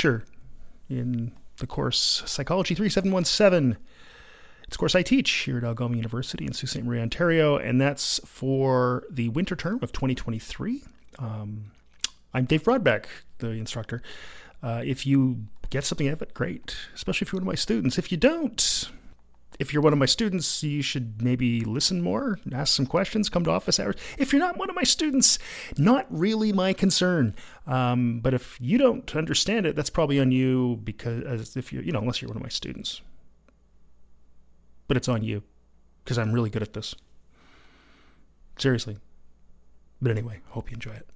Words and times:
Sure. 0.00 0.24
In 0.88 1.32
the 1.58 1.66
course 1.66 2.22
Psychology 2.26 2.74
3717. 2.74 3.76
It's 4.66 4.76
a 4.76 4.78
course 4.78 4.94
I 4.94 5.02
teach 5.02 5.30
here 5.30 5.58
at 5.58 5.64
Algoma 5.64 5.96
University 5.96 6.46
in 6.46 6.54
Sault 6.54 6.70
Ste. 6.70 6.84
Marie, 6.84 7.00
Ontario, 7.00 7.56
and 7.56 7.80
that's 7.80 8.18
for 8.24 9.04
the 9.10 9.28
winter 9.28 9.54
term 9.54 9.78
of 9.82 9.92
2023. 9.92 10.82
Um, 11.18 11.70
I'm 12.32 12.46
Dave 12.46 12.64
Brodbeck, 12.64 13.04
the 13.38 13.50
instructor. 13.50 14.02
Uh, 14.62 14.82
if 14.84 15.06
you 15.06 15.44
get 15.68 15.84
something 15.84 16.08
out 16.08 16.14
of 16.14 16.22
it, 16.22 16.32
great, 16.32 16.76
especially 16.94 17.26
if 17.26 17.32
you're 17.32 17.38
one 17.40 17.44
of 17.44 17.52
my 17.52 17.54
students. 17.54 17.98
If 17.98 18.10
you 18.10 18.16
don't, 18.16 18.90
if 19.58 19.72
you're 19.72 19.82
one 19.82 19.92
of 19.92 19.98
my 19.98 20.06
students, 20.06 20.62
you 20.62 20.82
should 20.82 21.22
maybe 21.22 21.60
listen 21.60 22.02
more, 22.02 22.38
ask 22.52 22.74
some 22.74 22.86
questions, 22.86 23.28
come 23.28 23.44
to 23.44 23.50
office 23.50 23.78
hours. 23.78 23.96
If 24.18 24.32
you're 24.32 24.40
not 24.40 24.56
one 24.56 24.68
of 24.68 24.76
my 24.76 24.82
students, 24.82 25.38
not 25.78 26.06
really 26.10 26.52
my 26.52 26.72
concern. 26.72 27.34
Um, 27.66 28.20
but 28.20 28.34
if 28.34 28.58
you 28.60 28.78
don't 28.78 29.14
understand 29.14 29.66
it, 29.66 29.76
that's 29.76 29.90
probably 29.90 30.20
on 30.20 30.32
you 30.32 30.80
because 30.82 31.56
if 31.56 31.72
you, 31.72 31.80
you 31.80 31.92
know, 31.92 32.00
unless 32.00 32.20
you're 32.20 32.28
one 32.28 32.36
of 32.36 32.42
my 32.42 32.48
students. 32.48 33.00
But 34.88 34.96
it's 34.96 35.08
on 35.08 35.22
you 35.22 35.42
because 36.02 36.18
I'm 36.18 36.32
really 36.32 36.50
good 36.50 36.62
at 36.62 36.72
this. 36.72 36.94
Seriously. 38.58 38.98
But 40.02 40.10
anyway, 40.10 40.40
hope 40.48 40.70
you 40.70 40.74
enjoy 40.74 40.92
it. 40.92 41.08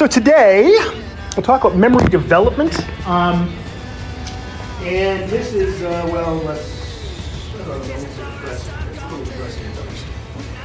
So 0.00 0.06
today 0.06 0.62
we'll 1.36 1.42
talk 1.42 1.64
about 1.64 1.76
memory 1.76 2.08
development, 2.08 2.72
um, 3.06 3.54
and 4.80 5.28
this 5.28 5.52
is 5.52 5.82
uh, 5.82 6.08
well, 6.10 6.36
let's. 6.36 6.80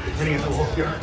Depending 0.06 0.40
on 0.40 0.52
how 0.54 0.76
you 0.78 0.86
are. 0.86 1.00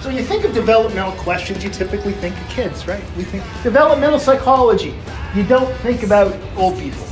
So 0.00 0.10
you 0.10 0.22
think 0.22 0.44
of 0.44 0.54
developmental 0.54 1.12
questions, 1.20 1.64
you 1.64 1.70
typically 1.70 2.12
think 2.12 2.40
of 2.40 2.48
kids, 2.48 2.86
right? 2.86 3.02
We 3.16 3.24
think 3.24 3.42
developmental 3.64 4.20
psychology. 4.20 4.94
You 5.34 5.42
don't 5.42 5.74
think 5.78 6.04
about 6.04 6.40
old 6.56 6.78
people. 6.78 7.02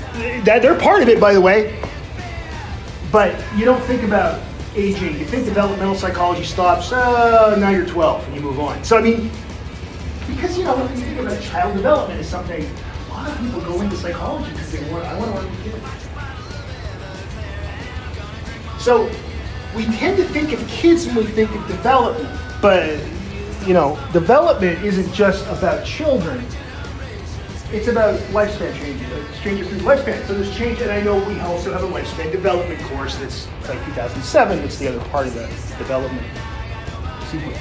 That 0.45 0.63
They're 0.63 0.79
part 0.79 1.03
of 1.03 1.09
it, 1.09 1.19
by 1.19 1.35
the 1.35 1.41
way, 1.41 1.83
but 3.11 3.35
you 3.57 3.65
don't 3.65 3.83
think 3.83 4.05
about 4.05 4.41
aging. 4.77 5.19
You 5.19 5.25
think 5.25 5.45
developmental 5.45 5.95
psychology 5.95 6.45
stops, 6.45 6.93
uh, 6.93 7.57
now 7.59 7.71
you're 7.71 7.87
12 7.87 8.27
and 8.27 8.35
you 8.35 8.41
move 8.41 8.61
on. 8.61 8.83
So, 8.85 8.99
I 8.99 9.03
mean, 9.03 9.31
because, 10.27 10.59
you 10.59 10.65
know, 10.65 10.77
when 10.77 10.91
you 10.97 11.05
think 11.05 11.21
about 11.21 11.41
child 11.43 11.75
development 11.75 12.21
is 12.21 12.29
something, 12.29 12.65
a 12.65 13.13
lot 13.13 13.31
of 13.31 13.39
people 13.39 13.61
go 13.61 13.81
into 13.81 13.97
psychology 13.97 14.51
because 14.53 14.73
they 14.73 14.93
want, 14.93 15.05
I 15.05 15.19
want 15.19 15.35
to 15.35 15.41
learn 15.41 15.57
kids. 15.63 15.77
So, 18.83 19.11
we 19.77 19.85
tend 19.97 20.17
to 20.19 20.25
think 20.25 20.53
of 20.53 20.67
kids 20.69 21.07
when 21.07 21.17
we 21.17 21.25
think 21.25 21.51
of 21.55 21.67
development, 21.67 22.29
but, 22.61 22.99
you 23.67 23.75
know, 23.75 23.99
development 24.13 24.85
isn't 24.85 25.13
just 25.13 25.47
about 25.47 25.85
children 25.85 26.45
it's 27.75 27.89
about 27.89 28.17
lifespan 28.31 28.73
changes, 28.77 29.41
changes 29.41 29.69
through 29.69 29.81
lifespan. 29.81 30.25
So 30.29 30.35
there's 30.35 30.57
change, 30.57 30.81
and 30.81 30.93
I 30.93 31.01
know 31.01 31.17
we 31.29 31.41
also 31.41 31.73
have 31.73 31.83
a 31.83 31.89
lifespan 31.89 32.31
development 32.31 32.81
course 32.83 33.17
that's 33.17 33.49
like 33.69 33.85
2007. 33.87 34.59
That's 34.61 34.79
the 34.79 34.89
other 34.89 35.01
part 35.11 35.27
of 35.27 35.35
the 35.35 35.47
development 35.77 36.25
sequence. 37.27 37.59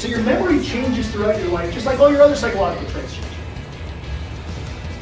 So 0.00 0.08
your 0.08 0.22
memory 0.22 0.64
changes 0.64 1.10
throughout 1.10 1.38
your 1.38 1.50
life, 1.50 1.74
just 1.74 1.84
like 1.84 2.00
all 2.00 2.10
your 2.10 2.22
other 2.22 2.34
psychological 2.34 2.88
traits 2.88 3.12
change. 3.12 3.26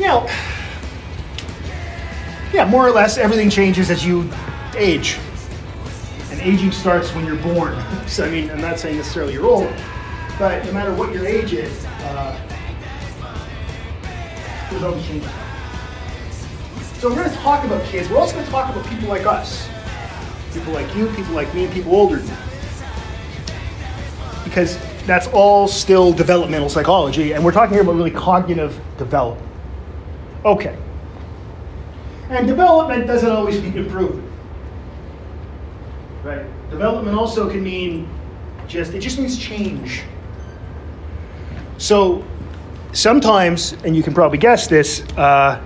Now, 0.00 0.26
yeah, 2.52 2.66
more 2.68 2.88
or 2.88 2.90
less 2.90 3.18
everything 3.18 3.50
changes 3.50 3.88
as 3.88 4.04
you 4.04 4.28
age. 4.76 5.18
And 6.32 6.40
aging 6.40 6.72
starts 6.72 7.14
when 7.14 7.24
you're 7.24 7.36
born. 7.36 7.80
So 8.06 8.24
I 8.24 8.30
mean, 8.30 8.48
I'm 8.52 8.60
not 8.60 8.78
saying 8.78 8.98
necessarily 8.98 9.32
you're 9.32 9.46
old, 9.46 9.72
but 10.38 10.64
no 10.64 10.72
matter 10.72 10.94
what 10.94 11.12
your 11.12 11.26
age 11.26 11.52
is, 11.52 11.84
uh. 12.06 12.36
So 16.98 17.08
we're 17.08 17.16
going 17.16 17.30
to 17.30 17.36
talk 17.36 17.64
about 17.64 17.84
kids. 17.84 18.08
We're 18.08 18.18
also 18.18 18.34
going 18.34 18.44
to 18.44 18.50
talk 18.50 18.74
about 18.74 18.86
people 18.86 19.08
like 19.08 19.26
us. 19.26 19.68
People 20.52 20.72
like 20.72 20.94
you, 20.96 21.08
people 21.12 21.34
like 21.34 21.52
me, 21.54 21.64
and 21.64 21.72
people 21.72 21.94
older 21.94 22.16
than 22.16 22.26
me. 22.26 22.42
Because 24.44 24.78
that's 25.06 25.28
all 25.28 25.68
still 25.68 26.12
developmental 26.12 26.68
psychology, 26.68 27.32
and 27.32 27.44
we're 27.44 27.52
talking 27.52 27.74
here 27.74 27.82
about 27.82 27.94
really 27.94 28.10
cognitive 28.10 28.80
development. 28.98 29.48
Okay. 30.44 30.76
And 32.30 32.46
development 32.46 33.06
doesn't 33.06 33.30
always 33.30 33.60
mean 33.62 33.76
improvement. 33.76 34.28
Right? 36.24 36.44
Development 36.70 37.16
also 37.16 37.48
can 37.48 37.62
mean 37.62 38.08
just, 38.66 38.94
it 38.94 39.00
just 39.00 39.18
means 39.18 39.38
change. 39.38 40.02
So 41.78 42.24
sometimes, 42.92 43.72
and 43.84 43.94
you 43.94 44.02
can 44.02 44.14
probably 44.14 44.38
guess 44.38 44.66
this, 44.66 45.02
uh, 45.16 45.62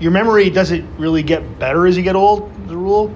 your 0.00 0.12
memory 0.12 0.48
doesn't 0.48 0.86
really 0.98 1.22
get 1.22 1.58
better 1.58 1.86
as 1.86 1.96
you 1.96 2.02
get 2.02 2.16
old, 2.16 2.50
the 2.68 2.76
rule. 2.76 3.12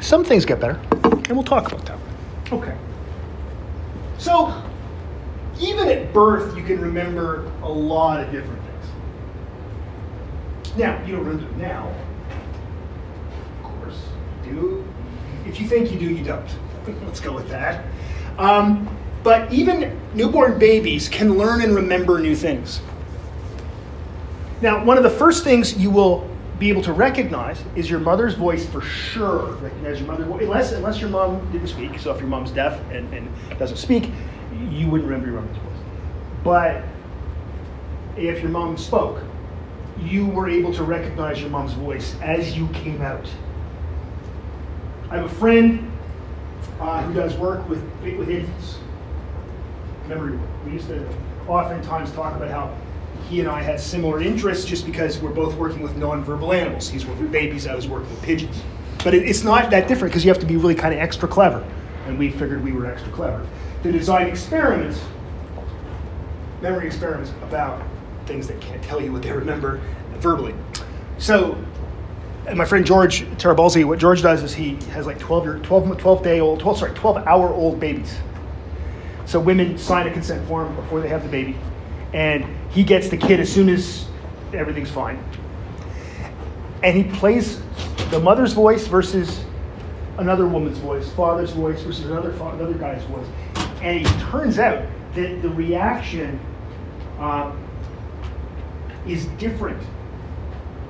Some 0.00 0.24
things 0.24 0.44
get 0.44 0.60
better, 0.60 0.80
and 1.02 1.32
we'll 1.32 1.42
talk 1.42 1.72
about 1.72 1.84
that. 1.86 1.98
Okay. 2.52 2.76
So, 4.18 4.62
even 5.60 5.88
at 5.88 6.12
birth, 6.12 6.56
you 6.56 6.62
can 6.62 6.80
remember 6.80 7.50
a 7.62 7.68
lot 7.68 8.20
of 8.20 8.30
different 8.30 8.60
things. 8.62 8.86
Now, 10.76 11.04
you 11.04 11.16
don't 11.16 11.24
remember 11.24 11.44
them 11.44 11.60
now. 11.60 11.92
Of 13.58 13.64
course, 13.64 14.00
you 14.44 14.52
do. 14.52 14.84
If 15.46 15.60
you 15.60 15.66
think 15.66 15.90
you 15.90 15.98
do, 15.98 16.06
you 16.06 16.24
don't. 16.24 16.48
Let's 17.04 17.20
go 17.20 17.32
with 17.32 17.48
that. 17.50 17.84
Um, 18.38 18.88
but 19.22 19.52
even 19.52 20.00
newborn 20.14 20.58
babies 20.58 21.08
can 21.08 21.36
learn 21.36 21.62
and 21.62 21.74
remember 21.74 22.18
new 22.18 22.36
things. 22.36 22.80
Now, 24.60 24.84
one 24.84 24.96
of 24.96 25.02
the 25.02 25.10
first 25.10 25.44
things 25.44 25.76
you 25.76 25.90
will 25.90 26.28
be 26.58 26.68
able 26.68 26.82
to 26.82 26.92
recognize 26.92 27.62
is 27.76 27.88
your 27.88 28.00
mother's 28.00 28.34
voice 28.34 28.66
for 28.66 28.80
sure. 28.80 29.52
Recognize 29.56 30.00
your 30.00 30.08
mother, 30.08 30.24
unless 30.24 30.72
unless 30.72 31.00
your 31.00 31.10
mom 31.10 31.50
didn't 31.52 31.68
speak. 31.68 31.98
So 31.98 32.12
if 32.12 32.20
your 32.20 32.28
mom's 32.28 32.50
deaf 32.50 32.80
and, 32.90 33.12
and 33.14 33.28
doesn't 33.58 33.76
speak, 33.76 34.10
you 34.70 34.88
wouldn't 34.88 35.08
remember 35.08 35.30
your 35.30 35.40
mother's 35.40 35.56
voice. 35.56 35.78
But 36.42 36.82
if 38.16 38.40
your 38.40 38.50
mom 38.50 38.76
spoke, 38.76 39.22
you 40.00 40.26
were 40.26 40.48
able 40.48 40.72
to 40.74 40.82
recognize 40.82 41.40
your 41.40 41.50
mom's 41.50 41.72
voice 41.72 42.16
as 42.20 42.56
you 42.56 42.68
came 42.68 43.02
out. 43.02 43.28
I 45.10 45.16
have 45.16 45.24
a 45.24 45.34
friend 45.36 45.90
uh, 46.80 47.02
who 47.02 47.14
does 47.14 47.34
work 47.36 47.68
with, 47.68 47.82
with 48.02 48.28
infants. 48.28 48.78
Memory 50.06 50.36
work. 50.36 50.48
We 50.64 50.72
used 50.72 50.88
to 50.88 51.08
oftentimes 51.46 52.12
talk 52.12 52.36
about 52.36 52.50
how 52.50 52.76
he 53.28 53.40
and 53.40 53.48
I 53.48 53.62
had 53.62 53.80
similar 53.80 54.22
interests 54.22 54.64
just 54.64 54.86
because 54.86 55.18
we're 55.18 55.30
both 55.30 55.54
working 55.56 55.82
with 55.82 55.96
non-verbal 55.96 56.52
animals. 56.52 56.88
He's 56.88 57.04
working 57.04 57.24
with 57.24 57.32
babies, 57.32 57.66
I 57.66 57.74
was 57.74 57.88
working 57.88 58.08
with 58.10 58.22
pigeons. 58.22 58.62
But 59.04 59.14
it, 59.14 59.28
it's 59.28 59.44
not 59.44 59.70
that 59.70 59.88
different 59.88 60.12
because 60.12 60.24
you 60.24 60.30
have 60.30 60.40
to 60.40 60.46
be 60.46 60.56
really 60.56 60.74
kind 60.74 60.94
of 60.94 61.00
extra 61.00 61.28
clever. 61.28 61.66
And 62.06 62.18
we 62.18 62.30
figured 62.30 62.64
we 62.64 62.72
were 62.72 62.86
extra 62.86 63.12
clever. 63.12 63.46
To 63.82 63.92
design 63.92 64.28
experiments, 64.28 65.00
memory 66.62 66.86
experiments 66.86 67.32
about 67.42 67.82
things 68.26 68.46
that 68.48 68.60
can't 68.60 68.82
tell 68.82 69.00
you 69.00 69.12
what 69.12 69.22
they 69.22 69.32
remember 69.32 69.80
verbally. 70.16 70.54
So 71.18 71.62
and 72.48 72.56
my 72.56 72.64
friend 72.64 72.86
George 72.86 73.24
Tarabalzi, 73.36 73.84
what 73.84 73.98
George 73.98 74.22
does 74.22 74.42
is 74.42 74.54
he 74.54 74.76
has 74.90 75.06
like 75.06 75.18
12 75.18 75.44
year, 75.44 75.58
12, 75.58 75.98
12 75.98 76.22
day 76.22 76.40
old, 76.40 76.60
12, 76.60 76.78
sorry, 76.78 76.94
12 76.94 77.26
hour 77.26 77.48
old 77.48 77.78
babies. 77.78 78.16
So 79.26 79.38
women 79.38 79.76
sign 79.76 80.06
a 80.06 80.10
consent 80.10 80.46
form 80.48 80.74
before 80.74 81.00
they 81.00 81.08
have 81.08 81.22
the 81.22 81.28
baby, 81.28 81.56
and 82.14 82.46
he 82.70 82.82
gets 82.82 83.10
the 83.10 83.18
kid 83.18 83.40
as 83.40 83.52
soon 83.52 83.68
as 83.68 84.06
everything's 84.54 84.90
fine. 84.90 85.22
And 86.82 86.96
he 86.96 87.04
plays 87.18 87.60
the 88.10 88.18
mother's 88.18 88.54
voice 88.54 88.86
versus 88.86 89.44
another 90.16 90.46
woman's 90.46 90.78
voice, 90.78 91.10
father's 91.10 91.50
voice 91.50 91.82
versus 91.82 92.06
another 92.06 92.30
another 92.30 92.74
guy's 92.74 93.02
voice, 93.04 93.26
and 93.82 94.06
it 94.06 94.20
turns 94.30 94.58
out 94.58 94.86
that 95.14 95.42
the 95.42 95.50
reaction 95.50 96.40
uh, 97.18 97.52
is 99.06 99.26
different 99.38 99.82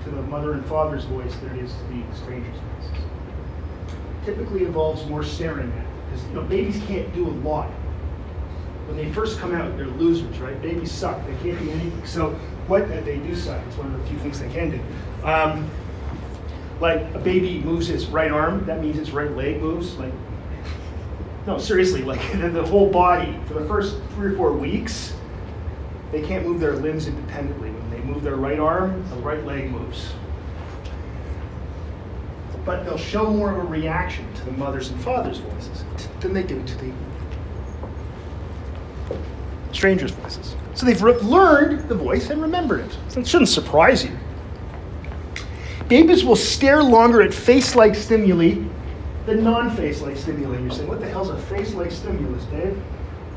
to 0.08 0.16
the 0.16 0.22
mother 0.22 0.52
and 0.52 0.64
father's 0.66 1.05
voice 1.05 1.34
than 1.37 1.58
it 1.58 1.64
is 1.64 1.72
to 1.72 1.82
the 1.84 2.16
stranger's 2.16 2.56
voice. 2.56 3.00
Typically 4.25 4.64
involves 4.64 5.05
more 5.06 5.22
staring 5.22 5.72
at 5.72 5.87
because 6.06 6.26
you 6.26 6.34
know 6.34 6.43
babies 6.43 6.82
can't 6.87 7.12
do 7.14 7.26
a 7.26 7.34
lot. 7.46 7.70
When 8.87 8.96
they 8.96 9.12
first 9.12 9.38
come 9.38 9.55
out, 9.55 9.76
they're 9.76 9.87
losers, 9.87 10.38
right? 10.38 10.60
Babies 10.62 10.90
suck. 10.90 11.19
They 11.26 11.34
can't 11.50 11.62
do 11.62 11.70
anything. 11.70 12.06
So 12.06 12.31
what 12.66 12.88
they 12.88 13.19
do 13.19 13.34
suck. 13.34 13.62
It's 13.66 13.76
one 13.76 13.93
of 13.94 14.00
the 14.00 14.08
few 14.08 14.19
things 14.19 14.40
they 14.40 14.49
can 14.49 14.70
do. 14.70 14.81
Um, 15.26 15.70
like 16.81 17.02
a 17.14 17.19
baby 17.19 17.61
moves 17.61 17.90
its 17.90 18.06
right 18.06 18.31
arm, 18.31 18.64
that 18.66 18.81
means 18.81 18.99
its 18.99 19.11
right 19.11 19.31
leg 19.32 19.61
moves. 19.61 19.96
Like 19.99 20.12
no, 21.46 21.58
seriously, 21.58 22.02
like 22.02 22.20
the 22.32 22.64
whole 22.66 22.90
body 22.90 23.38
for 23.46 23.54
the 23.54 23.66
first 23.66 23.96
three 24.14 24.32
or 24.32 24.37
four 24.37 24.52
weeks, 24.52 25.14
they 26.12 26.22
can't 26.22 26.46
move 26.46 26.61
their 26.61 26.76
limbs 26.76 27.06
independently. 27.08 27.72
Move 28.08 28.22
their 28.22 28.37
right 28.37 28.58
arm, 28.58 29.06
the 29.10 29.16
right 29.16 29.44
leg 29.44 29.70
moves. 29.70 30.12
But 32.64 32.84
they'll 32.84 32.96
show 32.96 33.31
more 33.31 33.52
of 33.52 33.58
a 33.58 33.69
reaction 33.69 34.32
to 34.34 34.44
the 34.46 34.52
mother's 34.52 34.90
and 34.90 35.00
father's 35.02 35.38
voices 35.38 35.84
than 36.20 36.32
they 36.32 36.43
do 36.43 36.62
to 36.62 36.75
the 36.76 36.93
strangers' 39.72 40.10
voices. 40.12 40.56
So 40.75 40.87
they've 40.87 41.02
re- 41.02 41.19
learned 41.19 41.88
the 41.88 41.94
voice 41.94 42.31
and 42.31 42.40
remembered 42.40 42.81
it. 42.81 42.99
So 43.08 43.20
it 43.20 43.26
shouldn't 43.28 43.50
surprise 43.50 44.05
you. 44.05 44.16
Babies 45.88 46.25
will 46.25 46.37
stare 46.37 46.82
longer 46.82 47.20
at 47.20 47.34
face 47.34 47.75
like 47.75 47.94
stimuli 47.94 48.62
than 49.26 49.44
non 49.44 49.75
face 49.76 50.00
like 50.00 50.16
stimuli. 50.16 50.58
You're 50.58 50.70
saying, 50.70 50.88
what 50.88 51.00
the 51.00 51.08
hell's 51.08 51.28
a 51.28 51.38
face 51.43 51.75
like 51.75 51.90
stimulus, 51.90 52.44
Dave? 52.44 52.81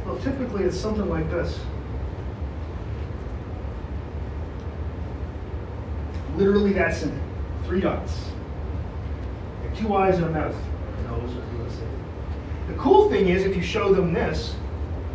Well, 0.06 0.18
typically 0.20 0.64
it's 0.64 0.78
something 0.78 1.10
like 1.10 1.30
this. 1.30 1.60
Literally 6.42 6.74
that 6.74 6.96
simple. 6.96 7.20
Three 7.66 7.82
dots. 7.82 8.26
Two 9.76 9.94
eyes 9.96 10.16
and 10.16 10.26
a 10.26 10.30
mouth. 10.30 10.56
Nose, 11.04 11.30
or 11.30 11.54
you 11.54 11.60
want. 11.60 12.68
The 12.68 12.74
cool 12.74 13.12
thing 13.12 13.30
is, 13.30 13.46
if 13.46 13.56
you 13.56 13.62
show 13.62 13.94
them 13.94 14.12
this, 14.12 14.56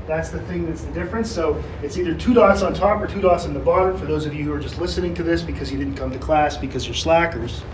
that's 0.07 0.31
the 0.31 0.41
thing 0.43 0.67
that's 0.67 0.83
the 0.83 0.93
difference. 0.93 1.29
So 1.29 1.61
it's 1.83 1.99
either 1.99 2.15
two 2.15 2.33
dots 2.33 2.63
on 2.63 2.75
top 2.75 3.03
or 3.03 3.09
two 3.09 3.21
dots 3.21 3.45
on 3.45 3.55
the 3.55 3.61
bottom. 3.61 3.99
For 3.99 4.07
those 4.07 4.25
of 4.25 4.35
you 4.35 4.45
who 4.45 4.53
are 4.53 4.61
just 4.61 4.79
listening 4.81 5.15
to 5.15 5.25
this 5.25 5.43
because 5.43 5.73
you 5.73 5.79
didn't 5.79 5.97
come 5.97 6.13
to 6.13 6.19
class 6.19 6.57
because 6.57 6.87
you're 6.87 6.95
slackers. 6.95 7.65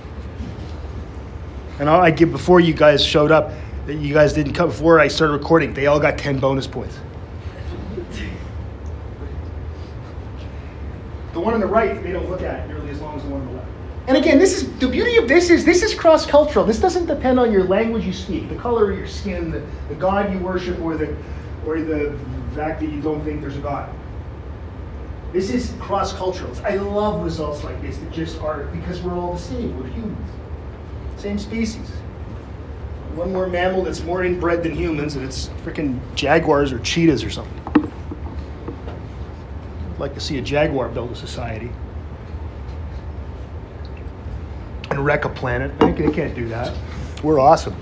And 1.79 1.91
I 1.91 2.11
give 2.11 2.33
before 2.33 2.61
you 2.61 2.73
guys 2.73 3.05
showed 3.05 3.31
up, 3.31 3.53
that 3.85 3.97
you 3.97 4.15
guys 4.15 4.33
didn't 4.33 4.55
come 4.55 4.71
before 4.71 4.99
I 4.99 5.09
started 5.09 5.35
recording. 5.35 5.75
They 5.75 5.89
all 5.89 6.01
got 6.01 6.17
10 6.17 6.39
bonus 6.39 6.67
points. 6.67 6.99
The 11.33 11.41
one 11.41 11.55
on 11.55 11.61
the 11.61 11.67
right, 11.67 12.03
they 12.03 12.13
don't 12.13 12.29
look 12.29 12.43
at 12.43 12.69
nearly 12.69 12.91
as 12.91 13.01
long 13.01 13.17
as 13.17 13.23
the 13.23 13.31
one 13.31 13.41
on 13.41 13.47
the 13.47 13.53
left. 13.55 13.69
And 14.09 14.17
again, 14.17 14.39
this 14.39 14.61
is 14.61 14.73
the 14.79 14.89
beauty 14.89 15.17
of 15.17 15.29
this 15.29 15.49
is 15.49 15.65
this 15.65 15.83
is 15.83 15.95
cross-cultural. 15.95 16.65
This 16.65 16.81
doesn't 16.81 17.07
depend 17.07 17.39
on 17.39 17.53
your 17.53 17.63
language 17.65 18.05
you 18.05 18.13
speak, 18.13 18.49
the 18.49 18.57
color 18.57 18.91
of 18.91 18.99
your 18.99 19.07
skin, 19.07 19.53
the, 19.53 19.65
the 19.89 19.95
God 19.95 20.33
you 20.33 20.39
worship, 20.41 20.81
or 20.81 20.97
the 20.97 21.17
or 21.65 21.81
the 21.81 22.19
fact 22.57 22.81
that 22.81 22.91
you 22.91 23.01
don't 23.01 23.23
think 23.25 23.41
there's 23.41 23.57
a 23.57 23.61
God. 23.61 23.89
This 25.33 25.51
is 25.51 25.73
cross-cultural. 25.79 26.55
I 26.65 26.75
love 26.75 27.23
results 27.23 27.63
like 27.63 27.81
this 27.81 27.97
that 27.99 28.11
just 28.11 28.41
are 28.41 28.65
because 28.65 29.01
we're 29.01 29.15
all 29.15 29.35
the 29.35 29.41
same. 29.41 29.79
We're 29.79 29.87
humans. 29.89 30.31
Same 31.17 31.39
species. 31.39 31.89
One 33.15 33.33
more 33.33 33.47
mammal 33.47 33.85
that's 33.85 34.03
more 34.03 34.25
inbred 34.25 34.65
than 34.65 34.75
humans, 34.75 35.15
and 35.15 35.25
it's 35.25 35.49
freaking 35.65 36.01
jaguars 36.17 36.73
or 36.73 36.81
cheetahs 36.81 37.23
or 37.23 37.31
something. 37.31 37.93
I'd 39.95 39.99
like 40.01 40.15
to 40.15 40.21
see 40.21 40.39
a 40.39 40.43
jaguar 40.43 40.89
build 40.89 41.13
a 41.13 41.15
society 41.15 41.71
and 44.97 45.05
wreck 45.05 45.25
a 45.25 45.29
planet. 45.29 45.79
They 45.81 46.11
can't 46.11 46.35
do 46.35 46.49
that. 46.49 46.77
We're 47.23 47.41
awesome. 47.41 47.75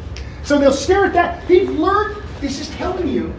So 0.42 0.58
they'll 0.58 0.72
stare 0.72 1.06
at 1.06 1.12
that. 1.12 1.46
They've 1.48 1.68
learned. 1.68 2.22
This 2.40 2.60
is 2.60 2.70
telling 2.70 3.06
you 3.08 3.34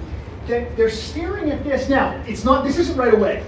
that 0.47 0.77
they're 0.77 0.89
staring 0.89 1.49
at 1.49 1.63
this. 1.63 1.89
Now, 1.89 2.21
it's 2.27 2.43
not. 2.43 2.63
This 2.63 2.77
isn't 2.77 2.97
right 2.97 3.13
away. 3.13 3.43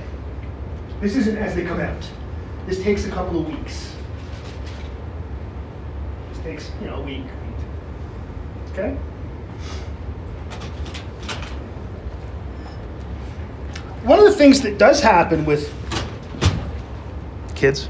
This 1.02 1.16
isn't 1.16 1.38
as 1.38 1.54
they 1.54 1.64
come 1.64 1.80
out. 1.80 2.10
This 2.66 2.82
takes 2.82 3.06
a 3.06 3.10
couple 3.10 3.42
of 3.42 3.48
weeks. 3.48 3.96
This 6.30 6.44
takes, 6.44 6.72
you 6.82 6.88
know, 6.88 6.96
a 6.96 7.02
week. 7.02 7.26
Okay? 8.72 8.98
One 14.04 14.20
of 14.20 14.26
the 14.26 14.34
things 14.34 14.62
that 14.62 14.78
does 14.78 15.02
happen 15.02 15.46
with 15.46 15.74
kids, 17.56 17.90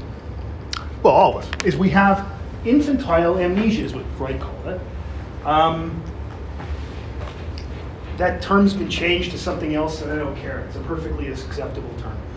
well, 1.04 1.14
all 1.14 1.36
of 1.36 1.44
us, 1.44 1.66
is 1.66 1.76
we 1.76 1.90
have 1.90 2.26
infantile 2.64 3.38
amnesia, 3.38 3.82
is 3.82 3.94
what 3.94 4.06
Freud 4.16 4.40
called 4.40 4.66
it. 4.66 4.80
Um, 5.46 6.02
that 8.16 8.40
term's 8.40 8.72
been 8.72 8.88
changed 8.88 9.30
to 9.32 9.38
something 9.38 9.74
else, 9.74 10.00
and 10.00 10.10
I 10.10 10.16
don't 10.16 10.34
care. 10.36 10.60
It's 10.60 10.76
a 10.76 10.80
perfectly 10.80 11.28
acceptable 11.28 11.94
term. 11.98 12.18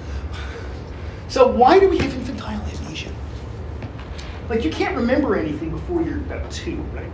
So, 1.30 1.46
why 1.46 1.78
do 1.78 1.90
we 1.90 1.98
have 1.98 2.14
infantile 2.14 2.62
amnesia? 2.62 3.12
Like, 4.48 4.64
you 4.64 4.72
can't 4.72 4.96
remember 4.96 5.36
anything 5.36 5.72
before 5.72 6.02
you're 6.02 6.20
about 6.20 6.50
two, 6.50 6.78
right? 6.94 7.12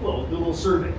Well, 0.00 0.26
do 0.26 0.34
a 0.34 0.38
little 0.38 0.52
survey. 0.52 0.92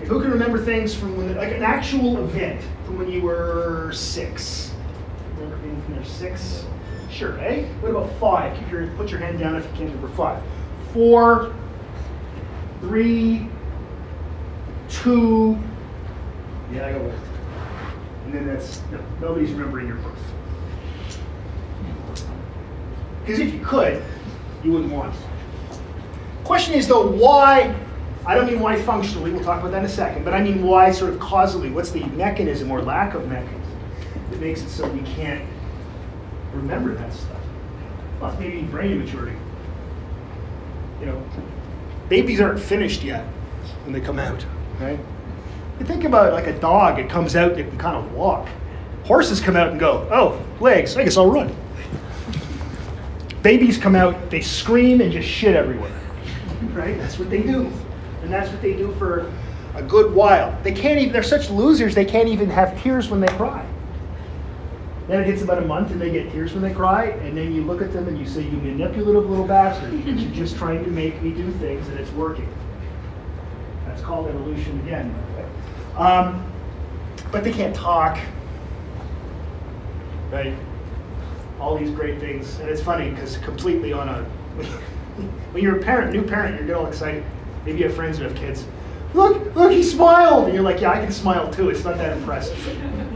Who 0.00 0.20
can 0.20 0.30
remember 0.30 0.62
things 0.62 0.94
from 0.94 1.16
when, 1.16 1.34
like 1.36 1.52
an 1.52 1.62
actual 1.62 2.18
event 2.18 2.60
from 2.84 2.98
when 2.98 3.10
you 3.10 3.22
were 3.22 3.92
six? 3.94 4.72
Remember 5.36 5.56
being 5.56 5.80
from 5.84 5.94
there 5.94 6.04
six? 6.04 6.66
Sure, 7.16 7.40
eh? 7.40 7.64
What 7.80 7.92
about 7.92 8.12
five? 8.20 8.54
Keep 8.58 8.70
your, 8.70 8.86
put 8.88 9.10
your 9.10 9.20
hand 9.20 9.38
down 9.38 9.56
if 9.56 9.64
you 9.64 9.70
can't 9.70 9.94
remember 9.94 10.08
five. 10.08 10.42
Four, 10.92 11.54
three, 12.80 13.48
two, 14.90 15.58
yeah, 16.70 16.86
I 16.86 16.92
got 16.92 17.00
one. 17.00 17.18
And 18.26 18.34
then 18.34 18.46
that's, 18.46 18.82
no, 18.92 19.00
nobody's 19.18 19.50
remembering 19.52 19.86
your 19.86 19.96
birth. 19.96 20.18
Because 23.24 23.40
if 23.40 23.54
you 23.54 23.60
could, 23.64 24.04
you 24.62 24.72
wouldn't 24.72 24.92
want 24.92 25.14
to. 25.14 25.20
Question 26.44 26.74
is 26.74 26.86
though, 26.86 27.06
why? 27.06 27.74
I 28.26 28.34
don't 28.34 28.46
mean 28.46 28.60
why 28.60 28.78
functionally, 28.82 29.32
we'll 29.32 29.42
talk 29.42 29.60
about 29.60 29.72
that 29.72 29.78
in 29.78 29.84
a 29.86 29.88
second, 29.88 30.22
but 30.22 30.34
I 30.34 30.42
mean 30.42 30.62
why 30.62 30.90
sort 30.90 31.14
of 31.14 31.18
causally. 31.18 31.70
What's 31.70 31.92
the 31.92 32.04
mechanism 32.08 32.70
or 32.70 32.82
lack 32.82 33.14
of 33.14 33.26
mechanism 33.26 33.62
that 34.30 34.38
makes 34.38 34.60
it 34.60 34.68
so 34.68 34.86
we 34.90 35.00
can't 35.00 35.42
remember 36.56 36.94
that 36.94 37.12
stuff? 37.12 37.40
It's 38.22 38.40
maybe 38.40 38.62
brain 38.62 38.92
immaturity. 38.92 39.36
You 41.00 41.06
know, 41.06 41.22
babies 42.08 42.40
aren't 42.40 42.60
finished 42.60 43.02
yet 43.02 43.24
when 43.84 43.92
they 43.92 44.00
come 44.00 44.18
out, 44.18 44.44
right? 44.80 44.98
You 45.78 45.84
think 45.84 46.04
about 46.04 46.32
like 46.32 46.46
a 46.46 46.58
dog, 46.58 46.98
it 46.98 47.10
comes 47.10 47.36
out, 47.36 47.58
it 47.58 47.68
can 47.68 47.78
kind 47.78 47.96
of 47.96 48.12
walk. 48.12 48.48
Horses 49.04 49.40
come 49.40 49.56
out 49.56 49.70
and 49.70 49.78
go, 49.78 50.08
oh, 50.10 50.42
legs, 50.60 50.96
I 50.96 51.04
guess 51.04 51.16
I'll 51.16 51.30
run. 51.30 51.54
Babies 53.42 53.78
come 53.78 53.94
out, 53.94 54.30
they 54.30 54.40
scream 54.40 55.00
and 55.00 55.12
just 55.12 55.28
shit 55.28 55.54
everywhere. 55.54 55.92
Right? 56.72 56.96
That's 56.98 57.18
what 57.18 57.28
they 57.28 57.42
do. 57.42 57.70
And 58.22 58.32
that's 58.32 58.50
what 58.50 58.62
they 58.62 58.72
do 58.72 58.92
for 58.94 59.30
a 59.74 59.82
good 59.82 60.14
while. 60.14 60.58
They 60.62 60.72
can't 60.72 60.98
even, 60.98 61.12
they're 61.12 61.22
such 61.22 61.50
losers, 61.50 61.94
they 61.94 62.06
can't 62.06 62.28
even 62.28 62.48
have 62.48 62.80
tears 62.82 63.10
when 63.10 63.20
they 63.20 63.28
cry. 63.28 63.65
Then 65.08 65.22
it 65.22 65.26
gets 65.26 65.42
about 65.42 65.58
a 65.58 65.66
month 65.66 65.92
and 65.92 66.00
they 66.00 66.10
get 66.10 66.32
tears 66.32 66.52
when 66.52 66.62
they 66.62 66.72
cry, 66.72 67.06
and 67.06 67.36
then 67.36 67.54
you 67.54 67.62
look 67.62 67.80
at 67.80 67.92
them 67.92 68.08
and 68.08 68.18
you 68.18 68.26
say, 68.26 68.42
You 68.42 68.56
manipulative 68.56 69.30
little 69.30 69.46
bastard, 69.46 69.92
you're 70.04 70.30
just 70.32 70.56
trying 70.56 70.84
to 70.84 70.90
make 70.90 71.22
me 71.22 71.30
do 71.30 71.50
things 71.52 71.86
and 71.88 71.98
it's 71.98 72.10
working. 72.12 72.48
That's 73.86 74.02
called 74.02 74.28
evolution 74.28 74.80
again. 74.80 75.14
Um, 75.96 76.44
but 77.30 77.44
they 77.44 77.52
can't 77.52 77.74
talk. 77.74 78.18
Right? 80.30 80.54
All 81.60 81.78
these 81.78 81.90
great 81.90 82.18
things. 82.18 82.58
And 82.58 82.68
it's 82.68 82.82
funny 82.82 83.10
because 83.10 83.36
completely 83.38 83.92
on 83.92 84.08
a. 84.08 84.22
when 85.52 85.62
you're 85.62 85.78
a 85.78 85.82
parent, 85.82 86.12
new 86.12 86.22
parent, 86.22 86.60
you 86.60 86.66
get 86.66 86.76
all 86.76 86.86
excited. 86.86 87.24
Maybe 87.64 87.78
you 87.78 87.84
have 87.84 87.94
friends 87.94 88.18
who 88.18 88.24
have 88.24 88.34
kids. 88.34 88.66
Look, 89.14 89.54
look, 89.54 89.70
he 89.70 89.82
smiled! 89.82 90.46
And 90.46 90.54
you're 90.54 90.64
like, 90.64 90.80
Yeah, 90.80 90.90
I 90.90 90.98
can 90.98 91.12
smile 91.12 91.50
too. 91.50 91.70
It's 91.70 91.84
not 91.84 91.96
that 91.96 92.16
impressive. 92.16 93.12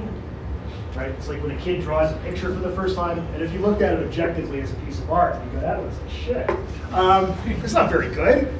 Right? 1.00 1.12
It's 1.12 1.28
like 1.28 1.42
when 1.42 1.52
a 1.52 1.57
kid 1.57 1.80
draws 1.80 2.12
a 2.12 2.16
picture 2.19 2.52
for 2.52 2.61
the 2.61 2.73
first 2.73 2.95
time, 2.95 3.21
and 3.33 3.42
if 3.42 3.54
you 3.54 3.61
looked 3.61 3.80
at 3.80 3.95
it 3.95 4.04
objectively 4.04 4.61
as 4.61 4.71
a 4.71 4.75
piece 4.75 4.99
of 4.99 5.11
art, 5.11 5.42
you 5.47 5.52
go, 5.52 5.61
that 5.61 5.83
looks 5.83 5.97
like 5.99 6.11
shit. 6.11 6.50
Um, 6.92 7.35
it's 7.64 7.73
not 7.73 7.90
very 7.90 8.14
good. 8.14 8.52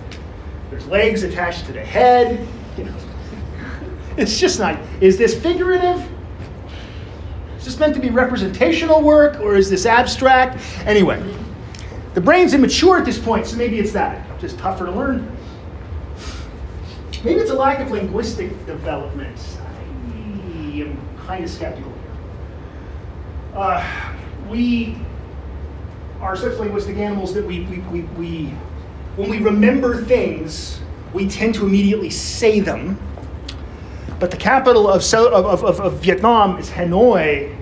There's 0.71 0.87
legs 0.87 1.23
attached 1.23 1.67
to 1.67 1.75
the 1.75 1.85
head. 1.85 2.49
You 2.79 2.85
know, 2.85 2.95
it's 4.17 4.41
just 4.41 4.59
not. 4.59 4.81
Is 5.03 5.19
this 5.19 5.39
figurative? 5.39 6.11
Is 7.59 7.67
this 7.67 7.79
meant 7.79 7.95
to 7.97 8.01
be 8.01 8.09
representational 8.09 9.03
work, 9.03 9.39
or 9.41 9.57
is 9.57 9.69
this 9.69 9.85
abstract? 9.85 10.63
Anyway, 10.87 11.23
the 12.15 12.23
brain's 12.23 12.55
immature 12.55 12.97
at 12.97 13.05
this 13.05 13.19
point, 13.19 13.49
so 13.49 13.59
maybe 13.59 13.79
it's 13.79 13.93
that. 13.93 14.27
Just 14.41 14.59
tougher 14.59 14.87
to 14.87 14.93
learn. 14.93 15.31
Maybe 17.23 17.39
it's 17.39 17.51
a 17.51 17.55
lack 17.55 17.81
of 17.81 17.91
linguistic 17.91 18.49
development. 18.65 19.39
I 19.61 20.81
am 20.81 20.99
kind 21.19 21.45
of 21.45 21.51
skeptical 21.51 21.93
uh, 23.55 23.85
we 24.49 24.97
are 26.21 26.37
such 26.37 26.59
linguistic 26.59 26.97
animals 26.97 27.33
that 27.35 27.45
we, 27.45 27.61
we, 27.61 27.79
we, 27.79 28.01
we, 28.03 28.45
when 29.17 29.31
we 29.31 29.39
remember 29.39 30.05
things, 30.05 30.81
we 31.13 31.29
tend 31.29 31.55
to 31.55 31.67
immediately 31.67 32.11
say 32.11 32.61
them. 32.61 32.99
But 34.19 34.31
the 34.31 34.37
capital 34.37 34.89
of, 34.89 35.03
of, 35.15 35.65
of, 35.65 35.81
of 35.81 35.95
Vietnam 36.03 36.59
is 36.59 36.71
Hanoi, 36.71 37.57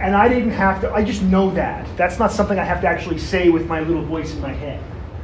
and 0.00 0.14
I 0.16 0.28
didn't 0.28 0.50
have 0.50 0.80
to, 0.80 0.92
I 0.92 1.04
just 1.04 1.22
know 1.22 1.50
that. 1.52 1.86
That's 1.96 2.18
not 2.18 2.32
something 2.32 2.58
I 2.58 2.64
have 2.64 2.80
to 2.82 2.88
actually 2.88 3.18
say 3.18 3.50
with 3.50 3.66
my 3.66 3.80
little 3.80 4.04
voice 4.04 4.32
in 4.34 4.40
my 4.40 4.52
head. 4.52 4.82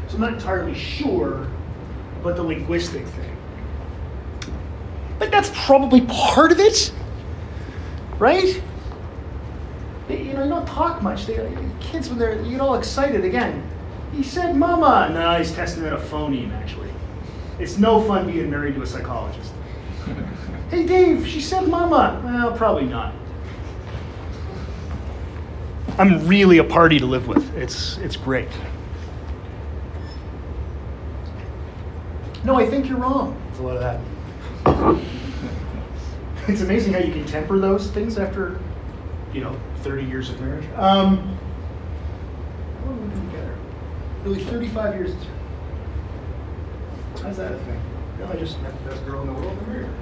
So 0.09 0.17
I'm 0.17 0.21
not 0.21 0.35
entirely 0.35 0.75
sure 0.75 1.49
about 2.21 2.37
the 2.37 2.43
linguistic 2.43 3.07
thing. 3.07 3.37
but 5.19 5.31
that's 5.31 5.51
probably 5.67 6.01
part 6.03 6.53
of 6.53 6.59
it, 6.59 6.93
right? 8.19 8.63
They, 10.13 10.25
you 10.25 10.35
know, 10.35 10.43
you 10.43 10.51
don't 10.51 10.67
talk 10.67 11.03
much. 11.03 11.25
They, 11.25 11.37
kids, 11.81 12.11
when 12.11 12.19
they're, 12.19 12.41
you 12.43 12.51
get 12.51 12.61
all 12.61 12.75
excited 12.75 13.25
again. 13.25 13.67
He 14.13 14.23
said, 14.23 14.55
Mama. 14.55 15.11
No, 15.13 15.39
he's 15.39 15.53
testing 15.53 15.87
out 15.87 15.95
a 15.95 15.97
phoneme, 15.97 16.53
actually. 16.53 16.91
It's 17.59 17.79
no 17.79 18.03
fun 18.03 18.31
being 18.31 18.51
married 18.51 18.75
to 18.75 18.83
a 18.83 18.87
psychologist. 18.87 19.53
hey, 20.71 20.87
Dave, 20.87 21.27
she 21.27 21.41
said 21.41 21.67
Mama. 21.67 22.21
Well, 22.23 22.53
probably 22.53 22.85
not. 22.85 23.15
I'm 25.97 26.27
really 26.27 26.59
a 26.59 26.65
party 26.65 26.99
to 26.99 27.07
live 27.07 27.27
with. 27.27 27.57
It's, 27.57 27.97
it's 27.99 28.17
great. 28.17 28.49
No, 32.45 32.57
I 32.57 32.67
think 32.67 32.87
you're 32.87 32.99
wrong. 32.99 33.41
There's 33.47 33.61
a 33.61 33.63
lot 33.63 33.77
of 33.77 33.83
that. 34.65 35.03
It's 36.49 36.61
amazing 36.61 36.93
how 36.93 36.99
you 36.99 37.13
can 37.13 37.25
temper 37.25 37.57
those 37.57 37.89
things 37.93 38.19
after, 38.19 38.59
you 39.33 39.41
know, 39.41 39.59
30 39.79 40.05
years 40.05 40.31
of 40.31 40.41
marriage. 40.41 40.65
Um, 40.77 41.39
how 42.81 42.87
long 42.87 42.99
have 42.99 43.03
we 43.03 43.09
been 43.09 43.31
together? 43.31 43.57
Really 44.25 44.45
35 44.45 44.95
years. 44.95 45.11
Of 47.15 47.23
How's 47.23 47.37
that 47.39 47.53
a 47.53 47.59
thing? 47.59 47.81
No, 48.19 48.27
I 48.29 48.37
just 48.37 48.61
met 48.63 48.73
the 48.85 48.91
best 48.91 49.05
girl 49.07 49.23
in 49.23 49.29
the 49.29 49.33
world 49.33 49.57
and 49.59 49.69
married 49.69 49.87
her. 49.87 49.95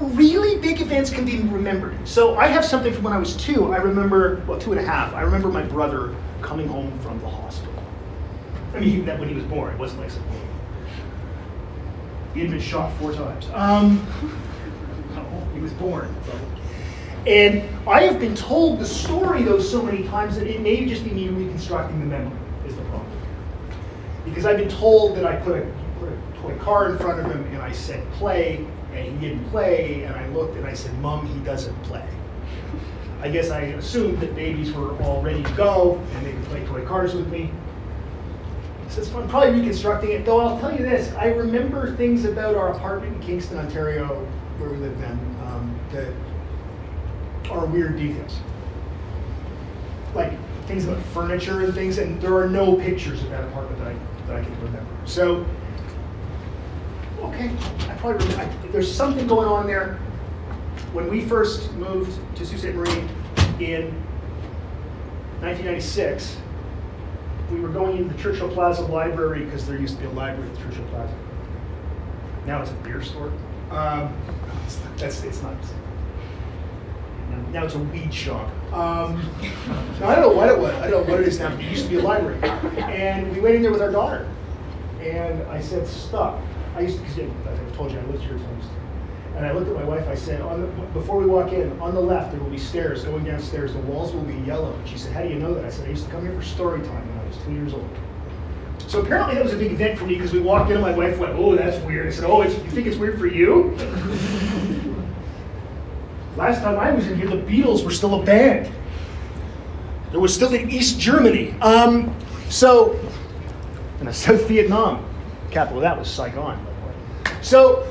Really 0.00 0.60
big 0.60 0.80
events 0.80 1.10
can 1.10 1.24
be 1.24 1.40
remembered. 1.42 1.96
So 2.08 2.36
I 2.36 2.48
have 2.48 2.64
something 2.64 2.92
from 2.92 3.04
when 3.04 3.12
I 3.12 3.18
was 3.18 3.36
two. 3.36 3.72
I 3.72 3.76
remember, 3.76 4.42
well, 4.48 4.58
two 4.58 4.72
and 4.72 4.80
a 4.80 4.84
half. 4.84 5.14
I 5.14 5.22
remember 5.22 5.48
my 5.48 5.62
brother 5.62 6.14
coming 6.40 6.66
home 6.66 6.98
from 7.00 7.20
the 7.20 7.28
hospital. 7.28 7.72
I 8.74 8.80
mean, 8.80 9.04
that 9.04 9.20
when 9.20 9.28
he 9.28 9.34
was 9.34 9.44
born, 9.44 9.72
it 9.72 9.78
wasn't 9.78 10.00
like 10.00 10.10
something. 10.10 10.48
He 12.34 12.40
had 12.40 12.50
been 12.50 12.60
shot 12.60 12.92
four 12.98 13.12
times. 13.12 13.46
Um, 13.52 14.04
no, 14.22 14.30
he 15.54 15.60
was 15.60 15.72
born. 15.74 16.14
And 17.26 17.62
I 17.88 18.02
have 18.02 18.18
been 18.18 18.34
told 18.34 18.80
the 18.80 18.86
story 18.86 19.42
though 19.42 19.60
so 19.60 19.82
many 19.82 20.04
times 20.08 20.36
that 20.36 20.46
it 20.46 20.60
may 20.60 20.86
just 20.86 21.04
be 21.04 21.10
me 21.10 21.28
reconstructing 21.28 22.00
the 22.00 22.06
memory 22.06 22.36
is 22.66 22.74
the 22.74 22.82
problem. 22.82 23.10
Because 24.24 24.44
I've 24.44 24.58
been 24.58 24.68
told 24.68 25.16
that 25.16 25.24
I 25.24 25.36
put 25.36 25.58
a, 25.58 25.72
put 26.00 26.08
a 26.08 26.40
toy 26.40 26.56
car 26.58 26.90
in 26.90 26.98
front 26.98 27.20
of 27.20 27.26
him 27.26 27.44
and 27.52 27.62
I 27.62 27.70
said 27.72 28.04
play, 28.12 28.66
and 28.92 29.04
he 29.04 29.28
didn't 29.28 29.48
play, 29.50 30.02
and 30.04 30.14
I 30.14 30.26
looked 30.28 30.56
and 30.56 30.66
I 30.66 30.74
said, 30.74 30.96
Mom, 30.98 31.26
he 31.26 31.38
doesn't 31.44 31.80
play. 31.84 32.06
I 33.20 33.28
guess 33.28 33.50
I 33.50 33.60
assumed 33.60 34.18
that 34.20 34.34
babies 34.34 34.72
were 34.72 35.00
all 35.02 35.22
ready 35.22 35.44
to 35.44 35.52
go 35.52 36.02
and 36.14 36.26
they 36.26 36.32
could 36.32 36.44
play 36.46 36.64
toy 36.66 36.84
cars 36.84 37.14
with 37.14 37.28
me. 37.28 37.52
So 38.88 39.02
I'm 39.18 39.26
probably 39.28 39.60
reconstructing 39.60 40.10
it, 40.10 40.26
though 40.26 40.40
I'll 40.40 40.60
tell 40.60 40.70
you 40.70 40.84
this, 40.84 41.14
I 41.14 41.28
remember 41.28 41.96
things 41.96 42.26
about 42.26 42.56
our 42.56 42.74
apartment 42.74 43.16
in 43.16 43.22
Kingston, 43.22 43.56
Ontario, 43.56 44.26
where 44.58 44.68
we 44.68 44.76
lived 44.76 45.00
then, 45.00 45.18
that 45.92 46.12
are 47.50 47.66
weird 47.66 47.96
details. 47.96 48.38
Like 50.14 50.32
things 50.66 50.86
about 50.86 51.02
furniture 51.06 51.60
and 51.64 51.74
things, 51.74 51.98
and 51.98 52.20
there 52.20 52.36
are 52.36 52.48
no 52.48 52.76
pictures 52.76 53.22
of 53.22 53.30
that 53.30 53.44
apartment 53.44 53.78
that 53.78 53.88
I, 53.88 54.26
that 54.26 54.36
I 54.36 54.44
can 54.44 54.60
remember. 54.62 54.90
So, 55.04 55.44
okay, 57.20 57.50
I 57.88 57.94
probably 57.98 58.26
remember, 58.26 58.42
I, 58.42 58.66
there's 58.68 58.92
something 58.92 59.26
going 59.26 59.48
on 59.48 59.66
there. 59.66 59.98
When 60.92 61.08
we 61.08 61.24
first 61.24 61.72
moved 61.74 62.18
to 62.36 62.46
Sault 62.46 62.60
Ste. 62.60 62.74
Marie 62.74 63.08
in 63.60 63.92
1996, 65.40 66.36
we 67.50 67.60
were 67.60 67.68
going 67.68 67.98
into 67.98 68.14
the 68.14 68.22
Churchill 68.22 68.48
Plaza 68.48 68.82
Library 68.82 69.44
because 69.44 69.66
there 69.66 69.78
used 69.78 69.96
to 69.96 70.02
be 70.02 70.06
a 70.06 70.10
library 70.10 70.50
at 70.50 70.58
Churchill 70.58 70.84
Plaza. 70.86 71.14
Now 72.46 72.62
it's 72.62 72.70
a 72.70 72.74
beer 72.74 73.02
store. 73.02 73.32
Um, 73.70 74.14
that's 74.96 75.22
it's 75.24 75.42
not. 75.42 75.54
Now 77.52 77.64
it's 77.64 77.74
a 77.74 77.78
weed 77.78 78.12
shop. 78.12 78.48
Um, 78.72 79.30
I 80.02 80.14
don't 80.14 80.22
know 80.22 80.32
what 80.32 80.48
it 80.48 80.58
was. 80.58 80.74
I 80.74 80.90
don't 80.90 81.06
know 81.06 81.12
what 81.12 81.22
it 81.22 81.28
is 81.28 81.38
now. 81.38 81.52
It 81.54 81.60
used 81.60 81.84
to 81.84 81.90
be 81.90 81.98
a 81.98 82.02
library, 82.02 82.38
and 82.42 83.32
we 83.34 83.40
went 83.40 83.54
in 83.54 83.62
there 83.62 83.72
with 83.72 83.82
our 83.82 83.90
daughter, 83.90 84.28
and 85.00 85.42
I 85.44 85.60
said, 85.60 85.86
"Stop." 85.86 86.40
I 86.74 86.80
used 86.80 86.98
to, 86.98 87.04
because 87.04 87.58
I 87.58 87.76
told 87.76 87.92
you 87.92 87.98
I 87.98 88.02
lived 88.04 88.22
here 88.22 88.38
times. 88.38 88.64
And 89.36 89.46
I 89.46 89.52
looked 89.52 89.68
at 89.68 89.74
my 89.74 89.84
wife. 89.84 90.06
I 90.08 90.14
said, 90.14 90.42
on 90.42 90.60
the, 90.60 90.66
"Before 90.92 91.18
we 91.18 91.24
walk 91.26 91.52
in, 91.52 91.78
on 91.80 91.94
the 91.94 92.00
left 92.00 92.32
there 92.32 92.40
will 92.40 92.50
be 92.50 92.58
stairs 92.58 93.04
going 93.04 93.24
downstairs. 93.24 93.72
The 93.72 93.80
walls 93.80 94.12
will 94.12 94.24
be 94.24 94.34
yellow." 94.46 94.72
And 94.74 94.88
she 94.88 94.98
said, 94.98 95.12
"How 95.12 95.22
do 95.22 95.28
you 95.28 95.38
know 95.38 95.54
that?" 95.54 95.64
I 95.64 95.70
said, 95.70 95.86
"I 95.86 95.90
used 95.90 96.04
to 96.04 96.10
come 96.10 96.22
here 96.22 96.34
for 96.34 96.42
story 96.42 96.80
time 96.80 97.08
when 97.08 97.18
I 97.18 97.28
was 97.28 97.36
two 97.44 97.52
years 97.52 97.72
old." 97.72 97.88
So 98.92 99.00
apparently 99.00 99.36
that 99.36 99.42
was 99.42 99.54
a 99.54 99.56
big 99.56 99.72
event 99.72 99.98
for 99.98 100.04
me 100.04 100.16
because 100.16 100.34
we 100.34 100.40
walked 100.40 100.68
in 100.68 100.76
and 100.76 100.84
my 100.84 100.92
wife 100.92 101.16
went, 101.16 101.32
"Oh, 101.34 101.56
that's 101.56 101.82
weird." 101.86 102.08
I 102.08 102.10
said, 102.10 102.24
"Oh, 102.24 102.42
you 102.42 102.50
think 102.50 102.86
it's 102.86 102.98
weird 102.98 103.18
for 103.18 103.26
you?" 103.26 103.74
Last 106.36 106.60
time 106.60 106.78
I 106.78 106.90
was 106.92 107.06
in 107.06 107.16
here, 107.16 107.26
the 107.26 107.36
Beatles 107.36 107.86
were 107.86 107.90
still 107.90 108.20
a 108.20 108.22
band. 108.22 108.70
There 110.10 110.20
was 110.20 110.34
still 110.34 110.52
in 110.52 110.70
East 110.70 111.00
Germany. 111.00 111.54
Um, 111.62 112.14
so, 112.50 113.00
in 114.02 114.12
South 114.12 114.46
Vietnam, 114.46 115.02
capital 115.50 115.78
of 115.78 115.84
that 115.84 115.98
was 115.98 116.08
Saigon. 116.08 116.58
So, 117.40 117.90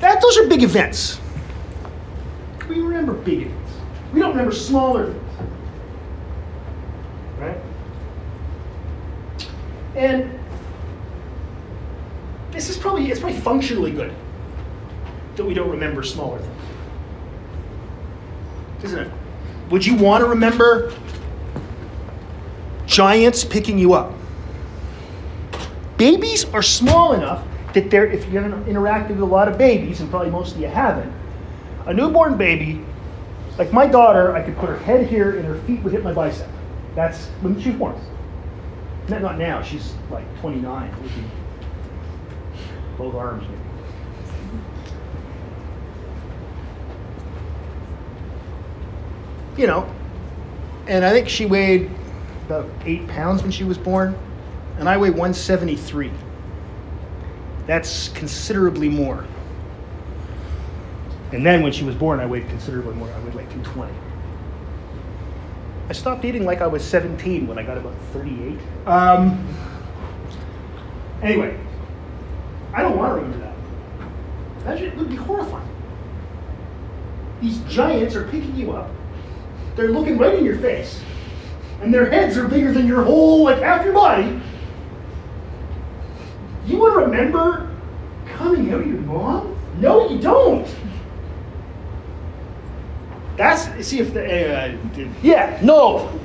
that 0.00 0.20
those 0.20 0.38
are 0.38 0.48
big 0.48 0.64
events. 0.64 1.20
We 2.68 2.80
remember 2.80 3.12
big 3.12 3.42
events. 3.42 3.72
We 4.12 4.18
don't 4.18 4.30
remember 4.30 4.50
smaller 4.50 5.12
things. 5.12 5.22
Right? 7.38 7.58
And 9.96 10.38
this 12.50 12.68
is 12.68 12.76
probably 12.76 13.10
it's 13.10 13.20
probably 13.20 13.38
functionally 13.38 13.92
good 13.92 14.14
that 15.36 15.44
we 15.44 15.54
don't 15.54 15.70
remember 15.70 16.02
smaller 16.02 16.38
things. 16.38 16.52
Isn't 18.84 19.00
it? 19.00 19.12
Would 19.70 19.84
you 19.84 19.96
want 19.96 20.22
to 20.22 20.28
remember 20.28 20.94
giants 22.86 23.44
picking 23.44 23.78
you 23.78 23.94
up? 23.94 24.12
Babies 25.96 26.44
are 26.52 26.62
small 26.62 27.14
enough 27.14 27.44
that 27.72 27.90
they're, 27.90 28.06
if 28.06 28.24
you 28.26 28.38
haven't 28.38 28.64
interacted 28.66 29.10
with 29.10 29.20
a 29.20 29.24
lot 29.24 29.48
of 29.48 29.58
babies, 29.58 30.00
and 30.00 30.10
probably 30.10 30.30
most 30.30 30.54
of 30.54 30.60
you 30.60 30.68
haven't, 30.68 31.12
a 31.86 31.94
newborn 31.94 32.36
baby, 32.36 32.84
like 33.58 33.72
my 33.72 33.86
daughter, 33.86 34.34
I 34.34 34.42
could 34.42 34.56
put 34.56 34.68
her 34.68 34.78
head 34.78 35.06
here 35.06 35.36
and 35.36 35.44
her 35.46 35.58
feet 35.60 35.82
would 35.82 35.92
hit 35.92 36.04
my 36.04 36.12
bicep. 36.12 36.48
That's 36.94 37.26
when 37.40 37.60
she 37.60 37.70
was 37.70 37.78
born. 37.78 38.00
Not, 39.08 39.22
not 39.22 39.38
now, 39.38 39.62
she's 39.62 39.94
like 40.10 40.24
29. 40.40 40.94
Both 42.98 43.14
arms, 43.14 43.42
maybe. 43.48 43.62
You 49.56 49.66
know, 49.66 49.94
and 50.86 51.04
I 51.04 51.12
think 51.12 51.28
she 51.28 51.46
weighed 51.46 51.90
about 52.46 52.68
eight 52.84 53.06
pounds 53.08 53.42
when 53.42 53.50
she 53.50 53.64
was 53.64 53.78
born, 53.78 54.18
and 54.78 54.88
I 54.88 54.96
weigh 54.96 55.10
173. 55.10 56.10
That's 57.66 58.08
considerably 58.10 58.88
more. 58.88 59.24
And 61.32 61.44
then 61.44 61.62
when 61.62 61.72
she 61.72 61.84
was 61.84 61.94
born, 61.94 62.20
I 62.20 62.26
weighed 62.26 62.48
considerably 62.48 62.94
more. 62.94 63.08
I 63.10 63.18
weighed 63.20 63.34
like 63.34 63.50
220. 63.50 63.92
I 65.88 65.92
stopped 65.92 66.24
eating 66.24 66.44
like 66.44 66.60
I 66.60 66.66
was 66.66 66.84
17 66.84 67.46
when 67.46 67.58
I 67.58 67.62
got 67.62 67.78
about 67.78 67.94
38. 68.12 68.58
Um, 68.86 69.46
anyway, 71.22 71.56
I 72.72 72.82
don't 72.82 72.96
want 72.96 73.10
to 73.10 73.14
remember 73.16 73.38
that. 73.38 73.54
That 74.64 74.82
it 74.82 74.96
would 74.96 75.08
be 75.08 75.16
horrifying. 75.16 75.68
These 77.40 77.58
giants 77.60 78.16
are 78.16 78.24
picking 78.24 78.56
you 78.56 78.72
up. 78.72 78.90
They're 79.76 79.90
looking 79.90 80.18
right 80.18 80.34
in 80.34 80.44
your 80.44 80.58
face. 80.58 81.00
And 81.80 81.92
their 81.92 82.10
heads 82.10 82.36
are 82.36 82.48
bigger 82.48 82.72
than 82.72 82.86
your 82.86 83.04
whole, 83.04 83.44
like 83.44 83.58
half 83.58 83.84
your 83.84 83.94
body. 83.94 84.40
You 86.66 86.78
want 86.78 86.94
to 86.94 87.00
remember 87.00 87.70
coming 88.34 88.72
out 88.72 88.80
of 88.80 88.86
your 88.86 89.00
mom? 89.02 89.56
No, 89.78 90.08
you 90.08 90.18
don't. 90.18 90.66
That's 93.36 93.86
see 93.86 94.00
if 94.00 94.14
the 94.14 94.24
uh, 94.24 94.76
yeah 95.22 95.60
no. 95.62 96.18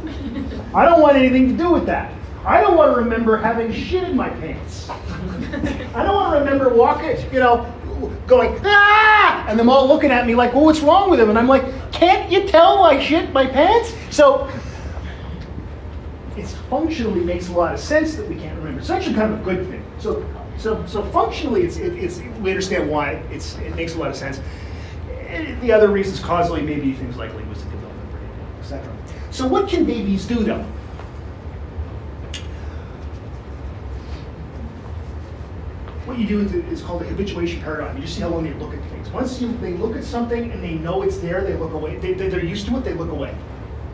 I 0.74 0.86
don't 0.86 1.02
want 1.02 1.18
anything 1.18 1.50
to 1.50 1.58
do 1.58 1.70
with 1.70 1.86
that. 1.88 2.14
I 2.46 2.62
don't 2.62 2.78
want 2.78 2.94
to 2.96 3.02
remember 3.02 3.38
having 3.38 3.72
shit 3.74 4.04
in 4.04 4.16
my 4.16 4.30
pants. 4.30 4.90
I 4.90 6.04
don't 6.04 6.16
want 6.16 6.34
to 6.34 6.40
remember 6.40 6.70
walking, 6.70 7.18
you 7.32 7.40
know, 7.40 7.72
going 8.26 8.58
ah, 8.64 9.46
and 9.48 9.60
them 9.60 9.70
all 9.70 9.88
looking 9.88 10.10
at 10.10 10.26
me 10.26 10.34
like, 10.34 10.54
well, 10.54 10.64
what's 10.64 10.80
wrong 10.80 11.12
with 11.12 11.20
him? 11.20 11.30
And 11.30 11.38
I'm 11.38 11.48
like, 11.48 11.92
can't 11.92 12.32
you 12.32 12.48
tell 12.48 12.84
I 12.84 13.00
shit 13.04 13.32
my 13.34 13.46
pants? 13.46 13.94
So 14.10 14.50
it 16.38 16.48
functionally 16.70 17.22
makes 17.22 17.50
a 17.50 17.52
lot 17.52 17.74
of 17.74 17.80
sense 17.80 18.16
that 18.16 18.28
we 18.28 18.36
can't 18.36 18.58
remember. 18.58 18.80
It's 18.80 18.90
actually 18.90 19.16
kind 19.16 19.34
of 19.34 19.42
a 19.42 19.44
good 19.44 19.68
thing. 19.68 19.86
So 20.00 20.26
so 20.58 20.84
so 20.86 21.04
functionally, 21.04 21.64
it's 21.64 21.78
it, 21.78 21.94
it's 21.94 22.20
we 22.40 22.50
understand 22.50 22.90
why 22.90 23.14
it's 23.32 23.58
it 23.58 23.76
makes 23.76 23.96
a 23.96 23.98
lot 23.98 24.10
of 24.10 24.16
sense 24.16 24.40
the 25.62 25.72
other 25.72 25.90
reasons 25.90 26.20
causally 26.20 26.62
may 26.62 26.80
be 26.80 26.94
things 26.94 27.18
like 27.18 27.34
linguistic 27.34 27.70
development, 27.72 28.10
etc. 28.60 28.94
So 29.32 29.48
what 29.48 29.70
can 29.70 29.86
babies 29.86 30.26
do 30.26 30.44
though? 30.44 30.66
what 36.12 36.20
you 36.20 36.28
do 36.28 36.42
is, 36.70 36.82
called 36.82 37.02
the 37.02 37.06
habituation 37.06 37.62
paradigm. 37.62 37.96
You 37.96 38.02
just 38.02 38.16
see 38.16 38.22
how 38.22 38.28
long 38.30 38.44
they 38.44 38.54
look 38.56 38.74
at 38.74 38.84
things. 38.90 39.10
Once 39.10 39.40
you, 39.40 39.56
they 39.58 39.74
look 39.74 39.96
at 39.96 40.04
something 40.04 40.52
and 40.52 40.62
they 40.62 40.74
know 40.74 41.04
it's 41.04 41.20
there, 41.20 41.42
they 41.42 41.54
look 41.54 41.72
away. 41.72 41.98
They, 41.98 42.14
are 42.14 42.40
used 42.40 42.68
to 42.68 42.78
it, 42.78 42.84
they 42.84 42.94
look 42.94 43.12
away. 43.12 43.34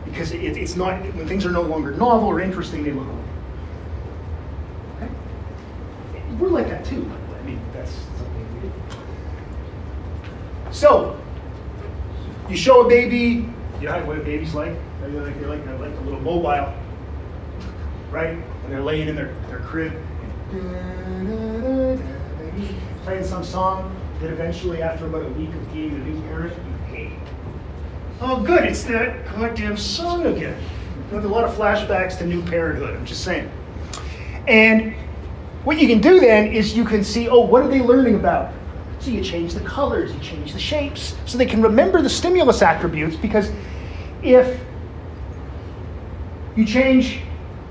Because 0.04 0.32
it, 0.32 0.56
it's 0.56 0.74
not, 0.74 1.00
when 1.14 1.28
things 1.28 1.46
are 1.46 1.52
no 1.52 1.62
longer 1.62 1.92
novel 1.92 2.28
or 2.28 2.40
interesting, 2.40 2.82
they 2.82 2.90
look 2.90 3.06
away. 3.06 3.24
Okay? 4.96 5.08
We're 6.40 6.48
like 6.48 6.68
that 6.68 6.84
too, 6.84 7.08
I 7.38 7.42
mean, 7.46 7.60
that's 7.72 7.92
something 7.92 8.54
we 8.54 8.68
do. 8.68 8.72
So, 10.72 11.20
you 12.48 12.56
show 12.56 12.84
a 12.84 12.88
baby, 12.88 13.48
you 13.80 13.88
know 13.88 14.04
what 14.04 14.18
a 14.18 14.22
baby's 14.22 14.54
like? 14.54 14.74
They're 15.00 15.10
like, 15.22 15.38
they're 15.40 15.48
like, 15.48 15.64
they're 15.64 15.78
like 15.78 15.96
a 15.96 16.00
little 16.00 16.20
mobile, 16.20 16.74
right? 18.10 18.36
And 18.36 18.72
they're 18.72 18.82
laying 18.82 19.08
in 19.08 19.16
their, 19.16 19.34
their 19.48 19.60
crib 19.60 19.92
playing 23.04 23.24
some 23.24 23.44
song 23.44 23.94
that 24.20 24.30
eventually, 24.30 24.82
after 24.82 25.06
about 25.06 25.24
a 25.24 25.28
week 25.30 25.48
of 25.48 25.72
being 25.72 25.94
a 25.94 25.98
new 25.98 26.20
parent, 26.22 26.52
you 26.54 26.94
hate. 26.94 27.18
Oh, 28.20 28.42
good, 28.42 28.64
it's 28.64 28.84
that 28.84 29.24
goddamn 29.26 29.76
song 29.76 30.26
again. 30.26 30.60
With 31.10 31.24
a 31.24 31.28
lot 31.28 31.44
of 31.44 31.54
flashbacks 31.54 32.18
to 32.18 32.26
new 32.26 32.42
parenthood, 32.42 32.94
I'm 32.96 33.06
just 33.06 33.24
saying. 33.24 33.50
And 34.46 34.94
what 35.64 35.78
you 35.78 35.86
can 35.86 36.00
do 36.00 36.20
then 36.20 36.52
is 36.52 36.76
you 36.76 36.84
can 36.84 37.02
see, 37.02 37.28
oh, 37.28 37.40
what 37.40 37.62
are 37.62 37.68
they 37.68 37.80
learning 37.80 38.16
about? 38.16 38.52
You 39.08 39.22
change 39.22 39.54
the 39.54 39.60
colors, 39.60 40.12
you 40.12 40.20
change 40.20 40.52
the 40.52 40.58
shapes, 40.58 41.16
so 41.26 41.38
they 41.38 41.46
can 41.46 41.62
remember 41.62 42.02
the 42.02 42.10
stimulus 42.10 42.62
attributes 42.62 43.16
because 43.16 43.50
if 44.22 44.60
you 46.56 46.64
change 46.64 47.20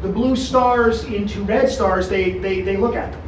the 0.02 0.08
blue 0.08 0.36
stars 0.36 1.04
into 1.06 1.42
red 1.44 1.70
stars, 1.70 2.08
they, 2.10 2.38
they, 2.40 2.62
they 2.62 2.78
look 2.78 2.96
at 2.96 3.12
them. 3.12 3.22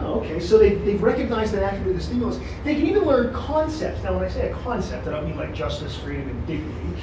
Oh, 0.00 0.20
okay, 0.20 0.40
so 0.40 0.58
they've, 0.58 0.84
they've 0.84 1.02
recognized 1.02 1.54
that 1.54 1.62
attribute 1.62 1.96
of 1.96 1.96
the 1.96 2.02
stimulus. 2.02 2.38
They 2.64 2.74
can 2.74 2.86
even 2.86 3.04
learn 3.04 3.32
concepts. 3.32 4.02
Now, 4.02 4.14
when 4.14 4.24
I 4.24 4.28
say 4.28 4.50
a 4.50 4.54
concept, 4.56 5.06
I 5.06 5.10
don't 5.10 5.26
mean 5.26 5.36
like 5.36 5.54
justice, 5.54 5.96
freedom, 5.96 6.28
and 6.28 6.46
dignity, 6.46 7.02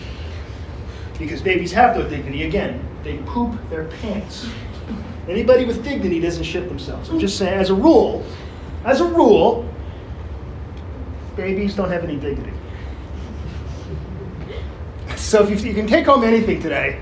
because 1.17 1.41
babies 1.41 1.71
have 1.71 1.95
no 1.95 2.07
dignity. 2.07 2.43
Again, 2.43 2.86
they 3.03 3.17
poop 3.19 3.57
their 3.69 3.86
pants. 3.86 4.50
Anybody 5.27 5.65
with 5.65 5.83
dignity 5.83 6.19
doesn't 6.19 6.43
shit 6.43 6.67
themselves. 6.67 7.10
I'm 7.10 7.19
just 7.19 7.38
saying, 7.38 7.53
as 7.53 7.69
a 7.69 7.75
rule, 7.75 8.25
as 8.83 9.01
a 9.01 9.05
rule, 9.05 9.67
babies 11.35 11.75
don't 11.75 11.89
have 11.89 12.03
any 12.03 12.17
dignity. 12.17 12.53
So 15.15 15.43
if 15.43 15.50
you, 15.50 15.69
you 15.69 15.73
can 15.73 15.88
take 15.88 16.05
home 16.05 16.23
anything 16.23 16.61
today, 16.61 17.01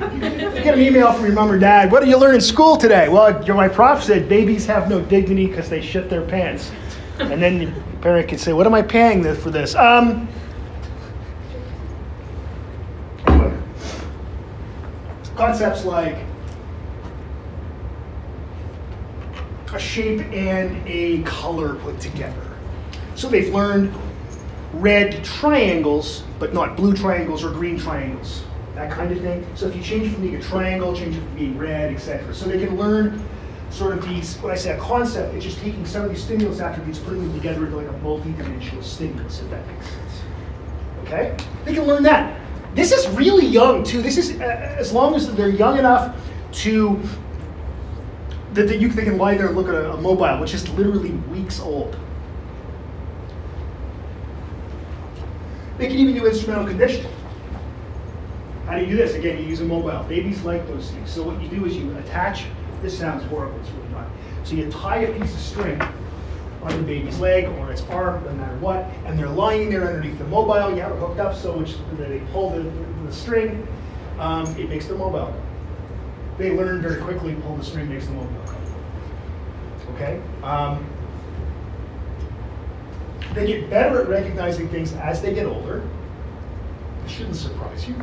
get 0.00 0.74
an 0.74 0.80
email 0.80 1.12
from 1.12 1.24
your 1.24 1.34
mom 1.34 1.50
or 1.50 1.58
dad, 1.58 1.90
what 1.90 2.00
did 2.00 2.08
you 2.08 2.18
learn 2.18 2.34
in 2.34 2.40
school 2.40 2.76
today? 2.76 3.08
Well, 3.08 3.42
my 3.54 3.68
prof 3.68 4.02
said 4.02 4.28
babies 4.28 4.66
have 4.66 4.88
no 4.88 5.00
dignity 5.00 5.46
because 5.46 5.68
they 5.68 5.80
shit 5.80 6.10
their 6.10 6.22
pants. 6.22 6.70
And 7.18 7.40
then 7.42 7.62
your 7.62 7.72
parent 8.00 8.28
can 8.28 8.38
say, 8.38 8.52
what 8.52 8.66
am 8.66 8.74
I 8.74 8.82
paying 8.82 9.22
for 9.34 9.50
this? 9.50 9.74
Um, 9.74 10.28
concepts 15.36 15.84
like 15.84 16.16
a 19.72 19.78
shape 19.78 20.20
and 20.32 20.86
a 20.86 21.22
color 21.22 21.76
put 21.76 22.00
together. 22.00 22.56
So 23.14 23.28
they've 23.28 23.52
learned 23.52 23.94
red 24.74 25.22
triangles, 25.24 26.24
but 26.38 26.54
not 26.54 26.76
blue 26.76 26.94
triangles 26.94 27.44
or 27.44 27.50
green 27.50 27.78
triangles 27.78 28.42
that 28.74 28.90
kind 28.90 29.12
of 29.12 29.20
thing. 29.20 29.46
So 29.54 29.68
if 29.68 29.76
you 29.76 29.82
change 29.82 30.06
it 30.06 30.10
from 30.10 30.22
being 30.22 30.36
a 30.36 30.42
triangle, 30.42 30.94
change 30.94 31.16
it 31.16 31.20
from 31.20 31.34
being 31.34 31.58
red, 31.58 31.92
etc. 31.94 32.34
So 32.34 32.46
they 32.46 32.64
can 32.64 32.76
learn 32.76 33.22
sort 33.70 33.96
of 33.96 34.06
these, 34.06 34.36
when 34.38 34.52
I 34.52 34.56
say 34.56 34.76
a 34.76 34.80
concept, 34.80 35.34
it's 35.34 35.44
just 35.44 35.58
taking 35.58 35.84
some 35.86 36.04
of 36.04 36.10
these 36.10 36.22
stimulus 36.22 36.60
attributes, 36.60 36.98
putting 36.98 37.20
them 37.20 37.34
together 37.34 37.64
into 37.64 37.76
like 37.76 37.88
a 37.88 37.98
multi-dimensional 37.98 38.82
stimulus, 38.82 39.40
if 39.40 39.50
that 39.50 39.66
makes 39.66 39.86
sense. 39.86 40.12
Okay? 41.02 41.36
They 41.64 41.74
can 41.74 41.84
learn 41.84 42.02
that. 42.04 42.38
This 42.74 42.92
is 42.92 43.06
really 43.08 43.46
young 43.46 43.84
too. 43.84 44.00
This 44.00 44.16
is 44.16 44.40
uh, 44.40 44.44
as 44.78 44.92
long 44.92 45.14
as 45.14 45.32
they're 45.34 45.48
young 45.48 45.78
enough 45.78 46.16
to 46.52 47.00
that, 48.54 48.68
that 48.68 48.80
you 48.80 48.88
they 48.88 49.04
can 49.04 49.18
lie 49.18 49.36
there 49.36 49.48
and 49.48 49.56
look 49.56 49.68
at 49.68 49.74
a, 49.74 49.92
a 49.92 50.00
mobile, 50.00 50.38
which 50.40 50.54
is 50.54 50.68
literally 50.70 51.10
weeks 51.10 51.60
old. 51.60 51.96
They 55.78 55.88
can 55.88 55.96
even 55.96 56.14
do 56.14 56.26
instrumental 56.26 56.66
conditioning. 56.66 57.12
How 58.66 58.76
do 58.76 58.84
you 58.84 58.90
do 58.90 58.96
this? 58.96 59.14
Again, 59.14 59.38
you 59.38 59.44
use 59.44 59.60
a 59.60 59.64
mobile. 59.64 60.04
Babies 60.04 60.42
like 60.42 60.66
those 60.66 60.90
things. 60.90 61.10
So 61.10 61.22
what 61.22 61.40
you 61.42 61.48
do 61.48 61.64
is 61.64 61.76
you 61.76 61.96
attach, 61.98 62.44
this 62.82 62.96
sounds 62.96 63.24
horrible, 63.24 63.58
it's 63.60 63.70
really 63.70 63.88
not. 63.88 64.06
So 64.44 64.54
you 64.54 64.70
tie 64.70 64.98
a 64.98 65.18
piece 65.18 65.34
of 65.34 65.40
string 65.40 65.80
on 66.62 66.70
the 66.76 66.82
baby's 66.82 67.18
leg 67.18 67.46
or 67.46 67.72
its 67.72 67.82
arm, 67.82 68.24
no 68.24 68.32
matter 68.34 68.56
what, 68.58 68.84
and 69.04 69.18
they're 69.18 69.28
lying 69.28 69.70
there 69.70 69.88
underneath 69.88 70.18
the 70.18 70.26
mobile. 70.26 70.74
You 70.74 70.82
have 70.82 70.92
it 70.92 70.98
hooked 70.98 71.18
up 71.18 71.34
so 71.34 71.56
which 71.58 71.74
they 71.98 72.22
pull 72.32 72.50
the, 72.50 72.62
the 73.04 73.12
string, 73.12 73.66
um, 74.18 74.46
it 74.56 74.68
makes 74.68 74.86
the 74.86 74.94
mobile. 74.94 75.34
They 76.38 76.50
learn 76.50 76.80
very 76.80 77.00
quickly, 77.00 77.34
pull 77.34 77.56
the 77.56 77.64
string 77.64 77.88
makes 77.88 78.06
the 78.06 78.12
mobile 78.12 78.30
Okay? 79.94 80.20
Um, 80.42 80.86
they 83.34 83.46
get 83.46 83.70
better 83.70 84.02
at 84.02 84.08
recognizing 84.08 84.68
things 84.68 84.92
as 84.94 85.20
they 85.20 85.34
get 85.34 85.46
older. 85.46 85.82
It 87.04 87.10
shouldn't 87.10 87.36
surprise 87.36 87.88
you. 87.88 87.94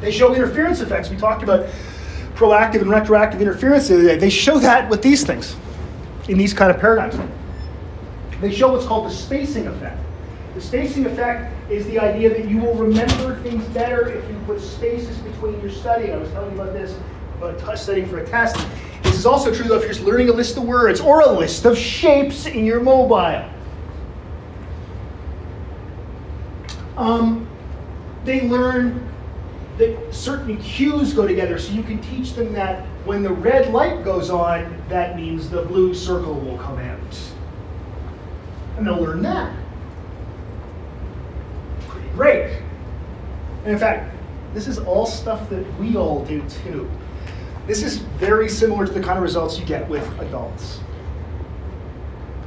They 0.00 0.10
show 0.10 0.34
interference 0.34 0.80
effects. 0.80 1.10
We 1.10 1.16
talked 1.16 1.42
about 1.42 1.68
proactive 2.34 2.82
and 2.82 2.90
retroactive 2.90 3.40
interference 3.40 3.88
the 3.88 3.94
other 3.94 4.04
day. 4.04 4.16
They 4.16 4.30
show 4.30 4.58
that 4.58 4.88
with 4.90 5.02
these 5.02 5.24
things, 5.24 5.56
in 6.28 6.36
these 6.36 6.52
kind 6.52 6.70
of 6.70 6.78
paradigms. 6.80 7.16
They 8.40 8.52
show 8.52 8.72
what's 8.72 8.86
called 8.86 9.06
the 9.06 9.14
spacing 9.14 9.66
effect. 9.66 9.98
The 10.54 10.60
spacing 10.60 11.06
effect 11.06 11.55
is 11.70 11.86
the 11.86 11.98
idea 11.98 12.28
that 12.30 12.48
you 12.48 12.60
will 12.60 12.74
remember 12.74 13.40
things 13.42 13.64
better 13.68 14.08
if 14.08 14.28
you 14.30 14.36
put 14.46 14.60
spaces 14.60 15.18
between 15.18 15.60
your 15.60 15.70
study. 15.70 16.12
I 16.12 16.16
was 16.16 16.30
telling 16.30 16.54
you 16.54 16.60
about 16.60 16.72
this, 16.72 16.96
about 17.38 17.78
studying 17.78 18.08
for 18.08 18.18
a 18.18 18.26
test. 18.26 18.56
This 19.02 19.16
is 19.16 19.26
also 19.26 19.52
true 19.52 19.66
though 19.66 19.76
if 19.76 19.82
you're 19.82 19.92
just 19.92 20.04
learning 20.04 20.28
a 20.28 20.32
list 20.32 20.56
of 20.56 20.64
words 20.64 21.00
or 21.00 21.20
a 21.20 21.30
list 21.30 21.64
of 21.64 21.76
shapes 21.76 22.46
in 22.46 22.64
your 22.64 22.80
mobile. 22.80 23.48
Um, 26.96 27.48
they 28.24 28.48
learn 28.48 29.06
that 29.78 30.14
certain 30.14 30.56
cues 30.58 31.12
go 31.12 31.26
together 31.26 31.58
so 31.58 31.72
you 31.72 31.82
can 31.82 32.00
teach 32.00 32.32
them 32.32 32.52
that 32.54 32.86
when 33.04 33.22
the 33.22 33.32
red 33.32 33.72
light 33.72 34.04
goes 34.04 34.30
on, 34.30 34.82
that 34.88 35.16
means 35.16 35.50
the 35.50 35.62
blue 35.62 35.94
circle 35.94 36.34
will 36.34 36.56
come 36.58 36.78
out. 36.78 37.20
And 38.76 38.86
they'll 38.86 39.00
learn 39.00 39.22
that. 39.22 39.54
Great. 42.16 42.50
And 43.64 43.72
in 43.72 43.78
fact, 43.78 44.14
this 44.54 44.66
is 44.66 44.78
all 44.78 45.04
stuff 45.04 45.50
that 45.50 45.78
we 45.78 45.96
all 45.96 46.24
do 46.24 46.42
too. 46.48 46.90
This 47.66 47.82
is 47.82 47.98
very 47.98 48.48
similar 48.48 48.86
to 48.86 48.92
the 48.92 49.02
kind 49.02 49.18
of 49.18 49.22
results 49.22 49.58
you 49.58 49.66
get 49.66 49.86
with 49.86 50.06
adults 50.20 50.80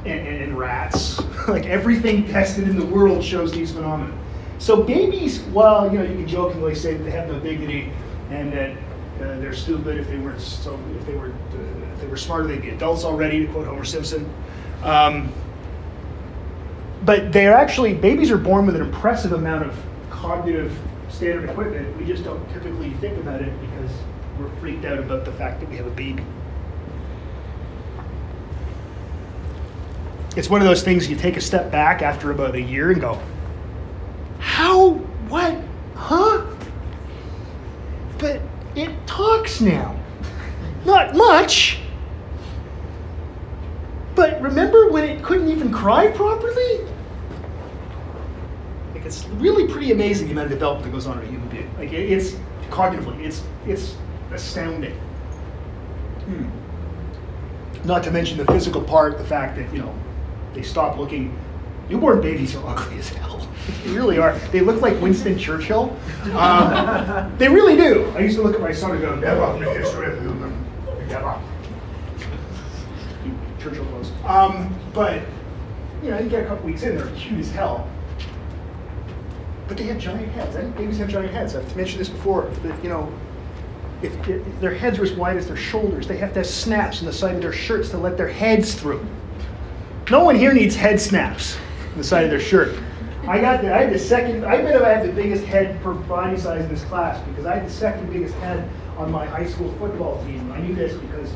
and, 0.04 0.26
and, 0.26 0.42
and 0.42 0.58
rats. 0.58 1.20
like 1.48 1.66
everything 1.66 2.26
tested 2.26 2.68
in 2.68 2.76
the 2.76 2.86
world 2.86 3.22
shows 3.22 3.52
these 3.52 3.70
phenomena. 3.70 4.12
So 4.58 4.82
babies, 4.82 5.40
well, 5.52 5.90
you 5.92 5.98
know, 5.98 6.04
you 6.04 6.16
can 6.16 6.26
jokingly 6.26 6.74
say 6.74 6.94
that 6.94 7.04
they 7.04 7.10
have 7.12 7.28
no 7.28 7.38
dignity 7.38 7.92
and 8.30 8.52
that 8.52 8.70
uh, 8.70 9.38
they're 9.38 9.52
stupid. 9.52 9.98
If 9.98 10.08
they 10.08 10.18
weren't 10.18 10.40
so, 10.40 10.78
if 10.98 11.06
they 11.06 11.14
were, 11.14 11.28
uh, 11.28 11.92
if 11.94 12.00
they 12.00 12.06
were 12.08 12.16
smarter, 12.16 12.48
they'd 12.48 12.62
be 12.62 12.70
adults 12.70 13.04
already. 13.04 13.46
To 13.46 13.52
quote 13.52 13.66
Homer 13.66 13.84
Simpson. 13.84 14.28
Um, 14.82 15.32
but 17.02 17.32
they're 17.32 17.54
actually 17.54 17.94
babies 17.94 18.30
are 18.30 18.38
born 18.38 18.66
with 18.66 18.76
an 18.76 18.82
impressive 18.82 19.32
amount 19.32 19.66
of 19.66 19.76
cognitive 20.10 20.76
standard 21.08 21.48
equipment. 21.48 21.96
We 21.96 22.04
just 22.04 22.24
don't 22.24 22.46
typically 22.52 22.90
think 22.94 23.18
about 23.18 23.40
it 23.40 23.52
because 23.60 23.90
we're 24.38 24.50
freaked 24.56 24.84
out 24.84 24.98
about 24.98 25.24
the 25.24 25.32
fact 25.32 25.60
that 25.60 25.68
we 25.68 25.76
have 25.76 25.86
a 25.86 25.90
baby. 25.90 26.24
It's 30.36 30.48
one 30.48 30.60
of 30.60 30.66
those 30.66 30.82
things 30.82 31.10
you 31.10 31.16
take 31.16 31.36
a 31.36 31.40
step 31.40 31.72
back 31.72 32.02
after 32.02 32.30
about 32.30 32.54
a 32.54 32.60
year 32.60 32.92
and 32.92 33.00
go, 33.00 33.20
how? 34.38 34.92
What? 35.28 35.58
Huh? 35.94 36.46
But 38.18 38.40
it 38.76 39.06
talks 39.06 39.60
now. 39.60 39.98
Not 40.84 41.16
much. 41.16 41.80
But 44.14 44.40
remember 44.40 44.90
when 44.90 45.04
it 45.04 45.22
couldn't 45.22 45.48
even 45.48 45.72
cry 45.72 46.10
properly? 46.10 46.89
It's 49.10 49.26
really 49.40 49.66
pretty 49.66 49.90
amazing 49.90 50.28
the 50.28 50.32
amount 50.34 50.46
of 50.46 50.52
development 50.52 50.84
that 50.84 50.92
goes 50.92 51.08
on 51.08 51.18
in 51.18 51.24
a 51.26 51.28
human 51.28 51.48
being. 51.48 51.68
Like 51.76 51.92
it's 51.92 52.36
cognitively, 52.68 53.24
it's 53.24 53.42
it's 53.66 53.96
astounding. 54.32 54.94
Hmm. 56.26 56.48
Not 57.84 58.04
to 58.04 58.12
mention 58.12 58.38
the 58.38 58.44
physical 58.44 58.80
part, 58.80 59.18
the 59.18 59.24
fact 59.24 59.56
that 59.56 59.74
you 59.74 59.80
know 59.80 59.92
they 60.54 60.62
stop 60.62 60.96
looking. 60.96 61.36
Newborn 61.88 62.20
babies 62.20 62.54
are 62.54 62.64
ugly 62.78 63.00
as 63.00 63.08
hell. 63.08 63.48
They 63.82 63.90
really 63.90 64.18
are. 64.18 64.38
They 64.52 64.60
look 64.60 64.80
like 64.80 65.00
Winston 65.00 65.36
Churchill. 65.36 65.96
Um, 66.36 67.36
they 67.36 67.48
really 67.48 67.74
do. 67.74 68.12
I 68.14 68.20
used 68.20 68.36
to 68.36 68.44
look 68.44 68.54
at 68.54 68.60
my 68.60 68.70
son 68.70 68.92
and 68.92 69.00
go, 69.00 69.16
never 69.16 69.58
make 69.58 69.76
history 69.76 70.06
of 70.06 70.20
human. 70.20 70.64
Never. 71.08 71.36
Churchill 73.58 73.84
close. 73.86 74.12
Um, 74.24 74.72
but 74.94 75.20
you 76.00 76.12
know, 76.12 76.20
you 76.20 76.28
get 76.28 76.44
a 76.44 76.46
couple 76.46 76.66
weeks 76.66 76.84
in, 76.84 76.96
they're 76.96 77.10
cute 77.16 77.40
as 77.40 77.50
hell. 77.50 77.90
But 79.70 79.78
they 79.78 79.84
have 79.84 79.98
giant 79.98 80.32
heads. 80.32 80.56
I 80.56 80.62
babies 80.62 80.98
have 80.98 81.08
giant 81.08 81.32
heads. 81.32 81.54
I've 81.54 81.76
mentioned 81.76 82.00
this 82.00 82.08
before. 82.08 82.50
That, 82.64 82.82
you 82.82 82.90
know, 82.90 83.08
if, 84.02 84.12
if 84.28 84.60
their 84.60 84.74
heads 84.74 84.98
are 84.98 85.04
as 85.04 85.12
wide 85.12 85.36
as 85.36 85.46
their 85.46 85.56
shoulders, 85.56 86.08
they 86.08 86.16
have 86.16 86.30
to 86.30 86.40
have 86.40 86.46
snaps 86.46 86.98
in 86.98 87.06
the 87.06 87.12
side 87.12 87.36
of 87.36 87.40
their 87.40 87.52
shirts 87.52 87.90
to 87.90 87.96
let 87.96 88.16
their 88.16 88.26
heads 88.26 88.74
through. 88.74 89.06
No 90.10 90.24
one 90.24 90.34
here 90.34 90.52
needs 90.52 90.74
head 90.74 91.00
snaps 91.00 91.56
in 91.92 91.98
the 91.98 92.02
side 92.02 92.24
of 92.24 92.30
their 92.30 92.40
shirt. 92.40 92.82
I 93.28 93.40
got 93.40 93.60
the, 93.60 93.72
I 93.72 93.82
had 93.82 93.92
the 93.92 93.98
second, 94.00 94.44
I 94.44 94.60
bet 94.60 94.82
I 94.82 94.92
have 94.92 95.06
the 95.06 95.12
biggest 95.12 95.44
head 95.44 95.80
per 95.84 95.94
body 95.94 96.36
size 96.36 96.64
in 96.64 96.68
this 96.68 96.82
class 96.86 97.24
because 97.28 97.46
I 97.46 97.58
had 97.58 97.66
the 97.68 97.72
second 97.72 98.12
biggest 98.12 98.34
head 98.38 98.68
on 98.98 99.12
my 99.12 99.24
high 99.24 99.46
school 99.46 99.72
football 99.78 100.20
team. 100.24 100.50
I 100.50 100.58
knew 100.58 100.74
this 100.74 100.94
because 100.94 101.32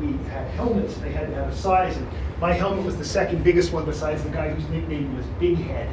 we 0.00 0.12
had 0.30 0.48
helmets, 0.52 0.96
they 0.96 1.12
had 1.12 1.28
to 1.28 1.34
have 1.34 1.48
a 1.48 1.54
size. 1.54 1.98
And 1.98 2.08
my 2.40 2.52
helmet 2.52 2.84
was 2.84 2.96
the 2.96 3.04
second 3.04 3.42
biggest 3.42 3.72
one 3.72 3.84
besides 3.84 4.22
the 4.22 4.30
guy 4.30 4.50
whose 4.50 4.68
nickname 4.70 5.16
was 5.16 5.26
Big 5.40 5.56
Head. 5.56 5.88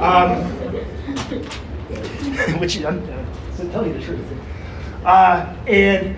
Um, 0.00 0.44
which, 2.58 2.82
uh, 2.82 2.92
to 3.56 3.68
tell 3.70 3.86
you 3.86 3.94
the 3.94 4.02
truth. 4.02 4.24
Uh, 5.04 5.54
and, 5.66 6.16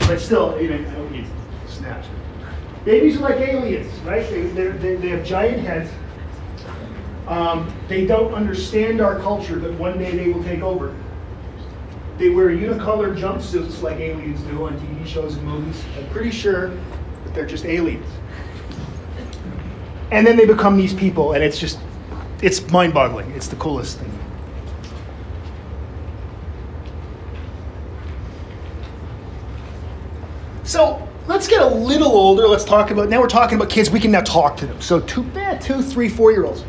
but 0.00 0.18
still, 0.18 0.60
you 0.60 0.68
know, 0.68 0.76
I 0.76 0.94
don't 0.94 1.12
need 1.12 1.26
snaps. 1.68 2.08
Babies 2.84 3.16
are 3.16 3.20
like 3.20 3.36
aliens, 3.36 3.92
right? 4.00 4.28
They, 4.28 4.42
they, 4.46 4.96
they 4.96 5.08
have 5.08 5.24
giant 5.24 5.60
heads. 5.60 5.90
Um, 7.28 7.72
they 7.88 8.06
don't 8.06 8.34
understand 8.34 9.00
our 9.00 9.18
culture, 9.18 9.58
but 9.58 9.72
one 9.74 9.98
day 9.98 10.16
they 10.16 10.32
will 10.32 10.44
take 10.44 10.62
over. 10.62 10.94
They 12.18 12.30
wear 12.30 12.48
unicolor 12.48 13.16
jumpsuits 13.16 13.82
like 13.82 13.98
aliens 13.98 14.40
do 14.42 14.64
on 14.66 14.78
TV 14.78 15.06
shows 15.06 15.36
and 15.36 15.44
movies. 15.44 15.84
I'm 15.98 16.08
pretty 16.10 16.30
sure 16.30 16.68
that 16.68 17.34
they're 17.34 17.46
just 17.46 17.64
aliens. 17.64 18.06
And 20.10 20.26
then 20.26 20.36
they 20.36 20.46
become 20.46 20.76
these 20.76 20.94
people, 20.94 21.32
and 21.32 21.42
it's 21.42 21.58
just, 21.58 21.78
it's 22.42 22.68
mind 22.70 22.94
boggling. 22.94 23.30
It's 23.32 23.48
the 23.48 23.56
coolest 23.56 23.98
thing. 23.98 24.12
So 30.62 31.08
let's 31.26 31.46
get 31.46 31.62
a 31.62 31.66
little 31.66 32.10
older. 32.10 32.46
Let's 32.46 32.64
talk 32.64 32.90
about, 32.90 33.08
now 33.08 33.20
we're 33.20 33.28
talking 33.28 33.56
about 33.56 33.70
kids. 33.70 33.90
We 33.90 34.00
can 34.00 34.10
now 34.10 34.22
talk 34.22 34.56
to 34.58 34.66
them. 34.66 34.80
So 34.80 35.00
two, 35.00 35.24
eh, 35.36 35.58
two 35.58 35.80
three, 35.80 36.08
four 36.08 36.32
year 36.32 36.44
olds. 36.44 36.64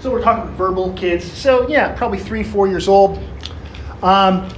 So 0.00 0.10
we're 0.10 0.22
talking 0.22 0.50
verbal 0.54 0.92
kids. 0.94 1.30
So 1.30 1.68
yeah, 1.68 1.92
probably 1.92 2.18
three, 2.18 2.42
four 2.42 2.68
years 2.68 2.88
old. 2.88 3.22
Um, 4.02 4.48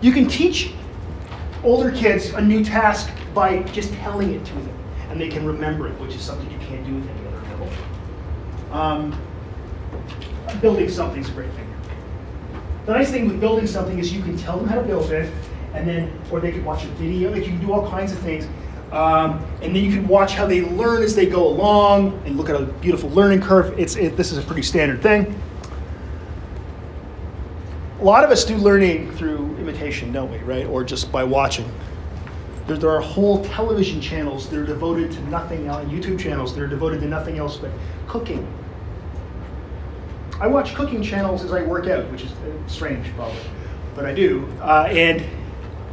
you 0.00 0.12
can 0.12 0.28
teach 0.28 0.72
older 1.64 1.90
kids 1.90 2.30
a 2.34 2.40
new 2.40 2.64
task 2.64 3.10
by 3.34 3.62
just 3.64 3.92
telling 3.94 4.34
it 4.34 4.44
to 4.44 4.52
them, 4.52 4.71
and 5.12 5.20
they 5.20 5.28
can 5.28 5.44
remember 5.44 5.86
it, 5.86 5.92
which 6.00 6.14
is 6.14 6.22
something 6.22 6.50
you 6.50 6.58
can't 6.66 6.84
do 6.86 6.94
with 6.94 7.06
any 7.06 7.26
other 7.28 7.42
level. 7.50 7.68
Um, 8.72 9.20
building 10.62 10.88
something's 10.88 11.28
a 11.28 11.32
great 11.32 11.52
thing. 11.52 11.68
The 12.86 12.92
nice 12.92 13.10
thing 13.10 13.28
with 13.28 13.38
building 13.38 13.66
something 13.66 13.98
is 13.98 14.10
you 14.10 14.22
can 14.22 14.38
tell 14.38 14.56
them 14.56 14.66
how 14.66 14.76
to 14.76 14.82
build 14.82 15.12
it, 15.12 15.30
and 15.74 15.86
then, 15.86 16.18
or 16.30 16.40
they 16.40 16.50
could 16.50 16.64
watch 16.64 16.84
a 16.84 16.88
video. 16.88 17.30
Like 17.30 17.42
you 17.42 17.50
can 17.50 17.60
do 17.60 17.74
all 17.74 17.88
kinds 17.90 18.12
of 18.12 18.18
things. 18.20 18.46
Um, 18.90 19.44
and 19.60 19.76
then 19.76 19.84
you 19.84 19.90
can 19.92 20.08
watch 20.08 20.32
how 20.32 20.46
they 20.46 20.62
learn 20.62 21.02
as 21.02 21.14
they 21.14 21.26
go 21.26 21.46
along 21.46 22.20
and 22.24 22.38
look 22.38 22.48
at 22.48 22.56
a 22.56 22.64
beautiful 22.64 23.10
learning 23.10 23.42
curve. 23.42 23.78
It's, 23.78 23.96
it, 23.96 24.16
this 24.16 24.32
is 24.32 24.38
a 24.38 24.42
pretty 24.42 24.62
standard 24.62 25.02
thing. 25.02 25.38
A 28.00 28.04
lot 28.04 28.24
of 28.24 28.30
us 28.30 28.44
do 28.44 28.56
learning 28.56 29.12
through 29.12 29.56
imitation, 29.58 30.10
don't 30.10 30.30
we, 30.32 30.38
right? 30.38 30.66
Or 30.66 30.84
just 30.84 31.12
by 31.12 31.22
watching. 31.22 31.70
There, 32.66 32.76
there 32.76 32.90
are 32.90 33.00
whole 33.00 33.44
television 33.44 34.00
channels 34.00 34.48
that 34.48 34.58
are 34.58 34.66
devoted 34.66 35.12
to 35.12 35.20
nothing 35.28 35.66
else, 35.66 35.84
YouTube 35.88 36.18
channels 36.18 36.54
that 36.54 36.62
are 36.62 36.68
devoted 36.68 37.00
to 37.00 37.06
nothing 37.06 37.38
else 37.38 37.56
but 37.56 37.70
cooking. 38.06 38.46
I 40.40 40.46
watch 40.46 40.74
cooking 40.74 41.02
channels 41.02 41.44
as 41.44 41.52
I 41.52 41.62
work 41.62 41.86
out, 41.86 42.10
which 42.10 42.22
is 42.22 42.32
strange, 42.66 43.06
probably, 43.14 43.38
but 43.94 44.06
I 44.06 44.14
do. 44.14 44.48
Uh, 44.60 44.86
and 44.90 45.24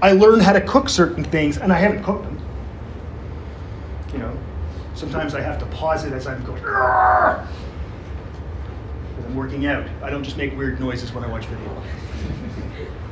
I 0.01 0.13
learn 0.13 0.39
how 0.39 0.53
to 0.53 0.61
cook 0.61 0.89
certain 0.89 1.23
things, 1.23 1.57
and 1.57 1.73
I 1.73 1.77
haven't 1.77 2.03
cooked 2.03 2.23
them 2.23 2.39
you 4.13 4.19
know, 4.19 4.37
sometimes 4.95 5.35
I 5.35 5.41
have 5.41 5.59
to 5.59 5.65
pause 5.67 6.05
it 6.05 6.13
as 6.13 6.27
I'm 6.27 6.43
going, 6.43 6.61
because 6.61 7.47
I'm 9.25 9.35
working 9.35 9.65
out. 9.65 9.87
I 10.01 10.09
don't 10.09 10.23
just 10.23 10.37
make 10.37 10.57
weird 10.57 10.79
noises 10.79 11.13
when 11.13 11.23
I 11.23 11.27
watch 11.27 11.45
video. 11.45 11.83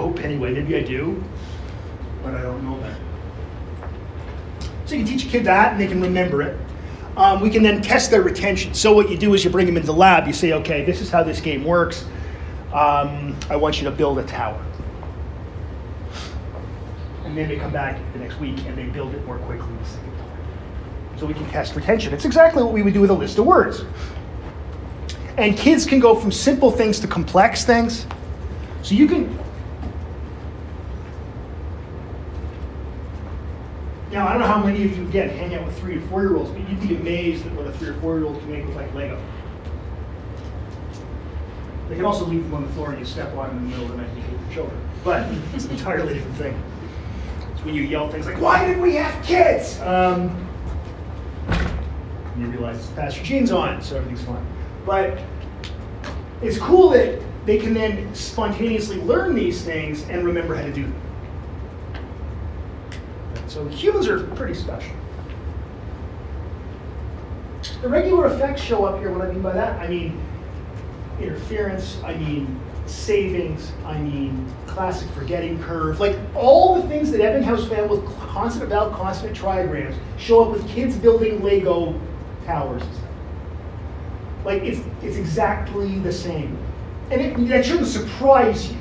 Hope 0.00 0.20
anyway, 0.20 0.52
maybe 0.52 0.76
I 0.76 0.82
do, 0.82 1.22
but 2.22 2.34
I 2.34 2.42
don't 2.42 2.64
know 2.64 2.80
that. 2.80 2.98
So 4.86 4.94
you 4.94 5.04
can 5.04 5.12
teach 5.12 5.26
a 5.26 5.28
kid 5.28 5.44
that 5.44 5.72
and 5.72 5.80
they 5.80 5.86
can 5.86 6.00
remember 6.00 6.42
it. 6.42 6.58
Um, 7.16 7.40
we 7.40 7.50
can 7.50 7.62
then 7.62 7.82
test 7.82 8.10
their 8.10 8.22
retention. 8.22 8.74
So 8.74 8.92
what 8.94 9.10
you 9.10 9.18
do 9.18 9.34
is 9.34 9.44
you 9.44 9.50
bring 9.50 9.66
them 9.66 9.76
into 9.76 9.86
the 9.86 9.92
lab, 9.92 10.26
you 10.26 10.32
say, 10.32 10.52
okay, 10.52 10.84
this 10.84 11.00
is 11.00 11.10
how 11.10 11.22
this 11.22 11.40
game 11.40 11.64
works. 11.64 12.04
Um, 12.72 13.36
I 13.50 13.56
want 13.56 13.80
you 13.80 13.84
to 13.84 13.90
build 13.90 14.18
a 14.18 14.24
tower 14.24 14.64
and 17.28 17.36
then 17.36 17.46
they 17.46 17.56
come 17.56 17.70
back 17.70 18.00
the 18.14 18.18
next 18.18 18.40
week 18.40 18.56
and 18.66 18.76
they 18.76 18.84
build 18.84 19.14
it 19.14 19.24
more 19.26 19.36
quickly 19.38 19.68
the 19.82 19.84
second 19.84 20.16
time. 20.16 21.18
So 21.18 21.26
we 21.26 21.34
can 21.34 21.46
test 21.50 21.76
retention. 21.76 22.14
It's 22.14 22.24
exactly 22.24 22.62
what 22.62 22.72
we 22.72 22.82
would 22.82 22.94
do 22.94 23.02
with 23.02 23.10
a 23.10 23.14
list 23.14 23.38
of 23.38 23.44
words. 23.44 23.84
And 25.36 25.56
kids 25.56 25.84
can 25.84 26.00
go 26.00 26.14
from 26.14 26.32
simple 26.32 26.70
things 26.70 26.98
to 27.00 27.06
complex 27.06 27.64
things. 27.66 28.06
So 28.82 28.94
you 28.94 29.06
can. 29.06 29.38
Now, 34.18 34.26
I 34.26 34.32
don't 34.32 34.40
know 34.40 34.48
how 34.48 34.64
many 34.64 34.84
of 34.84 34.98
you, 34.98 35.04
again, 35.04 35.28
hang 35.28 35.54
out 35.54 35.64
with 35.64 35.78
three 35.78 35.98
or 35.98 36.00
four 36.08 36.22
year 36.22 36.34
olds, 36.34 36.50
but 36.50 36.68
you'd 36.68 36.80
be 36.80 36.96
amazed 36.96 37.46
at 37.46 37.52
what 37.52 37.68
a 37.68 37.72
three 37.74 37.90
or 37.90 37.94
four 38.00 38.16
year 38.18 38.26
old 38.26 38.40
can 38.40 38.50
make 38.50 38.66
with 38.66 38.74
like 38.74 38.92
Lego. 38.92 39.16
They 41.88 41.94
can 41.94 42.04
also 42.04 42.26
leave 42.26 42.42
them 42.42 42.54
on 42.54 42.62
the 42.66 42.72
floor 42.72 42.90
and 42.90 42.98
you 42.98 43.04
step 43.04 43.32
on 43.36 43.46
them 43.46 43.58
in 43.58 43.62
the 43.62 43.76
middle 43.76 43.84
of 43.84 43.92
the 43.92 43.96
night 43.98 44.08
and 44.08 44.16
you 44.16 44.22
hit 44.24 44.40
your 44.40 44.52
children. 44.52 44.80
But 45.04 45.32
it's 45.54 45.66
an 45.66 45.70
entirely 45.70 46.14
different 46.14 46.36
thing. 46.36 46.62
It's 47.52 47.64
when 47.64 47.76
you 47.76 47.82
yell 47.82 48.10
things 48.10 48.26
like, 48.26 48.40
why 48.40 48.66
did 48.66 48.80
we 48.80 48.96
have 48.96 49.24
kids? 49.24 49.78
Um, 49.82 50.48
and 51.46 52.42
you 52.42 52.48
realize 52.48 52.88
Pastor 52.96 53.22
Gene's 53.22 53.52
on, 53.52 53.80
so 53.80 53.98
everything's 53.98 54.24
fine. 54.24 54.44
But 54.84 55.20
it's 56.42 56.58
cool 56.58 56.88
that 56.88 57.22
they 57.46 57.58
can 57.58 57.72
then 57.72 58.12
spontaneously 58.16 58.96
learn 58.96 59.36
these 59.36 59.62
things 59.62 60.02
and 60.08 60.24
remember 60.24 60.56
how 60.56 60.62
to 60.62 60.72
do 60.72 60.82
them. 60.82 61.00
So 63.48 63.66
humans 63.68 64.08
are 64.08 64.24
pretty 64.34 64.54
special. 64.54 64.94
The 67.80 67.88
regular 67.88 68.26
effects 68.26 68.60
show 68.60 68.84
up 68.84 69.00
here. 69.00 69.10
What 69.10 69.26
I 69.26 69.32
mean 69.32 69.42
by 69.42 69.52
that, 69.54 69.80
I 69.80 69.88
mean 69.88 70.20
interference, 71.20 71.98
I 72.04 72.14
mean 72.14 72.60
savings, 72.86 73.72
I 73.84 73.98
mean 73.98 74.46
classic 74.66 75.08
forgetting 75.10 75.62
curve, 75.62 75.98
like 75.98 76.16
all 76.34 76.80
the 76.80 76.88
things 76.88 77.10
that 77.10 77.20
Ebbinghaus 77.20 77.68
found 77.68 77.90
with 77.90 78.04
consonant 78.18 78.70
vowel 78.70 78.90
consonant 78.90 79.36
trigrams 79.36 79.96
show 80.18 80.44
up 80.44 80.50
with 80.50 80.68
kids 80.68 80.96
building 80.96 81.42
Lego 81.42 81.98
towers 82.44 82.82
and 82.82 82.94
stuff. 82.94 83.10
Like 84.44 84.62
it's 84.62 84.80
it's 85.02 85.16
exactly 85.16 85.98
the 86.00 86.12
same. 86.12 86.56
And 87.10 87.20
it, 87.20 87.48
that 87.48 87.64
shouldn't 87.64 87.88
surprise 87.88 88.70
you 88.70 88.78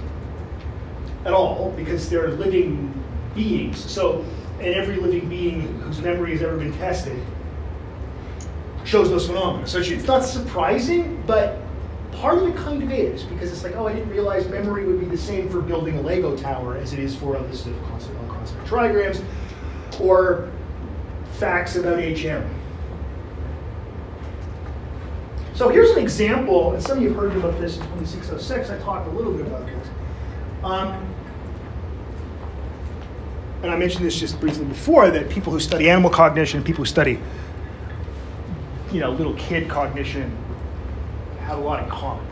at 1.25 1.33
all 1.33 1.73
because 1.77 2.09
they're 2.09 2.29
living 2.31 2.93
beings. 3.33 3.77
So, 3.77 4.25
and 4.59 4.73
every 4.73 4.95
living 4.97 5.29
being 5.29 5.61
whose 5.81 6.01
memory 6.01 6.31
has 6.31 6.41
ever 6.41 6.57
been 6.57 6.73
tested 6.73 7.19
shows 8.83 9.09
those 9.09 9.27
phenomena. 9.27 9.67
So 9.67 9.79
it's 9.79 10.07
not 10.07 10.23
surprising, 10.23 11.21
but 11.27 11.59
part 12.13 12.37
of 12.39 12.47
it 12.47 12.55
kind 12.55 12.81
of 12.81 12.91
is 12.91 13.23
because 13.23 13.51
it's 13.51 13.63
like, 13.63 13.75
oh, 13.75 13.87
I 13.87 13.93
didn't 13.93 14.09
realize 14.09 14.47
memory 14.47 14.85
would 14.85 14.99
be 14.99 15.05
the 15.05 15.17
same 15.17 15.49
for 15.49 15.61
building 15.61 15.97
a 15.97 16.01
Lego 16.01 16.35
tower 16.35 16.77
as 16.77 16.93
it 16.93 16.99
is 16.99 17.15
for 17.15 17.35
a 17.35 17.41
list 17.41 17.67
of 17.67 17.81
consonant 17.83 18.29
consonant 18.29 18.67
trigrams 18.67 19.23
or 19.99 20.51
facts 21.33 21.75
about 21.75 21.99
HM. 21.99 22.49
So 25.53 25.69
here's 25.69 25.89
an 25.91 25.99
example, 25.99 26.73
and 26.73 26.83
some 26.83 26.97
of 26.97 27.03
you 27.03 27.09
have 27.09 27.17
heard 27.17 27.35
about 27.35 27.59
this 27.59 27.77
in 27.77 27.83
2606. 27.83 28.69
I 28.69 28.77
talked 28.79 29.07
a 29.07 29.11
little 29.11 29.33
bit 29.33 29.47
about 29.47 29.65
this. 29.65 29.87
Um, 30.63 31.15
and 33.67 33.75
I 33.75 33.77
mentioned 33.77 34.05
this 34.05 34.17
just 34.17 34.39
briefly 34.39 34.63
before 34.63 35.11
that 35.11 35.29
people 35.29 35.51
who 35.51 35.59
study 35.59 35.89
animal 35.89 36.09
cognition, 36.09 36.63
people 36.63 36.83
who 36.83 36.89
study, 36.89 37.19
you 38.93 39.01
know, 39.01 39.11
little 39.11 39.33
kid 39.33 39.67
cognition, 39.67 40.35
have 41.41 41.57
a 41.57 41.61
lot 41.61 41.83
in 41.83 41.89
common. 41.89 42.25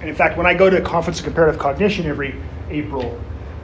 And 0.00 0.08
in 0.08 0.14
fact, 0.14 0.38
when 0.38 0.46
I 0.46 0.54
go 0.54 0.70
to 0.70 0.78
a 0.78 0.80
conference 0.80 1.18
of 1.18 1.26
comparative 1.26 1.60
cognition 1.60 2.06
every 2.06 2.34
April 2.70 3.20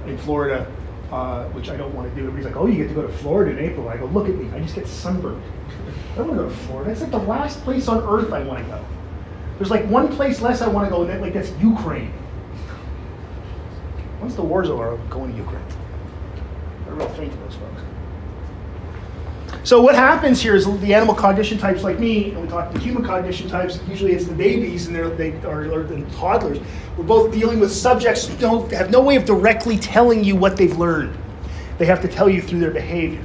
in 0.06 0.18
Florida, 0.18 0.70
uh, 1.10 1.44
which 1.48 1.70
I 1.70 1.76
don't 1.78 1.94
want 1.94 2.10
to 2.10 2.14
do, 2.14 2.28
everybody's 2.28 2.44
like, 2.44 2.56
oh, 2.56 2.66
you 2.66 2.76
get 2.76 2.88
to 2.88 2.94
go 2.94 3.06
to 3.06 3.12
Florida 3.14 3.58
in 3.58 3.64
April. 3.64 3.88
I 3.88 3.96
go, 3.96 4.04
look 4.04 4.28
at 4.28 4.34
me, 4.34 4.50
I 4.54 4.60
just 4.60 4.74
get 4.74 4.86
sunburned. 4.86 5.42
I 6.12 6.16
don't 6.16 6.28
want 6.28 6.38
to 6.38 6.44
go 6.44 6.50
to 6.50 6.56
Florida. 6.66 6.90
It's 6.90 7.00
like 7.00 7.12
the 7.12 7.18
last 7.18 7.62
place 7.62 7.88
on 7.88 8.02
earth 8.02 8.30
I 8.30 8.42
want 8.42 8.58
to 8.58 8.64
go. 8.66 8.84
There's 9.56 9.70
like 9.70 9.86
one 9.86 10.14
place 10.14 10.42
less 10.42 10.60
I 10.60 10.68
want 10.68 10.86
to 10.86 10.90
go, 10.90 11.00
and 11.00 11.10
that, 11.10 11.22
like 11.22 11.32
that's 11.32 11.50
Ukraine. 11.62 12.12
Once 14.20 14.34
the 14.34 14.42
war's 14.42 14.68
over, 14.68 14.90
I'm 14.90 15.08
going 15.08 15.32
to 15.32 15.38
Ukraine. 15.38 15.64
They're 16.90 17.06
real 17.06 17.14
faint, 17.14 17.32
those 17.44 17.54
folks. 17.54 17.82
So 19.62 19.80
what 19.80 19.94
happens 19.94 20.40
here 20.40 20.56
is 20.56 20.64
the 20.80 20.94
animal 20.94 21.14
cognition 21.14 21.58
types 21.58 21.84
like 21.84 22.00
me, 22.00 22.30
and 22.32 22.42
we 22.42 22.48
talk 22.48 22.72
to 22.72 22.78
human 22.80 23.04
cognition 23.04 23.48
types, 23.48 23.78
usually 23.88 24.12
it's 24.12 24.24
the 24.24 24.34
babies 24.34 24.86
and 24.86 24.96
they're, 24.96 25.10
they 25.10 25.32
are 25.42 25.70
or 25.70 25.82
the 25.82 26.02
toddlers. 26.16 26.58
We're 26.96 27.04
both 27.04 27.32
dealing 27.32 27.60
with 27.60 27.70
subjects 27.70 28.26
who 28.26 28.36
don't 28.38 28.72
have 28.72 28.90
no 28.90 29.00
way 29.00 29.16
of 29.16 29.24
directly 29.26 29.76
telling 29.76 30.24
you 30.24 30.34
what 30.34 30.56
they've 30.56 30.76
learned. 30.76 31.16
They 31.78 31.86
have 31.86 32.00
to 32.02 32.08
tell 32.08 32.28
you 32.28 32.42
through 32.42 32.60
their 32.60 32.70
behavior. 32.70 33.24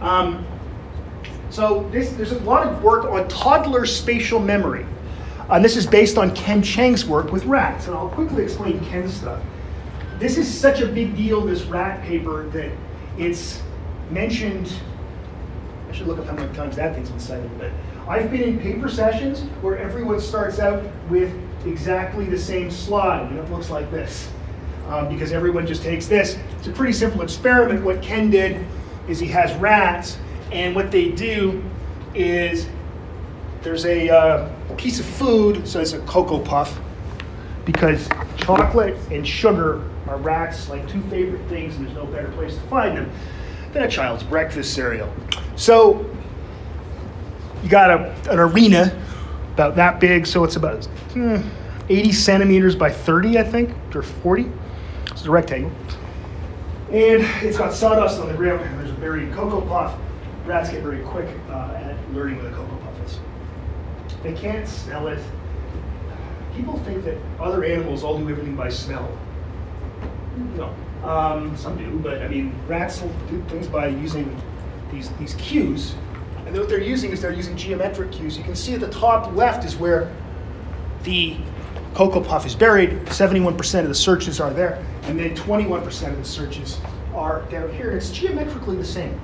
Um, 0.00 0.46
so 1.50 1.88
this, 1.90 2.10
there's 2.10 2.32
a 2.32 2.40
lot 2.40 2.66
of 2.66 2.82
work 2.82 3.06
on 3.06 3.26
toddler 3.28 3.86
spatial 3.86 4.38
memory. 4.38 4.86
And 5.48 5.64
this 5.64 5.76
is 5.76 5.86
based 5.86 6.18
on 6.18 6.34
Ken 6.36 6.62
Cheng's 6.62 7.06
work 7.06 7.32
with 7.32 7.46
rats. 7.46 7.86
And 7.86 7.96
I'll 7.96 8.10
quickly 8.10 8.44
explain 8.44 8.80
Ken's 8.86 9.14
stuff. 9.14 9.42
This 10.18 10.36
is 10.36 10.52
such 10.52 10.80
a 10.80 10.86
big 10.86 11.16
deal, 11.16 11.40
this 11.42 11.62
rat 11.62 12.02
paper, 12.02 12.48
that 12.48 12.72
it's 13.16 13.62
mentioned 14.10 14.72
I 15.88 15.92
should 15.92 16.06
look 16.06 16.18
up 16.18 16.26
how 16.26 16.32
many 16.34 16.52
times 16.54 16.76
that 16.76 16.94
thing's 16.94 17.08
been 17.08 17.20
cited. 17.20 17.50
But 17.58 17.70
I've 18.06 18.30
been 18.30 18.42
in 18.42 18.58
paper 18.58 18.88
sessions 18.88 19.40
where 19.62 19.78
everyone 19.78 20.20
starts 20.20 20.58
out 20.58 20.84
with 21.08 21.32
exactly 21.64 22.26
the 22.26 22.38
same 22.38 22.70
slide, 22.70 23.30
and 23.30 23.38
it 23.38 23.50
looks 23.50 23.70
like 23.70 23.90
this. 23.90 24.30
Um, 24.88 25.08
because 25.08 25.32
everyone 25.32 25.66
just 25.66 25.82
takes 25.82 26.06
this. 26.06 26.38
It's 26.58 26.66
a 26.66 26.72
pretty 26.72 26.94
simple 26.94 27.20
experiment. 27.22 27.84
What 27.84 28.00
Ken 28.00 28.30
did 28.30 28.66
is 29.06 29.18
he 29.18 29.26
has 29.28 29.54
rats, 29.56 30.18
and 30.50 30.74
what 30.74 30.90
they 30.90 31.10
do 31.10 31.62
is 32.14 32.66
there's 33.62 33.84
a 33.84 34.08
uh, 34.08 34.48
piece 34.76 34.98
of 34.98 35.06
food, 35.06 35.68
so 35.68 35.80
it's 35.80 35.92
a 35.92 36.00
Cocoa 36.00 36.40
Puff, 36.40 36.78
because 37.66 38.08
chocolate 38.38 38.96
and 39.10 39.26
sugar 39.26 39.84
are 40.06 40.16
rats' 40.16 40.68
like 40.68 40.88
two 40.88 41.02
favorite 41.02 41.46
things, 41.48 41.76
and 41.76 41.86
there's 41.86 41.96
no 41.96 42.06
better 42.06 42.28
place 42.32 42.54
to 42.54 42.60
find 42.62 42.96
them 42.96 43.10
than 43.72 43.82
a 43.82 43.88
child's 43.88 44.22
breakfast 44.22 44.74
cereal. 44.74 45.12
So 45.56 46.08
you 47.62 47.68
got 47.68 47.90
a, 47.90 48.30
an 48.30 48.38
arena 48.38 49.00
about 49.52 49.76
that 49.76 50.00
big, 50.00 50.26
so 50.26 50.44
it's 50.44 50.56
about 50.56 50.84
hmm, 51.12 51.40
80 51.88 52.12
centimeters 52.12 52.76
by 52.76 52.90
30, 52.90 53.38
I 53.38 53.42
think, 53.42 53.74
or 53.94 54.02
40. 54.02 54.50
It's 55.10 55.24
a 55.24 55.30
rectangle. 55.30 55.72
And 56.90 57.22
it's 57.42 57.58
got 57.58 57.74
sawdust 57.74 58.20
on 58.20 58.28
the 58.28 58.34
rim, 58.34 58.58
and 58.60 58.78
there's 58.78 58.90
a 58.90 58.94
buried 58.94 59.32
cocoa 59.32 59.60
puff. 59.62 59.98
Rats 60.46 60.70
get 60.70 60.82
very 60.82 61.02
quick 61.02 61.28
uh, 61.50 61.72
at 61.74 61.96
learning 62.14 62.38
what 62.38 62.46
a 62.46 62.54
cocoa 62.54 62.76
puff 62.76 63.06
is. 63.06 63.18
They 64.22 64.32
can't 64.32 64.66
smell 64.66 65.08
it. 65.08 65.18
People 66.58 66.78
think 66.80 67.04
that 67.04 67.16
other 67.38 67.62
animals 67.62 68.02
all 68.02 68.18
do 68.18 68.28
everything 68.28 68.56
by 68.56 68.68
smell. 68.68 69.08
No, 70.56 70.74
um, 71.04 71.56
some 71.56 71.78
do, 71.78 72.00
but 72.00 72.20
I 72.20 72.26
mean, 72.26 72.52
rats 72.66 73.00
do 73.00 73.44
things 73.48 73.68
by 73.68 73.86
using 73.86 74.36
these, 74.90 75.08
these 75.20 75.34
cues. 75.34 75.94
And 76.46 76.56
what 76.56 76.68
they're 76.68 76.80
using 76.80 77.12
is 77.12 77.22
they're 77.22 77.32
using 77.32 77.56
geometric 77.56 78.10
cues. 78.10 78.36
You 78.36 78.42
can 78.42 78.56
see 78.56 78.74
at 78.74 78.80
the 78.80 78.90
top 78.90 79.32
left 79.36 79.64
is 79.64 79.76
where 79.76 80.12
the 81.04 81.36
Cocoa 81.94 82.20
Puff 82.20 82.44
is 82.44 82.56
buried. 82.56 82.90
71% 83.06 83.80
of 83.82 83.88
the 83.88 83.94
searches 83.94 84.40
are 84.40 84.52
there. 84.52 84.84
And 85.04 85.16
then 85.16 85.36
21% 85.36 86.08
of 86.10 86.18
the 86.18 86.24
searches 86.24 86.80
are 87.14 87.42
down 87.50 87.72
here. 87.72 87.92
It's 87.92 88.10
geometrically 88.10 88.76
the 88.76 88.84
same. 88.84 89.20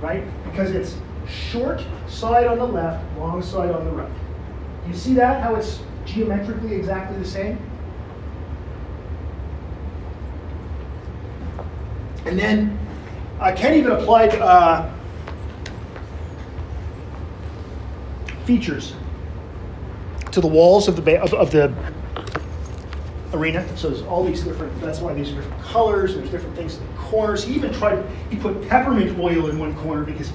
Right? 0.00 0.24
Because 0.44 0.70
it's 0.70 0.96
short 1.28 1.84
side 2.08 2.46
on 2.46 2.58
the 2.58 2.66
left, 2.66 3.04
long 3.18 3.42
side 3.42 3.70
on 3.70 3.84
the 3.84 3.90
right. 3.90 4.10
You 4.88 4.94
see 4.94 5.14
that? 5.14 5.42
How 5.42 5.54
it's 5.54 5.80
geometrically 6.06 6.74
exactly 6.74 7.18
the 7.18 7.28
same? 7.28 7.58
And 12.24 12.38
then 12.38 12.78
I 13.38 13.52
can't 13.52 13.74
even 13.74 13.92
apply 13.92 14.28
uh, 14.28 14.90
features 18.44 18.94
to 20.32 20.40
the 20.40 20.46
walls 20.46 20.88
of 20.88 20.96
the 20.96 21.02
ba- 21.02 21.20
of, 21.22 21.34
of, 21.34 21.50
the 21.50 21.72
arena. 23.34 23.64
So 23.76 23.90
there's 23.90 24.02
all 24.02 24.24
these 24.24 24.42
different. 24.42 24.78
That's 24.80 25.00
why 25.00 25.12
these 25.12 25.32
are 25.32 25.36
different 25.36 25.62
colors. 25.62 26.14
There's 26.14 26.30
different 26.30 26.56
things 26.56 26.78
in 26.78 26.86
the 26.86 26.98
corners. 26.98 27.44
He 27.44 27.54
even 27.54 27.74
tried. 27.74 28.04
He 28.30 28.36
put 28.36 28.66
peppermint 28.68 29.18
oil 29.18 29.50
in 29.50 29.58
one 29.58 29.74
corner 29.76 30.04
because 30.04 30.30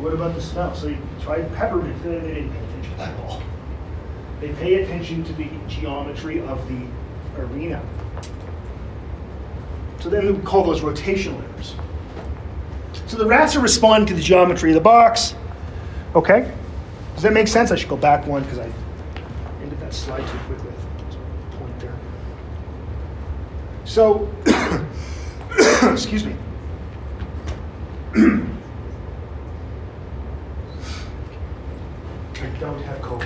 what 0.00 0.14
about 0.14 0.34
the 0.34 0.40
smell? 0.40 0.74
So 0.74 0.88
he 0.88 0.96
tried 1.22 1.54
peppermint. 1.54 2.02
They 2.02 2.12
didn't 2.12 2.50
pay 2.50 2.64
attention 2.64 2.92
to 2.92 2.98
that 2.98 3.14
at 3.14 3.24
all. 3.24 3.42
They 4.40 4.52
pay 4.54 4.82
attention 4.82 5.22
to 5.24 5.32
the 5.34 5.48
geometry 5.68 6.40
of 6.40 6.66
the 6.68 6.86
arena. 7.42 7.82
So 10.00 10.08
then 10.08 10.34
we 10.34 10.42
call 10.42 10.64
those 10.64 10.80
rotational 10.80 11.42
errors. 11.42 11.74
So 13.06 13.16
the 13.16 13.26
rats 13.26 13.54
are 13.54 13.60
responding 13.60 14.06
to 14.08 14.14
the 14.14 14.22
geometry 14.22 14.70
of 14.70 14.74
the 14.74 14.80
box. 14.80 15.34
Okay? 16.14 16.50
Does 17.14 17.22
that 17.22 17.32
make 17.32 17.48
sense? 17.48 17.70
I 17.70 17.76
should 17.76 17.90
go 17.90 17.96
back 17.96 18.26
one 18.26 18.42
because 18.44 18.58
I 18.58 18.72
ended 19.60 19.78
that 19.80 19.92
slide 19.92 20.26
too 20.26 20.38
quickly. 20.46 20.72
Point 21.58 21.80
there. 21.80 21.94
So, 23.84 24.32
excuse 25.92 26.24
me. 26.24 26.34
I 32.42 32.46
don't 32.58 32.82
have 32.82 32.98
COVID, 33.00 33.19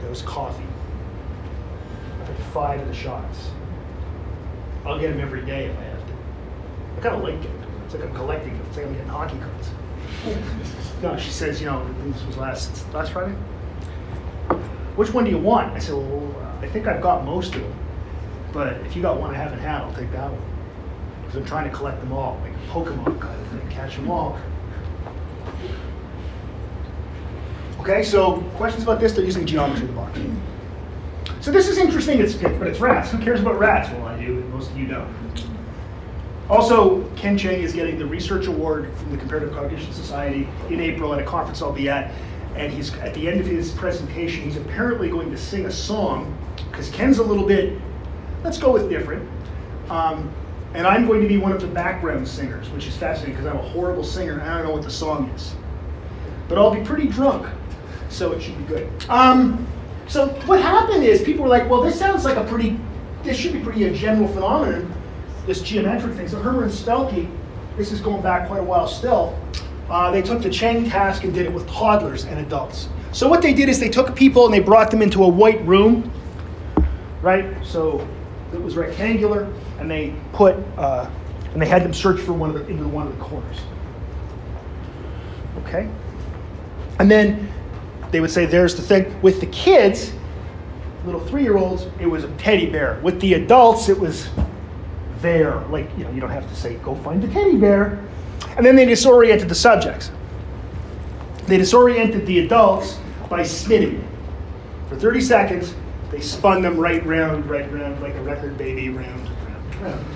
okay? 0.00 0.08
That, 0.08 0.08
just, 0.08 0.08
that 0.08 0.10
was 0.10 0.22
coffee. 0.22 0.64
I've 2.20 2.26
had 2.28 2.36
five 2.52 2.80
of 2.80 2.88
the 2.88 2.94
shots. 2.94 3.50
I'll 4.84 4.98
get 4.98 5.10
them 5.10 5.20
every 5.20 5.44
day 5.44 5.66
if 5.66 5.78
I 5.78 5.82
have 5.82 6.06
to. 6.06 6.12
I 6.96 7.00
kind 7.00 7.16
of 7.16 7.22
like 7.22 7.44
it. 7.44 7.50
It's 7.84 7.94
like 7.94 8.04
I'm 8.04 8.14
collecting 8.14 8.52
them. 8.52 8.66
It's 8.68 8.76
like 8.76 8.86
I'm 8.86 8.92
getting 8.92 9.08
hockey 9.08 9.38
cards. 9.38 9.70
no, 11.02 11.16
she 11.16 11.30
says, 11.30 11.60
you 11.60 11.66
know, 11.66 11.86
this 12.04 12.24
was 12.24 12.36
last 12.36 12.92
last 12.92 13.12
Friday. 13.12 13.34
Which 14.96 15.12
one 15.12 15.24
do 15.24 15.30
you 15.30 15.38
want? 15.38 15.72
I 15.72 15.78
said, 15.78 15.94
well, 15.94 16.58
I 16.62 16.68
think 16.68 16.86
I've 16.86 17.02
got 17.02 17.24
most 17.24 17.54
of 17.54 17.62
them. 17.62 17.74
But 18.52 18.74
if 18.86 18.96
you 18.96 19.02
got 19.02 19.20
one 19.20 19.34
I 19.34 19.38
haven't 19.38 19.60
had, 19.60 19.82
I'll 19.82 19.94
take 19.94 20.10
that 20.12 20.30
one. 20.30 20.42
Because 21.22 21.36
I'm 21.36 21.44
trying 21.44 21.70
to 21.70 21.76
collect 21.76 22.00
them 22.00 22.12
all, 22.12 22.40
like 22.42 22.52
a 22.52 22.56
Pokemon 22.70 23.20
kind 23.20 23.40
of 23.40 23.46
thing, 23.48 23.68
catch 23.70 23.96
them 23.96 24.10
all. 24.10 24.38
Okay, 27.80 28.02
so 28.02 28.42
questions 28.56 28.82
about 28.82 29.00
this? 29.00 29.14
They're 29.14 29.24
using 29.24 29.46
geometry 29.46 29.84
of 29.84 29.88
the 29.88 29.94
box. 29.94 30.20
So 31.40 31.50
this 31.50 31.66
is 31.66 31.78
interesting, 31.78 32.20
it's, 32.20 32.34
but 32.34 32.66
it's 32.66 32.78
rats. 32.78 33.10
Who 33.10 33.16
cares 33.16 33.40
about 33.40 33.58
rats? 33.58 33.90
Well, 33.90 34.04
I 34.04 34.22
do, 34.22 34.34
and 34.34 34.52
most 34.52 34.70
of 34.70 34.78
you 34.78 34.86
don't. 34.86 35.08
Also, 36.50 37.08
Ken 37.16 37.38
Cheng 37.38 37.62
is 37.62 37.72
getting 37.72 37.98
the 37.98 38.04
research 38.04 38.48
award 38.48 38.92
from 38.96 39.12
the 39.12 39.16
Comparative 39.16 39.54
Cognition 39.54 39.94
Society 39.94 40.46
in 40.68 40.78
April 40.78 41.14
at 41.14 41.20
a 41.20 41.24
conference 41.24 41.62
I'll 41.62 41.72
be 41.72 41.88
at. 41.88 42.12
And 42.54 42.70
he's 42.70 42.92
at 42.96 43.14
the 43.14 43.26
end 43.26 43.40
of 43.40 43.46
his 43.46 43.72
presentation, 43.72 44.44
he's 44.44 44.58
apparently 44.58 45.08
going 45.08 45.30
to 45.30 45.38
sing 45.38 45.64
a 45.64 45.70
song 45.70 46.36
because 46.70 46.90
Ken's 46.90 47.16
a 47.16 47.22
little 47.22 47.46
bit, 47.46 47.80
let's 48.44 48.58
go 48.58 48.72
with 48.72 48.90
different. 48.90 49.26
Um, 49.88 50.30
and 50.74 50.86
I'm 50.86 51.06
going 51.06 51.22
to 51.22 51.28
be 51.28 51.38
one 51.38 51.52
of 51.52 51.62
the 51.62 51.66
background 51.66 52.28
singers, 52.28 52.68
which 52.70 52.86
is 52.86 52.94
fascinating 52.94 53.36
because 53.36 53.46
I'm 53.46 53.58
a 53.58 53.68
horrible 53.70 54.04
singer 54.04 54.34
and 54.34 54.42
I 54.42 54.58
don't 54.58 54.66
know 54.66 54.72
what 54.74 54.82
the 54.82 54.90
song 54.90 55.30
is. 55.30 55.54
But 56.46 56.58
I'll 56.58 56.74
be 56.74 56.82
pretty 56.82 57.08
drunk, 57.08 57.46
so 58.10 58.32
it 58.32 58.42
should 58.42 58.58
be 58.58 58.64
good. 58.64 58.90
Um, 59.08 59.66
so 60.06 60.28
what 60.46 60.60
happened 60.60 61.04
is 61.04 61.22
people 61.22 61.44
were 61.44 61.48
like, 61.48 61.70
well, 61.70 61.80
this 61.80 61.98
sounds 61.98 62.24
like 62.24 62.36
a 62.36 62.44
pretty, 62.44 62.78
this 63.22 63.36
should 63.36 63.52
be 63.52 63.60
pretty 63.60 63.84
a 63.84 63.94
general 63.94 64.28
phenomenon, 64.28 64.92
this 65.46 65.62
geometric 65.62 66.14
thing. 66.16 66.28
So 66.28 66.42
Hermer 66.42 66.64
and 66.64 66.72
Spelke, 66.72 67.30
this 67.76 67.92
is 67.92 68.00
going 68.00 68.20
back 68.20 68.48
quite 68.48 68.60
a 68.60 68.64
while 68.64 68.86
still, 68.86 69.38
uh, 69.88 70.10
they 70.10 70.22
took 70.22 70.42
the 70.42 70.50
Cheng 70.50 70.88
task 70.90 71.24
and 71.24 71.32
did 71.32 71.46
it 71.46 71.52
with 71.52 71.66
toddlers 71.68 72.24
and 72.24 72.38
adults. 72.40 72.88
So 73.12 73.28
what 73.28 73.42
they 73.42 73.52
did 73.52 73.68
is 73.68 73.80
they 73.80 73.88
took 73.88 74.14
people 74.14 74.44
and 74.44 74.54
they 74.54 74.60
brought 74.60 74.90
them 74.90 75.02
into 75.02 75.24
a 75.24 75.28
white 75.28 75.64
room, 75.66 76.12
right? 77.22 77.54
So 77.64 78.06
it 78.52 78.60
was 78.60 78.76
rectangular, 78.76 79.52
and 79.78 79.90
they 79.90 80.14
put, 80.32 80.56
uh, 80.76 81.08
and 81.52 81.62
they 81.62 81.66
had 81.66 81.82
them 81.84 81.94
search 81.94 82.20
for 82.20 82.32
one 82.32 82.50
of 82.50 82.54
the, 82.54 82.66
into 82.66 82.86
one 82.86 83.06
of 83.06 83.16
the 83.16 83.24
corners. 83.24 83.58
Okay? 85.64 85.88
And 86.98 87.10
then 87.10 87.50
they 88.10 88.20
would 88.20 88.30
say, 88.30 88.46
there's 88.46 88.74
the 88.74 88.82
thing. 88.82 89.20
With 89.22 89.40
the 89.40 89.46
kids, 89.46 90.12
little 91.04 91.20
three 91.20 91.42
year 91.42 91.56
olds, 91.56 91.86
it 91.98 92.06
was 92.06 92.24
a 92.24 92.28
teddy 92.36 92.68
bear. 92.68 93.00
With 93.02 93.20
the 93.20 93.34
adults, 93.34 93.88
it 93.88 93.98
was 93.98 94.28
there. 95.20 95.60
Like, 95.68 95.88
you 95.96 96.04
know, 96.04 96.10
you 96.10 96.20
don't 96.20 96.30
have 96.30 96.48
to 96.48 96.56
say, 96.56 96.76
go 96.76 96.94
find 96.96 97.22
the 97.22 97.28
teddy 97.28 97.56
bear. 97.56 98.02
And 98.56 98.64
then 98.64 98.76
they 98.76 98.84
disoriented 98.84 99.48
the 99.48 99.54
subjects. 99.54 100.10
They 101.46 101.56
disoriented 101.56 102.26
the 102.26 102.40
adults 102.40 102.98
by 103.28 103.42
spinning. 103.42 104.06
For 104.88 104.96
30 104.96 105.20
seconds, 105.20 105.74
they 106.10 106.20
spun 106.20 106.62
them 106.62 106.76
right 106.78 107.04
round, 107.06 107.48
right 107.48 107.70
round, 107.72 108.00
like 108.02 108.14
a 108.14 108.22
record 108.22 108.58
baby, 108.58 108.88
round, 108.88 109.28
round, 109.46 109.74
round. 109.82 110.06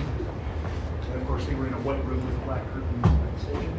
And 1.11 1.21
of 1.21 1.27
course, 1.27 1.45
they 1.45 1.55
were 1.55 1.67
in 1.67 1.73
a 1.73 1.79
white 1.79 2.03
room 2.05 2.25
with 2.25 2.43
black 2.45 2.61
curtains. 2.73 3.71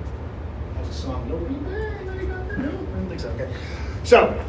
That's 0.75 0.89
a 0.89 0.93
song. 0.93 1.29
Nobody, 1.29 1.55
nobody 1.55 2.27
got 2.27 2.49
that? 2.49 2.59
No, 2.59 2.69
I 2.69 2.71
don't 2.71 3.09
think 3.09 3.21
so. 3.21 3.29
Okay. 3.31 3.53
So 4.07 4.41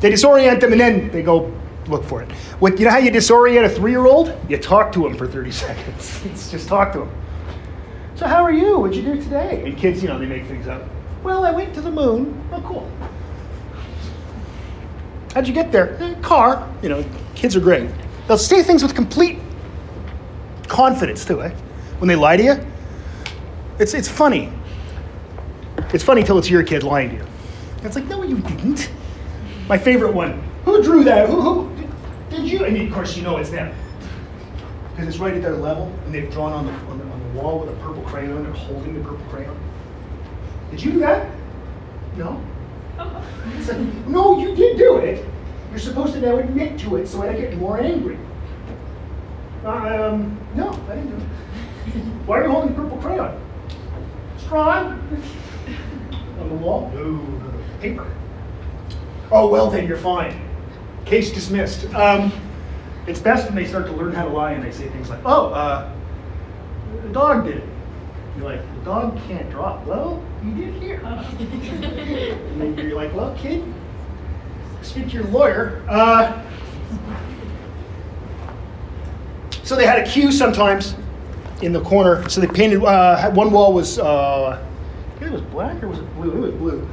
they 0.00 0.10
disorient 0.10 0.60
them 0.60 0.72
and 0.72 0.80
then 0.80 1.10
they 1.10 1.22
go 1.22 1.50
look 1.86 2.04
for 2.04 2.22
it. 2.22 2.30
You 2.60 2.84
know 2.84 2.90
how 2.90 2.98
you 2.98 3.10
disorient 3.10 3.64
a 3.64 3.68
three 3.70 3.90
year 3.90 4.04
old? 4.04 4.38
You 4.46 4.58
talk 4.58 4.92
to 4.92 5.06
him 5.06 5.16
for 5.16 5.26
30 5.26 5.50
seconds. 5.66 6.20
it's 6.26 6.50
just 6.50 6.68
talk 6.68 6.92
to 6.92 7.02
him. 7.02 7.10
So 8.14 8.26
how 8.26 8.44
are 8.44 8.52
you? 8.52 8.78
What'd 8.78 8.94
you 8.94 9.02
do 9.02 9.22
today? 9.22 9.62
And 9.64 9.76
kids, 9.76 10.02
you 10.02 10.08
know, 10.08 10.18
they 10.18 10.26
make 10.26 10.44
things 10.46 10.68
up. 10.68 10.82
Well, 11.24 11.46
I 11.46 11.50
went 11.50 11.74
to 11.74 11.80
the 11.80 11.90
moon. 11.90 12.38
Oh, 12.52 12.60
cool. 12.60 12.90
How'd 15.34 15.48
you 15.48 15.54
get 15.54 15.72
there? 15.72 15.96
Eh, 16.02 16.14
car. 16.20 16.68
You 16.82 16.90
know, 16.90 17.04
kids 17.34 17.56
are 17.56 17.60
great. 17.60 17.88
They'll 18.26 18.36
say 18.36 18.62
things 18.62 18.82
with 18.82 18.94
complete 18.94 19.38
confidence 20.66 21.24
too, 21.24 21.42
eh? 21.42 21.50
When 22.00 22.08
they 22.08 22.16
lie 22.16 22.36
to 22.36 22.42
you. 22.42 22.66
It's, 23.78 23.94
it's 23.94 24.08
funny. 24.08 24.52
It's 25.94 26.04
funny 26.04 26.22
till 26.22 26.36
it's 26.36 26.50
your 26.50 26.62
kid 26.62 26.82
lying 26.82 27.10
to 27.10 27.16
you. 27.16 27.26
It's 27.82 27.96
like, 27.96 28.06
no, 28.06 28.22
you 28.22 28.38
didn't. 28.38 28.90
My 29.68 29.78
favorite 29.78 30.12
one. 30.12 30.42
Who 30.64 30.82
drew 30.82 31.04
that? 31.04 31.28
Who, 31.28 31.40
who 31.40 31.86
did, 32.30 32.50
you? 32.50 32.66
I 32.66 32.70
mean, 32.70 32.88
of 32.88 32.94
course, 32.94 33.16
you 33.16 33.22
know 33.22 33.36
it's 33.36 33.50
them. 33.50 33.74
Because 34.90 35.08
it's 35.08 35.18
right 35.18 35.34
at 35.34 35.42
their 35.42 35.56
level, 35.56 35.92
and 36.04 36.14
they've 36.14 36.30
drawn 36.30 36.52
on 36.52 36.66
the, 36.66 36.72
on 36.72 36.98
the, 36.98 37.04
on 37.04 37.34
the 37.34 37.40
wall 37.40 37.60
with 37.60 37.70
a 37.70 37.80
purple 37.80 38.02
crayon. 38.02 38.42
They're 38.42 38.52
holding 38.52 38.94
the 38.94 39.00
purple 39.00 39.24
crayon. 39.30 39.58
Did 40.70 40.82
you 40.82 40.92
do 40.92 40.98
that? 41.00 41.30
No. 42.16 42.42
It's 43.56 43.68
like, 43.68 43.78
no, 44.08 44.38
you 44.40 44.54
did 44.56 44.76
do 44.76 44.98
it. 44.98 45.24
You're 45.70 45.78
supposed 45.78 46.14
to 46.14 46.20
now 46.20 46.38
admit 46.38 46.78
to 46.80 46.96
it 46.96 47.06
so 47.06 47.22
I 47.22 47.32
get 47.32 47.56
more 47.56 47.80
angry. 47.80 48.18
Um, 49.64 50.38
no, 50.54 50.70
I 50.88 50.96
didn't 50.96 51.10
do 51.10 51.16
it. 51.16 52.02
Why 52.26 52.40
are 52.40 52.44
you 52.44 52.50
holding 52.50 52.74
the 52.74 52.82
purple 52.82 52.98
crayon? 52.98 53.40
Strong. 54.38 55.20
On 56.40 56.48
the 56.48 56.54
wall? 56.56 56.90
No. 56.94 57.47
Paper. 57.80 58.06
Oh, 59.30 59.48
well, 59.48 59.70
then 59.70 59.86
you're 59.86 59.98
fine. 59.98 60.40
Case 61.04 61.32
dismissed. 61.32 61.92
Um, 61.94 62.32
it's 63.06 63.20
best 63.20 63.46
when 63.46 63.54
they 63.54 63.66
start 63.66 63.86
to 63.86 63.92
learn 63.92 64.12
how 64.12 64.24
to 64.24 64.30
lie 64.30 64.52
and 64.52 64.64
they 64.64 64.72
say 64.72 64.88
things 64.88 65.10
like, 65.10 65.20
oh, 65.24 65.48
uh, 65.48 65.92
the 67.02 67.08
dog 67.10 67.44
did 67.44 67.58
it. 67.58 67.68
You're 68.36 68.46
like, 68.46 68.60
the 68.76 68.84
dog 68.84 69.18
can't 69.26 69.50
draw. 69.50 69.82
Well, 69.84 70.22
you 70.44 70.54
did 70.54 70.74
here. 70.82 71.00
and 71.04 72.60
then 72.60 72.78
you're 72.78 72.96
like, 72.96 73.12
well, 73.14 73.34
kid, 73.36 73.64
speak 74.82 75.08
to 75.08 75.14
your 75.14 75.24
lawyer. 75.24 75.82
Uh, 75.88 76.44
so 79.62 79.76
they 79.76 79.86
had 79.86 80.06
a 80.06 80.10
cue 80.10 80.32
sometimes 80.32 80.94
in 81.62 81.72
the 81.72 81.80
corner. 81.82 82.28
So 82.28 82.40
they 82.40 82.46
painted, 82.46 82.82
uh, 82.82 83.30
one 83.32 83.50
wall 83.50 83.72
was, 83.72 83.98
uh, 83.98 84.64
it 85.20 85.30
was 85.30 85.42
black 85.42 85.82
or 85.82 85.88
was 85.88 85.98
it 85.98 86.14
blue? 86.14 86.32
It 86.32 86.40
was 86.40 86.54
blue. 86.54 86.88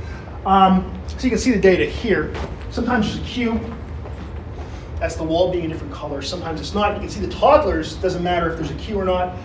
Um, 0.46 1.02
so 1.08 1.24
you 1.24 1.30
can 1.30 1.40
see 1.40 1.52
the 1.52 1.60
data 1.60 1.86
here. 1.86 2.34
Sometimes 2.70 3.08
there's 3.08 3.26
a 3.26 3.30
cue. 3.30 3.60
That's 5.00 5.16
the 5.16 5.24
wall 5.24 5.52
being 5.52 5.66
a 5.66 5.68
different 5.68 5.94
color. 5.94 6.22
Sometimes 6.22 6.62
it's 6.62 6.74
not. 6.74 6.94
You 6.94 7.00
can 7.00 7.10
see 7.10 7.20
the 7.20 7.32
toddlers, 7.32 7.96
doesn't 7.96 8.24
matter 8.24 8.50
if 8.52 8.58
there's 8.58 8.72
a 8.72 8.76
cue 8.76 9.00
or 9.00 9.06
not. 9.06 9.36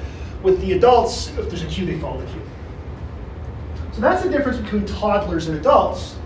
With 0.43 0.61
the 0.61 0.73
adults, 0.73 1.29
if 1.39 1.49
there's 1.49 1.63
a 1.63 1.67
cue, 1.67 1.87
they 1.87 1.99
follow 1.99 2.21
the 2.21 2.31
cue. 2.31 2.43
So 3.93 4.01
that's 4.01 4.23
the 4.23 4.31
difference 4.31 4.59
between 4.59 4.87
toddlers 4.87 5.49
and 5.49 5.59
adults, 5.59 6.17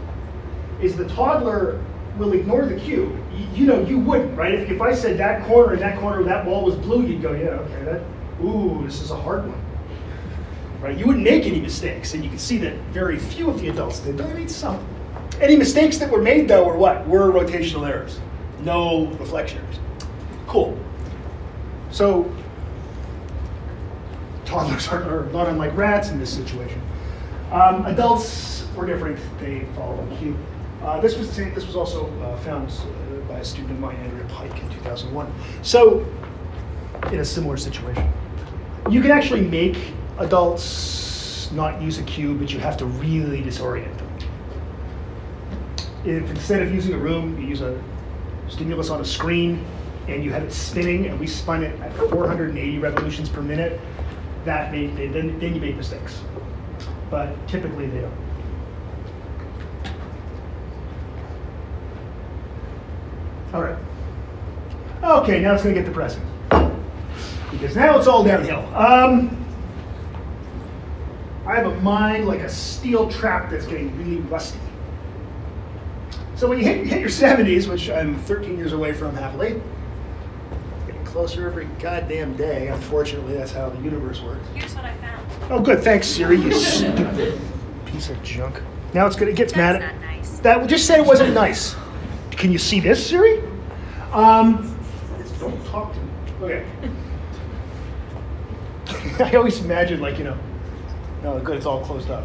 is 0.81 0.97
the 0.97 1.09
toddler 1.09 1.83
will 2.19 2.33
ignore 2.33 2.67
the 2.67 2.79
cue. 2.79 3.19
You, 3.33 3.47
you 3.55 3.67
know, 3.67 3.81
you 3.81 3.99
wouldn't, 3.99 4.37
right? 4.37 4.55
If, 4.55 4.71
if 4.71 4.81
I 4.81 4.95
said 4.95 5.19
that 5.19 5.47
corner 5.47 5.73
and 5.73 5.83
that 5.83 5.99
corner, 5.99 6.23
that 6.25 6.45
wall 6.45 6.65
was 6.65 6.75
blue, 6.77 7.07
you'd 7.07 7.23
go, 7.23 7.33
yeah, 7.33 7.49
okay, 7.49 7.85
that, 7.85 8.03
ooh, 8.45 8.83
this 8.85 9.01
is 9.01 9.11
a 9.11 9.17
hard 9.17 9.47
one. 9.47 9.64
Right? 10.85 10.99
You 10.99 11.07
wouldn't 11.07 11.25
make 11.25 11.47
any 11.47 11.61
mistakes, 11.61 12.13
and 12.13 12.23
you 12.23 12.29
can 12.29 12.39
see 12.39 12.59
that 12.59 12.75
very 12.93 13.19
few 13.19 13.49
of 13.49 13.59
the 13.59 13.71
adults 13.71 14.01
did, 14.01 14.19
but 14.19 14.29
they 14.29 14.35
made 14.35 14.51
some. 14.51 14.87
Any 15.41 15.57
mistakes 15.57 15.97
that 15.97 16.11
were 16.11 16.21
made, 16.21 16.47
though, 16.47 16.67
were 16.67 16.77
what? 16.77 17.09
Were 17.09 17.33
rotational 17.33 17.89
errors. 17.89 18.21
No 18.61 19.07
reflection 19.19 19.63
errors. 19.65 19.79
Cool. 20.47 20.79
So, 21.91 22.31
toddlers 24.45 24.87
are, 24.89 25.03
are 25.05 25.33
not 25.33 25.49
unlike 25.49 25.75
rats 25.75 26.11
in 26.11 26.21
this 26.21 26.31
situation. 26.31 26.83
Um, 27.51 27.87
adults 27.87 28.67
were 28.77 28.85
different. 28.85 29.19
They 29.41 29.67
followed 29.77 30.11
the 30.11 30.17
cue. 30.17 30.37
Uh, 30.83 31.01
this 31.01 31.17
was 31.17 31.35
this 31.35 31.65
was 31.67 31.77
also 31.77 32.13
uh, 32.21 32.37
found 32.41 32.69
uh, 32.69 33.21
by 33.27 33.39
a 33.39 33.45
student 33.45 33.71
of 33.71 33.79
mine, 33.79 33.97
Andrea 33.97 34.27
Pike, 34.27 34.63
in 34.63 34.69
2001. 34.69 35.33
So, 35.63 36.07
in 37.11 37.21
a 37.21 37.25
similar 37.25 37.57
situation, 37.57 38.07
you 38.91 39.01
can 39.01 39.13
actually 39.13 39.41
make 39.41 39.79
adults 40.19 41.51
not 41.53 41.81
use 41.81 41.99
a 41.99 42.03
cue, 42.05 42.35
but 42.35 42.53
you 42.53 42.59
have 42.59 42.77
to 42.79 42.87
really 42.87 43.43
disorient 43.43 43.97
them. 43.99 44.09
If 46.05 46.31
instead 46.31 46.63
of 46.63 46.75
using 46.75 46.95
a 46.95 46.99
room, 46.99 47.41
you 47.41 47.47
use 47.47 47.61
a 47.61 47.81
stimulus 48.49 48.91
on 48.91 49.01
a 49.01 49.05
screen 49.05 49.65
and 50.09 50.23
you 50.23 50.31
have 50.33 50.43
it 50.43 50.53
spinning, 50.53 51.07
and 51.07 51.19
we 51.19 51.27
spun 51.27 51.63
it 51.63 51.81
at 51.81 51.97
480 51.97 52.79
revolutions 52.79 53.29
per 53.29 53.41
minute, 53.41 53.81
that 54.45 54.71
made 54.71 54.95
then, 54.97 55.39
then 55.39 55.55
you 55.55 55.61
make 55.61 55.77
mistakes. 55.77 56.21
But 57.11 57.35
typically 57.49 57.87
they 57.87 58.03
don't. 58.03 58.13
All 63.55 63.63
right. 63.63 63.79
Okay, 65.03 65.41
now 65.41 65.55
it's 65.55 65.63
going 65.63 65.75
to 65.75 65.81
get 65.81 65.87
depressing. 65.87 66.23
Because 67.51 67.77
now 67.77 67.97
it's 67.97 68.07
all 68.07 68.25
downhill. 68.25 68.65
Um, 68.75 69.44
I 71.47 71.57
have 71.57 71.67
a 71.67 71.81
mind 71.81 72.27
like 72.27 72.41
a 72.41 72.49
steel 72.49 73.11
trap 73.11 73.51
that's 73.51 73.67
getting 73.67 73.97
really 73.99 74.21
rusty. 74.23 74.59
So 76.37 76.49
when 76.49 76.59
you 76.59 76.65
hit, 76.65 76.87
hit 76.87 77.01
your 77.01 77.11
70s, 77.11 77.69
which 77.69 77.91
I'm 77.91 78.19
13 78.21 78.57
years 78.57 78.73
away 78.73 78.93
from 78.93 79.15
happily, 79.15 79.61
getting 80.87 81.05
closer 81.05 81.47
every 81.47 81.67
goddamn 81.79 82.37
day, 82.37 82.69
unfortunately, 82.69 83.35
that's 83.35 83.53
how 83.53 83.69
the 83.69 83.81
universe 83.83 84.21
works. 84.21 84.47
Here's 84.55 84.75
what 84.75 84.87
I 84.87 84.95
found. 84.97 85.27
Oh, 85.51 85.61
good. 85.61 85.81
Thanks, 85.81 86.07
Siri, 86.07 86.39
you 86.39 86.53
stupid 86.53 87.41
piece 87.85 88.09
of 88.09 88.21
junk. 88.23 88.61
Now 88.95 89.07
it's 89.07 89.17
good. 89.17 89.29
It 89.29 89.37
gets 89.37 89.53
That's 89.53 89.81
mad. 89.81 89.93
not 89.95 90.01
nice. 90.01 90.39
That 90.39 90.67
just 90.67 90.87
said 90.87 90.99
it 91.01 91.07
wasn't 91.07 91.35
nice. 91.35 91.77
Can 92.31 92.51
you 92.51 92.59
see 92.59 92.81
this, 92.81 93.07
Siri? 93.07 93.43
Um, 94.13 94.77
don't 95.39 95.65
talk 95.67 95.93
to 95.93 96.01
me. 96.01 96.07
Okay. 96.43 96.67
I 99.25 99.35
always 99.37 99.61
imagine, 99.61 100.01
like, 100.01 100.19
you 100.19 100.25
know, 100.25 100.39
no, 101.25 101.41
good, 101.41 101.57
it's 101.57 101.67
all 101.67 101.81
closed 101.81 102.11
up. 102.11 102.25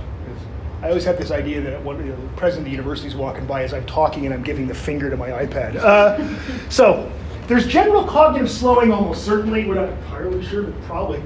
I 0.82 0.90
always 0.90 1.06
have 1.06 1.18
this 1.18 1.32
idea 1.32 1.62
that 1.62 1.82
one, 1.84 1.98
you 2.06 2.12
know, 2.12 2.22
the 2.22 2.28
president 2.36 2.60
of 2.60 2.66
the 2.66 2.72
university 2.72 3.08
is 3.08 3.16
walking 3.16 3.46
by 3.46 3.64
as 3.64 3.74
I'm 3.74 3.86
talking 3.86 4.26
and 4.26 4.34
I'm 4.34 4.44
giving 4.44 4.68
the 4.68 4.76
finger 4.76 5.10
to 5.10 5.18
my 5.18 5.30
iPad. 5.30 5.78
Uh, 5.78 6.70
so, 6.70 7.12
there's 7.48 7.66
general 7.66 8.04
cognitive 8.04 8.52
slowing 8.52 8.92
almost 8.92 9.26
certainly. 9.26 9.66
We're 9.66 9.76
not 9.76 9.90
entirely 9.90 10.46
sure, 10.46 10.64
but 10.64 10.82
probably. 10.84 11.20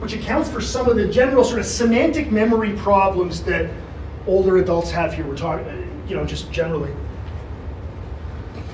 Which 0.00 0.14
accounts 0.14 0.50
for 0.50 0.60
some 0.60 0.88
of 0.88 0.96
the 0.96 1.06
general 1.06 1.44
sort 1.44 1.60
of 1.60 1.66
semantic 1.66 2.32
memory 2.32 2.72
problems 2.72 3.42
that 3.44 3.70
older 4.26 4.56
adults 4.58 4.90
have 4.90 5.12
here. 5.12 5.26
We're 5.26 5.36
talking, 5.36 6.04
you 6.08 6.16
know, 6.16 6.24
just 6.24 6.50
generally. 6.50 6.92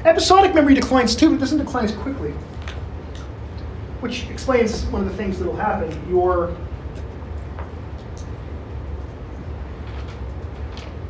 Episodic 0.05 0.55
memory 0.55 0.75
declines 0.75 1.17
too, 1.17 1.31
but 1.31 1.41
doesn't 1.41 1.59
decline 1.59 1.85
as 1.85 1.93
quickly. 1.93 2.31
Which 4.01 4.29
explains 4.31 4.85
one 4.87 5.03
of 5.03 5.11
the 5.11 5.17
things 5.17 5.39
that 5.39 5.47
will 5.47 5.57
happen. 5.57 6.09
Your 6.09 6.57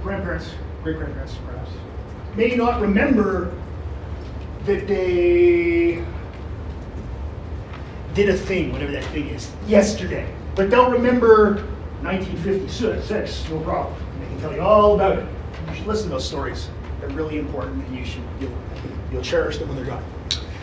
grandparents, 0.07 0.55
great 0.85 0.97
grandparents 0.97 1.35
perhaps, 1.45 1.71
may 2.37 2.55
not 2.55 2.81
remember 2.81 3.53
that 4.65 4.87
they 4.87 6.05
did 8.15 8.29
a 8.29 8.37
thing, 8.37 8.73
whatever 8.73 8.93
that 8.93 9.05
thing 9.07 9.27
is, 9.29 9.51
yesterday. 9.67 10.33
But 10.55 10.71
they'll 10.71 10.91
remember 10.91 11.57
1956, 12.03 13.51
no 13.51 13.61
problem. 13.61 14.01
And 14.13 14.23
they 14.23 14.27
can 14.29 14.41
tell 14.41 14.55
you 14.55 14.61
all 14.61 14.95
about 14.95 15.19
it. 15.19 15.27
You 15.69 15.75
should 15.75 15.87
listen 15.87 16.05
to 16.05 16.11
those 16.11 16.27
stories. 16.27 16.71
They're 17.01 17.11
really 17.11 17.39
important 17.39 17.85
and 17.85 17.97
you 17.97 18.05
should, 18.05 18.23
you'll, 18.41 18.57
you'll 19.13 19.23
cherish 19.23 19.59
them 19.59 19.69
when 19.69 19.77
they're 19.77 19.87
gone. 19.87 20.05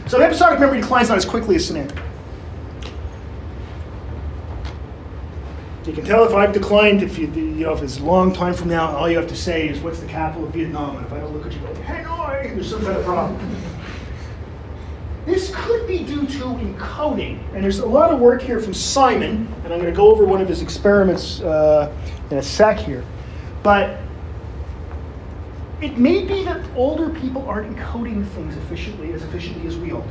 So 0.07 0.21
episodic 0.21 0.59
memory 0.59 0.81
declines 0.81 1.09
not 1.09 1.17
as 1.17 1.25
quickly 1.25 1.57
as 1.57 1.67
semantic. 1.67 1.99
You 5.85 5.91
can 5.91 6.05
tell 6.05 6.23
if 6.23 6.33
I've 6.33 6.53
declined, 6.53 7.03
if 7.03 7.17
you, 7.17 7.27
you 7.27 7.65
know, 7.65 7.73
if 7.73 7.83
it's 7.83 7.99
a 7.99 8.03
long 8.03 8.33
time 8.33 8.53
from 8.53 8.69
now, 8.69 8.95
all 8.95 9.09
you 9.09 9.17
have 9.17 9.27
to 9.27 9.35
say 9.35 9.67
is, 9.67 9.81
what's 9.81 9.99
the 9.99 10.07
capital 10.07 10.47
of 10.47 10.53
Vietnam? 10.53 10.95
And 10.95 11.05
if 11.05 11.11
I 11.11 11.19
don't 11.19 11.33
look 11.33 11.45
at 11.45 11.51
you, 11.51 11.59
go, 11.59 11.73
Hanoi, 11.73 12.55
there's 12.55 12.69
some 12.69 12.81
kind 12.85 12.95
of 12.95 13.03
problem. 13.03 13.55
This 15.25 15.53
could 15.53 15.85
be 15.85 16.05
due 16.05 16.25
to 16.25 16.43
encoding, 16.45 17.39
and 17.53 17.61
there's 17.61 17.79
a 17.79 17.85
lot 17.85 18.13
of 18.13 18.21
work 18.21 18.41
here 18.41 18.61
from 18.61 18.73
Simon, 18.73 19.53
and 19.63 19.73
I'm 19.73 19.79
going 19.79 19.85
to 19.85 19.91
go 19.91 20.09
over 20.09 20.23
one 20.23 20.41
of 20.41 20.47
his 20.47 20.61
experiments 20.61 21.41
uh, 21.41 21.93
in 22.29 22.37
a 22.37 22.43
sec 22.43 22.77
here. 22.77 23.03
But 23.61 23.99
it 25.81 25.97
may 25.97 26.23
be 26.23 26.45
that 26.45 26.65
older 26.77 27.09
people 27.09 27.45
aren't 27.47 27.75
encoding 27.75 28.25
things 28.29 28.55
efficiently 28.55 29.11
as 29.11 29.23
efficiently 29.23 29.67
as 29.67 29.75
we 29.77 29.91
are. 29.91 30.03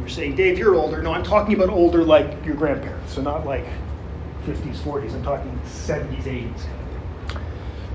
You're 0.00 0.08
saying, 0.08 0.34
Dave, 0.34 0.58
you're 0.58 0.74
older. 0.74 1.02
No, 1.02 1.12
I'm 1.12 1.22
talking 1.22 1.54
about 1.54 1.68
older 1.68 2.02
like 2.02 2.44
your 2.44 2.54
grandparents, 2.54 3.12
so 3.12 3.20
not 3.20 3.46
like 3.46 3.66
50s, 4.46 4.78
40s. 4.78 5.12
I'm 5.12 5.22
talking 5.22 5.60
70s, 5.66 6.22
80s. 6.22 6.60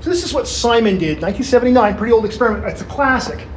So 0.00 0.10
this 0.10 0.24
is 0.24 0.32
what 0.32 0.46
Simon 0.46 0.98
did, 0.98 1.20
1979, 1.20 1.96
pretty 1.96 2.12
old 2.12 2.24
experiment. 2.24 2.64
It's 2.66 2.80
a 2.80 2.84
classic. 2.84 3.48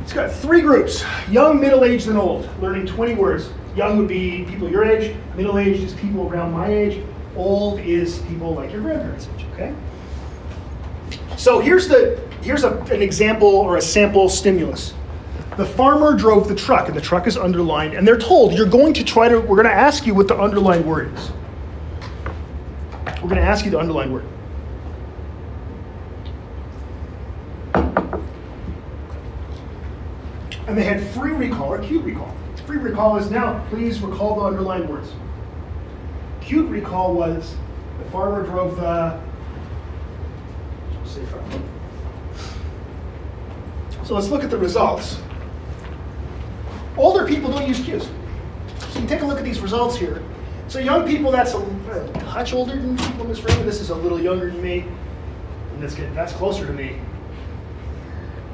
It's 0.00 0.12
got 0.12 0.30
three 0.30 0.60
groups 0.60 1.04
young, 1.28 1.60
middle 1.60 1.84
aged, 1.84 2.06
and 2.06 2.16
old, 2.16 2.48
learning 2.62 2.86
20 2.86 3.14
words. 3.14 3.50
young 3.74 3.98
would 3.98 4.06
be 4.06 4.44
people 4.44 4.70
your 4.70 4.84
age, 4.84 5.16
middle 5.36 5.58
aged 5.58 5.82
is 5.82 5.94
people 5.94 6.28
around 6.28 6.52
my 6.52 6.72
age, 6.72 7.04
old 7.34 7.80
is 7.80 8.20
people 8.28 8.54
like 8.54 8.70
your 8.70 8.80
grandparents' 8.80 9.28
age, 9.34 9.46
okay? 9.52 9.74
So 11.36 11.58
here's, 11.58 11.88
the, 11.88 12.20
here's 12.42 12.62
a, 12.62 12.76
an 12.82 13.02
example 13.02 13.48
or 13.48 13.76
a 13.76 13.82
sample 13.82 14.28
stimulus. 14.28 14.94
The 15.60 15.66
farmer 15.66 16.14
drove 16.14 16.48
the 16.48 16.54
truck, 16.54 16.88
and 16.88 16.96
the 16.96 17.02
truck 17.02 17.26
is 17.26 17.36
underlined, 17.36 17.92
and 17.92 18.08
they're 18.08 18.16
told, 18.16 18.54
you're 18.54 18.64
going 18.64 18.94
to 18.94 19.04
try 19.04 19.28
to, 19.28 19.38
we're 19.38 19.62
going 19.62 19.68
to 19.68 19.74
ask 19.74 20.06
you 20.06 20.14
what 20.14 20.26
the 20.26 20.40
underlined 20.40 20.86
word 20.86 21.12
is. 21.12 21.32
We're 23.20 23.28
going 23.28 23.34
to 23.34 23.42
ask 23.42 23.66
you 23.66 23.70
the 23.70 23.78
underlined 23.78 24.10
word. 24.10 24.24
And 30.66 30.78
they 30.78 30.84
had 30.84 31.06
free 31.08 31.32
recall 31.32 31.74
or 31.74 31.78
cued 31.80 32.06
recall. 32.06 32.34
Free 32.66 32.78
recall 32.78 33.18
is 33.18 33.30
now, 33.30 33.62
please 33.68 34.00
recall 34.00 34.36
the 34.36 34.46
underlined 34.46 34.88
words. 34.88 35.12
Cued 36.40 36.70
recall 36.70 37.12
was 37.12 37.54
the 38.02 38.10
farmer 38.10 38.44
drove 38.44 38.76
the. 38.76 39.20
So 44.04 44.14
let's 44.14 44.30
look 44.30 44.42
at 44.42 44.48
the 44.48 44.56
results. 44.56 45.20
Older 46.96 47.26
people 47.26 47.50
don't 47.50 47.66
use 47.66 47.80
cues. 47.80 48.08
So 48.90 48.98
you 48.98 49.06
take 49.06 49.22
a 49.22 49.26
look 49.26 49.38
at 49.38 49.44
these 49.44 49.60
results 49.60 49.96
here. 49.96 50.22
So 50.68 50.78
young 50.78 51.06
people, 51.06 51.30
that's 51.30 51.54
a, 51.54 52.12
touch 52.30 52.52
older 52.52 52.76
than 52.76 52.96
people 52.96 53.22
in 53.22 53.28
this 53.28 53.42
room. 53.42 53.66
This 53.66 53.80
is 53.80 53.90
a 53.90 53.94
little 53.94 54.20
younger 54.20 54.50
than 54.50 54.62
me. 54.62 54.86
And 55.72 55.82
that's, 55.82 55.94
good. 55.94 56.14
that's 56.14 56.32
closer 56.32 56.66
to 56.66 56.72
me. 56.72 57.00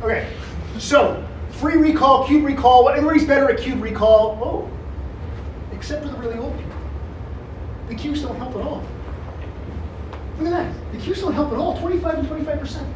Okay, 0.03 0.29
so 0.79 1.27
free 1.51 1.77
recall, 1.77 2.27
cued 2.27 2.45
recall, 2.45 2.89
everybody's 2.89 3.27
better 3.27 3.51
at 3.51 3.59
cued 3.59 3.81
recall. 3.81 4.39
Oh, 4.43 4.71
except 5.75 6.05
for 6.05 6.11
the 6.11 6.19
really 6.19 6.39
old 6.39 6.57
people. 6.57 6.77
The 7.89 7.95
cues 7.95 8.23
don't 8.23 8.37
help 8.37 8.55
at 8.57 8.63
all. 8.63 8.83
Look 10.39 10.49
at 10.49 10.51
that. 10.51 10.93
The 10.93 10.99
cues 10.99 11.21
don't 11.21 11.33
help 11.33 11.53
at 11.53 11.59
all. 11.59 11.79
25 11.79 12.19
and 12.19 12.29
25%. 12.29 12.87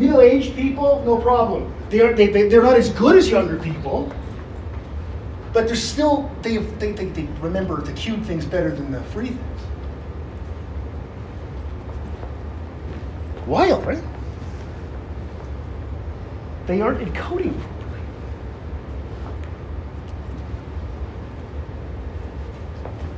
Middle-aged 0.00 0.56
people, 0.56 1.02
no 1.04 1.18
problem. 1.18 1.70
They 1.90 2.00
are, 2.00 2.14
they, 2.14 2.28
they, 2.28 2.48
they're 2.48 2.62
not 2.62 2.76
as 2.76 2.88
good 2.88 3.16
as 3.16 3.28
younger 3.28 3.58
people, 3.58 4.10
but 5.52 5.66
they're 5.66 5.76
still, 5.76 6.30
they, 6.40 6.56
they, 6.56 6.92
they, 6.92 7.04
they 7.04 7.28
remember 7.38 7.82
the 7.82 7.92
cued 7.92 8.24
things 8.24 8.46
better 8.46 8.74
than 8.74 8.90
the 8.90 9.02
free 9.02 9.26
things. 9.26 9.60
Wild, 13.46 13.84
right? 13.84 14.02
They 16.66 16.80
aren't 16.80 17.00
encoding 17.06 17.60
properly. 17.60 18.02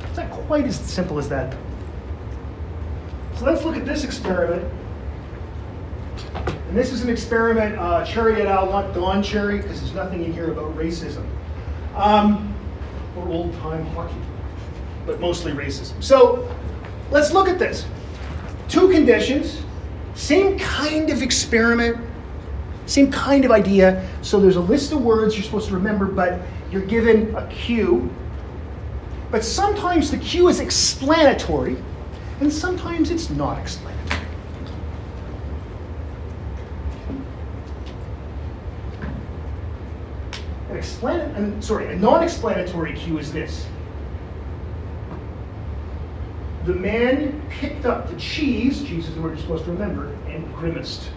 It's 0.01 0.17
not 0.17 0.31
quite 0.31 0.65
as 0.65 0.77
simple 0.77 1.17
as 1.17 1.29
that. 1.29 1.55
So 3.37 3.45
let's 3.45 3.63
look 3.63 3.77
at 3.77 3.85
this 3.85 4.03
experiment. 4.03 4.69
And 6.35 6.77
this 6.77 6.91
is 6.91 7.03
an 7.03 7.09
experiment, 7.09 7.77
uh, 7.77 8.03
Cherry 8.05 8.41
et 8.41 8.47
al., 8.47 8.67
not 8.67 8.93
Don 8.93 9.21
Cherry, 9.21 9.57
because 9.57 9.79
there's 9.79 9.93
nothing 9.93 10.23
in 10.23 10.33
here 10.33 10.51
about 10.51 10.75
racism. 10.75 11.25
Um, 11.95 12.55
or 13.15 13.27
old 13.27 13.53
time 13.59 13.85
hockey, 13.87 14.15
but 15.05 15.19
mostly 15.19 15.51
racism. 15.51 16.01
So 16.03 16.49
let's 17.11 17.31
look 17.31 17.47
at 17.47 17.59
this. 17.59 17.85
Two 18.67 18.89
conditions, 18.89 19.61
same 20.15 20.57
kind 20.57 21.09
of 21.09 21.21
experiment, 21.21 21.97
same 22.85 23.11
kind 23.11 23.45
of 23.45 23.51
idea. 23.51 24.07
So 24.21 24.39
there's 24.39 24.55
a 24.55 24.61
list 24.61 24.91
of 24.91 25.01
words 25.03 25.35
you're 25.35 25.43
supposed 25.43 25.67
to 25.67 25.73
remember, 25.75 26.05
but 26.05 26.39
you're 26.71 26.85
given 26.85 27.35
a 27.35 27.47
cue. 27.47 28.09
But 29.31 29.43
sometimes 29.43 30.11
the 30.11 30.17
cue 30.17 30.47
is 30.47 30.59
explanatory, 30.59 31.77
and 32.39 32.51
sometimes 32.51 33.09
it's 33.11 33.29
not 33.29 33.59
explanatory. 33.59 34.21
An 40.69 40.72
explan- 40.83 41.35
I'm 41.35 41.61
sorry, 41.61 41.91
a 41.93 41.95
non-explanatory 41.95 42.93
cue 42.93 43.17
is 43.17 43.31
this. 43.31 43.65
The 46.65 46.73
man 46.73 47.41
picked 47.49 47.85
up 47.85 48.09
the 48.09 48.15
cheese, 48.17 48.83
cheese 48.83 49.07
is 49.07 49.15
the 49.15 49.21
word 49.21 49.29
you're 49.29 49.39
supposed 49.39 49.65
to 49.65 49.71
remember, 49.71 50.13
and 50.27 50.53
grimaced. 50.55 51.09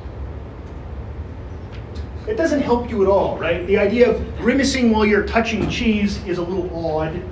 It 2.26 2.36
doesn't 2.36 2.60
help 2.60 2.90
you 2.90 3.02
at 3.02 3.08
all, 3.08 3.38
right? 3.38 3.64
The 3.66 3.78
idea 3.78 4.10
of 4.10 4.38
grimacing 4.38 4.90
while 4.90 5.06
you're 5.06 5.26
touching 5.26 5.68
cheese 5.70 6.24
is 6.26 6.38
a 6.38 6.42
little 6.42 6.86
odd. 6.86 7.22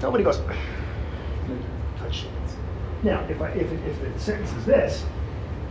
Nobody 0.00 0.22
goes, 0.22 0.40
touch 1.98 2.24
it. 2.24 2.30
Now, 3.02 3.20
if, 3.28 3.40
I, 3.40 3.48
if, 3.48 3.72
it, 3.72 3.80
if 3.86 4.14
the 4.14 4.20
sentence 4.20 4.52
is 4.52 4.64
this, 4.64 5.04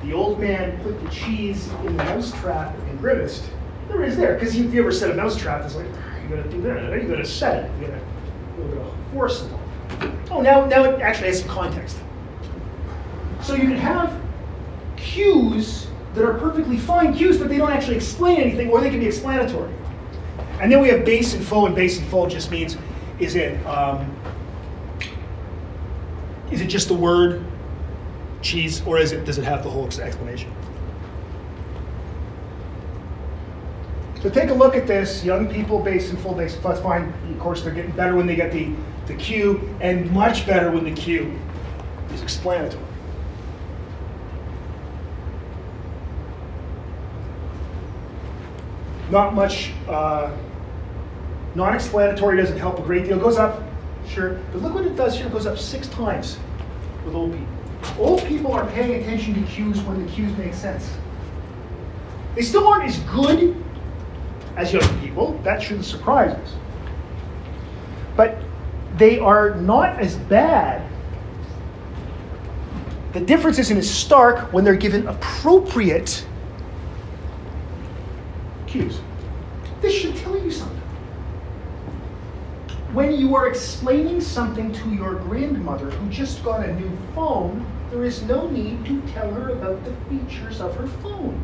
the 0.03 0.13
old 0.13 0.39
man 0.39 0.77
put 0.83 1.01
the 1.01 1.09
cheese 1.09 1.69
in 1.71 1.85
the 1.85 2.03
mouse 2.03 2.31
trap 2.41 2.75
and 2.89 2.99
grimaced, 2.99 3.49
there 3.89 4.03
is 4.03 4.17
there. 4.17 4.35
Because 4.35 4.55
if 4.55 4.73
you 4.73 4.81
ever 4.81 4.91
set 4.91 5.11
a 5.11 5.15
mouse 5.15 5.37
trap, 5.37 5.65
it's 5.65 5.75
like, 5.75 5.85
you 5.85 6.35
gotta 6.35 6.49
do 6.49 6.61
that. 6.61 7.01
You 7.01 7.09
gotta 7.09 7.25
set 7.25 7.65
it. 7.65 7.71
You 7.79 7.87
gotta 7.87 7.99
a 7.99 8.61
little 8.61 8.75
bit 8.75 8.85
of 8.85 9.11
force 9.13 9.41
involved. 9.41 10.31
Oh, 10.31 10.41
now, 10.41 10.65
now 10.65 10.83
it 10.83 11.01
actually 11.01 11.27
has 11.27 11.39
some 11.41 11.49
context. 11.49 11.97
So 13.41 13.55
you 13.55 13.61
can 13.63 13.77
have 13.77 14.13
cues 14.95 15.87
that 16.13 16.23
are 16.23 16.37
perfectly 16.37 16.77
fine 16.77 17.13
cues, 17.13 17.37
but 17.37 17.49
they 17.49 17.57
don't 17.57 17.71
actually 17.71 17.95
explain 17.95 18.39
anything, 18.39 18.69
or 18.69 18.81
they 18.81 18.89
can 18.89 18.99
be 18.99 19.07
explanatory. 19.07 19.73
And 20.59 20.71
then 20.71 20.81
we 20.81 20.89
have 20.89 21.05
base 21.05 21.33
and 21.33 21.43
full, 21.45 21.65
and 21.65 21.75
base 21.75 21.97
and 21.99 22.07
full 22.07 22.27
just 22.27 22.51
means 22.51 22.77
is 23.19 23.35
it 23.35 23.65
um, 23.65 24.15
is 26.51 26.61
it 26.61 26.67
just 26.67 26.87
the 26.87 26.93
word 26.93 27.43
cheese, 28.41 28.81
or 28.85 28.97
is 28.97 29.11
it 29.11 29.25
does 29.25 29.37
it 29.37 29.45
have 29.45 29.63
the 29.63 29.69
whole 29.69 29.87
explanation? 29.87 30.51
So 34.21 34.29
take 34.29 34.49
a 34.49 34.53
look 34.53 34.75
at 34.75 34.85
this. 34.85 35.23
Young 35.23 35.47
people, 35.47 35.79
base 35.79 36.09
and 36.09 36.19
full 36.19 36.33
base, 36.33 36.55
that's 36.57 36.81
fine. 36.81 37.13
Of 37.31 37.39
course, 37.39 37.63
they're 37.63 37.73
getting 37.73 37.91
better 37.91 38.15
when 38.15 38.27
they 38.27 38.35
get 38.35 38.51
the, 38.51 38.73
the 39.07 39.15
cue, 39.15 39.69
and 39.79 40.11
much 40.11 40.45
better 40.45 40.71
when 40.71 40.83
the 40.83 40.91
cue 40.91 41.39
is 42.13 42.21
explanatory. 42.21 42.83
Not 49.09 49.33
much, 49.33 49.71
uh, 49.87 50.35
non-explanatory 51.55 52.37
doesn't 52.37 52.59
help 52.59 52.77
a 52.77 52.81
great 52.81 53.05
deal. 53.05 53.17
It 53.17 53.21
goes 53.21 53.37
up, 53.37 53.63
sure, 54.07 54.33
but 54.51 54.61
look 54.61 54.73
what 54.73 54.85
it 54.85 54.95
does 54.97 55.15
here. 55.17 55.27
It 55.27 55.33
goes 55.33 55.45
up 55.45 55.57
six 55.57 55.87
times 55.87 56.37
with 57.05 57.15
old 57.15 57.31
people. 57.31 57.47
Old 57.97 58.23
people 58.25 58.51
are 58.51 58.67
paying 58.67 59.01
attention 59.01 59.33
to 59.33 59.49
cues 59.49 59.81
when 59.83 60.05
the 60.05 60.11
cues 60.11 60.35
make 60.37 60.53
sense. 60.53 60.93
They 62.35 62.41
still 62.41 62.67
aren't 62.67 62.83
as 62.83 62.99
good 62.99 63.55
as 64.59 64.73
young 64.73 64.99
people. 64.99 65.39
That 65.43 65.61
shouldn't 65.61 65.85
surprise 65.85 66.31
us. 66.31 66.53
But 68.17 68.37
they 68.97 69.17
are 69.17 69.55
not 69.55 69.99
as 69.99 70.17
bad. 70.17 70.85
The 73.13 73.21
difference 73.21 73.57
isn't 73.57 73.77
as 73.77 73.89
stark 73.89 74.51
when 74.53 74.65
they're 74.65 74.75
given 74.75 75.07
appropriate 75.07 76.25
cues. 78.67 78.99
This 79.81 79.93
should 79.93 80.15
tell 80.17 80.37
you 80.37 80.51
something. 80.51 80.77
When 82.93 83.13
you 83.13 83.35
are 83.35 83.47
explaining 83.47 84.19
something 84.19 84.73
to 84.73 84.89
your 84.89 85.15
grandmother 85.15 85.89
who 85.89 86.09
just 86.09 86.43
got 86.43 86.67
a 86.67 86.73
new 86.73 86.91
phone, 87.15 87.65
there 87.91 88.03
is 88.03 88.23
no 88.23 88.49
need 88.49 88.85
to 88.85 89.01
tell 89.13 89.31
her 89.31 89.51
about 89.51 89.83
the 89.85 89.93
features 90.09 90.59
of 90.59 90.75
her 90.75 90.87
phone. 90.87 91.41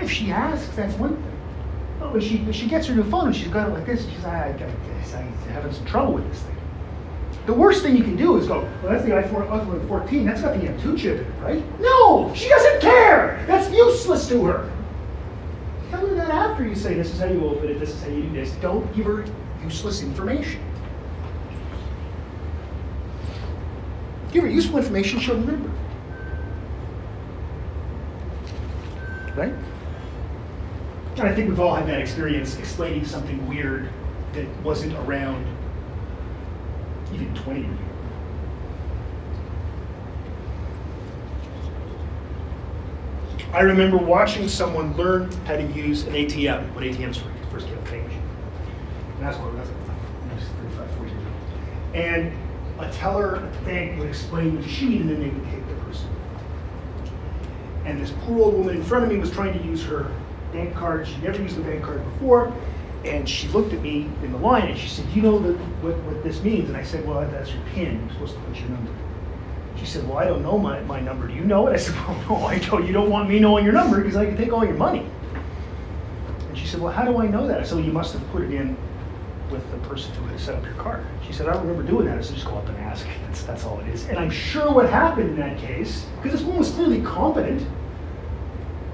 If 0.00 0.10
she 0.10 0.30
asks, 0.30 0.74
that's 0.76 0.94
one 0.94 1.16
thing. 1.16 1.38
But 1.98 2.12
when 2.12 2.20
she, 2.20 2.50
she 2.52 2.68
gets 2.68 2.86
her 2.86 2.94
new 2.94 3.04
phone 3.04 3.26
and 3.26 3.36
she's 3.36 3.48
got 3.48 3.68
it 3.68 3.72
like 3.72 3.86
this, 3.86 4.08
she's 4.08 4.22
like, 4.22 4.60
I, 4.60 4.64
I, 4.64 5.18
I'm 5.18 5.32
having 5.50 5.72
some 5.72 5.84
trouble 5.84 6.14
with 6.14 6.28
this 6.30 6.40
thing. 6.42 6.56
The 7.46 7.54
worst 7.54 7.82
thing 7.82 7.96
you 7.96 8.04
can 8.04 8.16
do 8.16 8.36
is 8.36 8.46
go, 8.46 8.60
well, 8.82 8.92
that's 8.92 9.04
the 9.04 9.10
iPhone 9.10 9.88
14. 9.88 10.26
That's 10.26 10.42
got 10.42 10.60
the 10.60 10.66
M2 10.66 10.98
chip 10.98 11.20
in 11.20 11.24
it, 11.24 11.40
right? 11.40 11.80
No, 11.80 12.32
she 12.34 12.48
doesn't 12.48 12.82
care. 12.82 13.42
That's 13.46 13.74
useless 13.74 14.28
to 14.28 14.44
her. 14.44 14.70
Tell 15.90 16.06
her 16.06 16.14
that 16.16 16.30
after 16.30 16.68
you 16.68 16.74
say, 16.74 16.94
this 16.94 17.12
is 17.12 17.18
how 17.18 17.26
you 17.26 17.44
open 17.46 17.70
it, 17.70 17.80
this 17.80 17.88
is 17.88 18.02
how 18.02 18.10
you 18.10 18.22
do 18.24 18.32
this. 18.32 18.52
Don't 18.56 18.94
give 18.94 19.06
her 19.06 19.24
useless 19.64 20.02
information. 20.02 20.60
Give 24.30 24.44
her 24.44 24.50
useful 24.50 24.78
information, 24.78 25.18
she'll 25.18 25.36
remember. 25.36 25.70
Right? 29.34 29.54
And 31.18 31.28
I 31.28 31.34
think 31.34 31.48
we've 31.48 31.58
all 31.58 31.74
had 31.74 31.88
that 31.88 32.00
experience 32.00 32.56
explaining 32.58 33.04
something 33.04 33.44
weird 33.48 33.90
that 34.34 34.46
wasn't 34.62 34.94
around 34.98 35.44
even 37.12 37.34
20 37.34 37.60
years 37.60 37.72
ago. 37.72 37.84
I 43.52 43.62
remember 43.62 43.96
watching 43.96 44.46
someone 44.46 44.96
learn 44.96 45.32
how 45.44 45.56
to 45.56 45.64
use 45.72 46.04
an 46.04 46.12
ATM 46.12 46.72
when 46.72 46.84
ATMs 46.84 47.20
first 47.50 47.66
came 47.66 48.04
machine. 48.04 48.22
And 49.16 49.26
that's 49.26 49.38
what 49.38 49.56
that's 49.56 49.70
like 49.70 50.40
35, 50.60 50.90
40 50.98 51.10
years 51.10 51.20
ago. 51.20 51.32
And 51.94 52.32
a 52.78 52.92
teller 52.92 53.36
at 53.36 53.52
the 53.54 53.60
bank 53.62 53.98
would 53.98 54.08
explain 54.08 54.54
the 54.54 54.60
machine 54.60 55.00
and 55.00 55.10
then 55.10 55.20
they 55.20 55.30
would 55.30 55.44
take 55.50 55.66
the 55.66 55.74
person. 55.84 56.08
And 57.86 58.00
this 58.00 58.12
poor 58.20 58.40
old 58.40 58.54
woman 58.54 58.76
in 58.76 58.84
front 58.84 59.04
of 59.04 59.10
me 59.10 59.18
was 59.18 59.32
trying 59.32 59.58
to 59.58 59.64
use 59.64 59.82
her 59.82 60.12
bank 60.52 60.74
card. 60.74 61.06
She'd 61.06 61.22
never 61.22 61.40
used 61.40 61.56
the 61.56 61.62
bank 61.62 61.82
card 61.82 62.02
before. 62.12 62.52
And 63.04 63.28
she 63.28 63.48
looked 63.48 63.72
at 63.72 63.80
me 63.80 64.10
in 64.22 64.32
the 64.32 64.38
line 64.38 64.68
and 64.68 64.78
she 64.78 64.88
said, 64.88 65.06
you 65.14 65.22
know 65.22 65.38
the, 65.38 65.52
what, 65.82 65.96
what 66.02 66.22
this 66.24 66.42
means? 66.42 66.68
And 66.68 66.76
I 66.76 66.82
said, 66.82 67.06
Well, 67.06 67.20
that's 67.30 67.52
your 67.52 67.62
PIN. 67.72 68.00
You're 68.00 68.12
supposed 68.14 68.34
to 68.34 68.40
put 68.40 68.58
your 68.58 68.68
number. 68.70 68.90
She 69.76 69.86
said, 69.86 70.06
Well, 70.08 70.18
I 70.18 70.24
don't 70.24 70.42
know 70.42 70.58
my, 70.58 70.80
my 70.80 71.00
number. 71.00 71.28
Do 71.28 71.34
you 71.34 71.44
know 71.44 71.68
it? 71.68 71.74
I 71.74 71.76
said, 71.76 71.94
Well, 72.08 72.40
no, 72.40 72.46
I 72.46 72.58
don't. 72.58 72.86
You 72.86 72.92
don't 72.92 73.10
want 73.10 73.28
me 73.28 73.38
knowing 73.38 73.64
your 73.64 73.72
number 73.72 73.98
because 73.98 74.16
I 74.16 74.26
can 74.26 74.36
take 74.36 74.52
all 74.52 74.64
your 74.64 74.74
money. 74.74 75.06
And 76.48 76.58
she 76.58 76.66
said, 76.66 76.80
Well, 76.80 76.92
how 76.92 77.04
do 77.04 77.18
I 77.18 77.26
know 77.28 77.46
that? 77.46 77.60
I 77.60 77.62
said, 77.62 77.76
Well, 77.76 77.84
you 77.84 77.92
must 77.92 78.12
have 78.14 78.28
put 78.30 78.42
it 78.42 78.52
in 78.52 78.76
with 79.50 79.70
the 79.70 79.78
person 79.88 80.12
who 80.14 80.26
had 80.26 80.40
set 80.40 80.56
up 80.56 80.64
your 80.64 80.74
card. 80.74 81.06
She 81.26 81.32
said, 81.32 81.48
I 81.48 81.52
don't 81.54 81.66
remember 81.66 81.88
doing 81.88 82.06
that. 82.06 82.18
I 82.18 82.20
said, 82.20 82.34
Just 82.34 82.46
go 82.46 82.56
up 82.56 82.68
and 82.68 82.76
ask. 82.78 83.06
That's, 83.26 83.42
that's 83.44 83.64
all 83.64 83.78
it 83.80 83.88
is. 83.88 84.06
And 84.06 84.18
I'm 84.18 84.30
sure 84.30 84.72
what 84.72 84.90
happened 84.90 85.30
in 85.30 85.36
that 85.36 85.58
case, 85.58 86.06
because 86.16 86.32
this 86.32 86.42
woman 86.42 86.58
was 86.58 86.70
clearly 86.72 87.00
competent, 87.02 87.64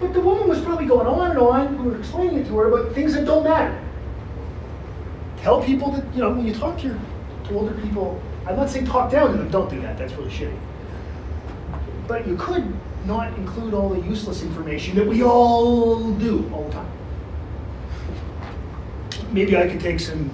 but 0.05 0.13
the 0.13 0.21
woman 0.21 0.47
was 0.49 0.61
probably 0.61 0.85
going 0.85 1.07
on 1.07 1.31
and 1.31 1.39
on. 1.39 1.83
We 1.83 1.91
were 1.91 1.99
explaining 1.99 2.41
it 2.41 2.47
to 2.49 2.59
her 2.59 2.69
about 2.69 2.95
things 2.95 3.15
that 3.15 3.25
don't 3.25 3.43
matter. 3.43 3.83
Tell 5.39 5.63
people 5.63 5.93
that, 5.93 6.05
you 6.15 6.21
know, 6.21 6.31
when 6.31 6.47
you 6.47 6.55
talk 6.55 6.79
to 6.81 6.87
your 6.89 6.99
older 7.51 7.73
people, 7.81 8.21
I'm 8.47 8.57
not 8.57 8.69
saying 8.69 8.85
talk 8.87 9.11
down 9.11 9.33
to 9.33 9.39
them, 9.39 9.51
don't 9.51 9.71
do 9.71 9.81
that, 9.81 9.97
that's 9.97 10.13
really 10.13 10.31
shitty. 10.31 10.59
But 12.07 12.27
you 12.27 12.37
could 12.37 12.71
not 13.07 13.33
include 13.39 13.73
all 13.73 13.89
the 13.89 14.01
useless 14.07 14.43
information 14.43 14.95
that 14.97 15.07
we 15.07 15.23
all 15.23 16.11
do 16.13 16.51
all 16.53 16.65
the 16.65 16.73
time. 16.73 16.91
Maybe 19.33 19.57
I 19.57 19.67
could 19.67 19.81
take 19.81 20.01
some 20.01 20.31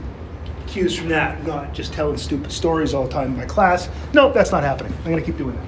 cues 0.67 0.97
from 0.97 1.09
that, 1.09 1.47
not 1.47 1.75
just 1.75 1.93
telling 1.93 2.17
stupid 2.17 2.51
stories 2.51 2.93
all 2.93 3.05
the 3.05 3.13
time 3.13 3.33
in 3.33 3.37
my 3.37 3.47
class. 3.47 3.89
No, 4.13 4.33
that's 4.33 4.51
not 4.51 4.65
happening. 4.65 4.93
I'm 4.99 5.11
going 5.11 5.17
to 5.17 5.23
keep 5.23 5.39
doing 5.39 5.57
that. 5.57 5.67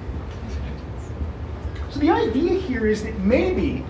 So 1.93 2.01
the 2.01 2.11
idea 2.11 2.59
here 2.59 2.87
is 2.87 3.03
that 3.05 3.19
maybe 3.21 3.85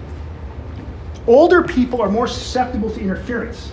older 1.27 1.63
people 1.63 2.03
are 2.03 2.11
more 2.11 2.27
susceptible 2.27 2.91
to 2.91 3.01
interference. 3.01 3.73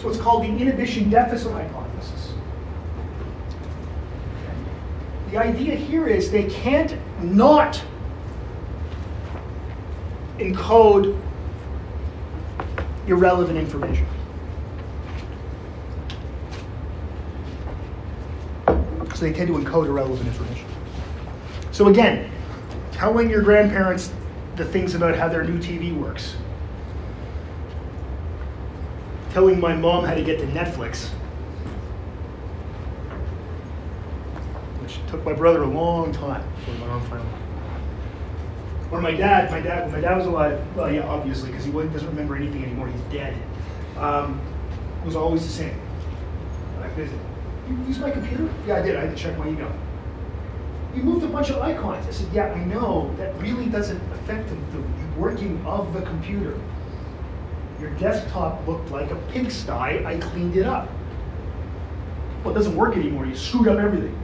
So 0.00 0.08
it's 0.08 0.18
called 0.18 0.42
the 0.42 0.48
inhibition 0.48 1.10
deficit 1.10 1.52
hypothesis. 1.52 2.32
The 5.30 5.38
idea 5.38 5.74
here 5.74 6.06
is 6.06 6.30
they 6.30 6.44
can't 6.44 6.96
not 7.22 7.82
encode 10.38 11.18
irrelevant 13.06 13.58
information. 13.58 14.06
So 19.14 19.20
they 19.20 19.32
tend 19.32 19.48
to 19.48 19.54
encode 19.54 19.86
irrelevant 19.86 20.26
information. 20.26 20.66
So 21.70 21.88
again, 21.88 22.30
telling 22.90 23.30
your 23.30 23.42
grandparents 23.42 24.12
the 24.62 24.70
things 24.70 24.94
about 24.94 25.16
how 25.16 25.28
their 25.28 25.44
new 25.44 25.58
TV 25.58 25.96
works. 25.96 26.36
Telling 29.30 29.58
my 29.58 29.74
mom 29.74 30.04
how 30.04 30.14
to 30.14 30.22
get 30.22 30.38
to 30.38 30.46
Netflix. 30.46 31.08
Which 34.80 34.98
took 35.08 35.24
my 35.24 35.32
brother 35.32 35.62
a 35.62 35.66
long 35.66 36.12
time 36.12 36.44
before 36.56 36.74
my 36.74 36.86
mom 36.86 37.06
finally. 37.08 37.28
Or 38.90 39.00
my 39.00 39.12
dad, 39.12 39.50
my 39.50 39.60
dad, 39.60 39.84
when 39.84 39.92
my 39.92 40.00
dad 40.00 40.16
was 40.16 40.26
alive, 40.26 40.60
well, 40.76 40.92
yeah, 40.92 41.06
obviously, 41.08 41.50
because 41.50 41.64
he 41.64 41.72
doesn't 41.72 42.08
remember 42.08 42.36
anything 42.36 42.62
anymore, 42.62 42.88
he's 42.88 43.00
dead. 43.10 43.34
Um, 43.96 44.38
it 45.00 45.06
was 45.06 45.16
always 45.16 45.42
the 45.42 45.52
same. 45.52 45.80
I 46.80 46.88
visit. 46.88 47.18
You 47.68 47.76
use 47.86 47.98
my 47.98 48.10
computer? 48.10 48.52
Yeah, 48.66 48.76
I 48.76 48.82
did. 48.82 48.96
I 48.96 49.06
had 49.06 49.16
to 49.16 49.20
check 49.20 49.38
my 49.38 49.48
email 49.48 49.72
you 50.94 51.02
moved 51.02 51.24
a 51.24 51.28
bunch 51.28 51.50
of 51.50 51.58
icons. 51.58 52.06
I 52.06 52.10
said, 52.10 52.28
yeah, 52.32 52.52
I 52.52 52.64
know. 52.64 53.14
That 53.16 53.38
really 53.40 53.66
doesn't 53.66 54.00
affect 54.12 54.48
the, 54.48 54.56
working 55.16 55.62
of 55.66 55.92
the 55.92 56.00
computer. 56.02 56.58
Your 57.80 57.90
desktop 57.90 58.66
looked 58.66 58.90
like 58.90 59.10
a 59.10 59.16
pigsty. 59.30 59.70
I 59.70 60.18
cleaned 60.18 60.56
it 60.56 60.66
up. 60.66 60.88
Well, 62.42 62.54
it 62.54 62.58
doesn't 62.58 62.74
work 62.74 62.96
anymore. 62.96 63.26
You 63.26 63.36
screwed 63.36 63.68
up 63.68 63.78
everything. 63.78 64.18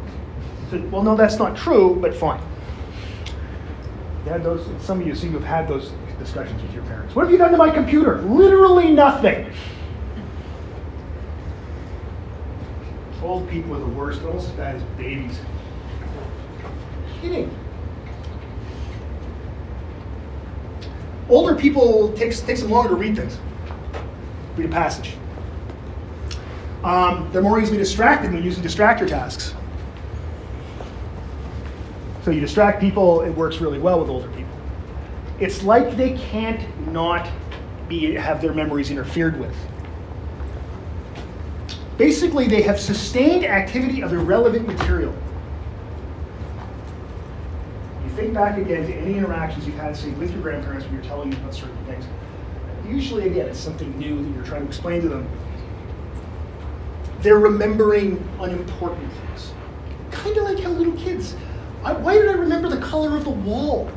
Said, 0.71 0.91
well, 0.91 1.03
no, 1.03 1.15
that's 1.15 1.39
not 1.39 1.57
true, 1.57 1.97
but 2.01 2.15
fine. 2.15 2.41
You 4.25 4.33
had 4.33 4.43
those, 4.43 4.67
some 4.83 5.01
of 5.01 5.07
you 5.07 5.15
seem 5.15 5.33
to 5.33 5.39
have 5.39 5.47
had 5.47 5.69
those 5.69 5.93
discussions 6.19 6.61
with 6.63 6.73
your 6.73 6.85
parents. 6.85 7.15
What 7.15 7.23
have 7.25 7.33
you 7.33 7.39
done 7.39 7.53
to 7.53 7.59
my 7.59 7.71
computer? 7.71 8.23
Literally 8.23 8.91
nothing. 8.91 9.51
Old 13.23 13.49
people 13.49 13.75
are 13.77 13.81
the 13.81 13.87
worst, 13.87 14.23
almost 14.23 14.49
as 14.49 14.55
bad 14.55 14.77
as 14.77 14.83
babies 14.97 15.39
kidding. 17.21 17.57
Older 21.29 21.55
people 21.55 22.13
takes 22.15 22.41
takes 22.41 22.63
them 22.63 22.71
longer 22.71 22.91
to 22.91 22.95
read 22.95 23.17
things. 23.17 23.39
Read 24.57 24.67
a 24.67 24.73
passage. 24.73 25.15
Um, 26.85 27.29
they're 27.33 27.43
more 27.43 27.61
easily 27.61 27.79
distracted 27.79 28.33
when 28.33 28.43
using 28.43 28.63
distractor 28.63 29.07
tasks. 29.07 29.55
So 32.23 32.31
you 32.31 32.41
distract 32.41 32.81
people, 32.81 33.23
it 33.23 33.31
works 33.31 33.59
really 33.59 33.79
well 33.79 34.01
with 34.01 34.09
older 34.09 34.29
people. 34.29 34.53
It's 35.41 35.63
like 35.63 35.97
they 35.97 36.13
can't 36.17 36.93
not 36.93 37.29
be 37.89 38.15
have 38.15 38.41
their 38.41 38.53
memories 38.53 38.91
interfered 38.91 39.39
with. 39.39 39.55
Basically, 41.97 42.47
they 42.47 42.63
have 42.63 42.79
sustained 42.79 43.45
activity 43.45 44.03
of 44.03 44.13
irrelevant 44.13 44.67
material 44.67 45.15
think 48.19 48.35
back 48.35 48.59
again 48.59 48.85
to 48.85 48.95
any 48.95 49.17
interactions 49.17 49.67
you've 49.67 49.77
had, 49.77 49.97
say, 49.97 50.11
with 50.11 50.33
your 50.33 50.43
grandparents 50.43 50.85
when 50.87 50.95
you're 50.95 51.05
telling 51.05 51.31
them 51.31 51.41
about 51.41 51.55
certain 51.55 51.85
things. 51.87 52.05
Usually, 52.87 53.27
again, 53.27 53.49
it's 53.49 53.61
something 53.61 53.97
new 53.97 54.23
that 54.23 54.35
you're 54.35 54.45
trying 54.45 54.63
to 54.63 54.67
explain 54.67 55.01
to 55.03 55.09
them. 55.09 55.29
They're 57.21 57.39
remembering 57.39 58.29
unimportant 58.41 59.13
things. 59.13 59.53
Kind 60.11 60.37
of 60.37 60.45
like 60.45 60.59
how 60.59 60.71
little 60.71 60.95
kids. 60.95 61.37
I, 61.85 61.93
why 61.93 62.15
did 62.15 62.29
I 62.29 62.33
remember 62.33 62.69
the 62.69 62.81
color 62.81 63.17
of 63.17 63.25
the 63.25 63.31
wall 63.31 63.91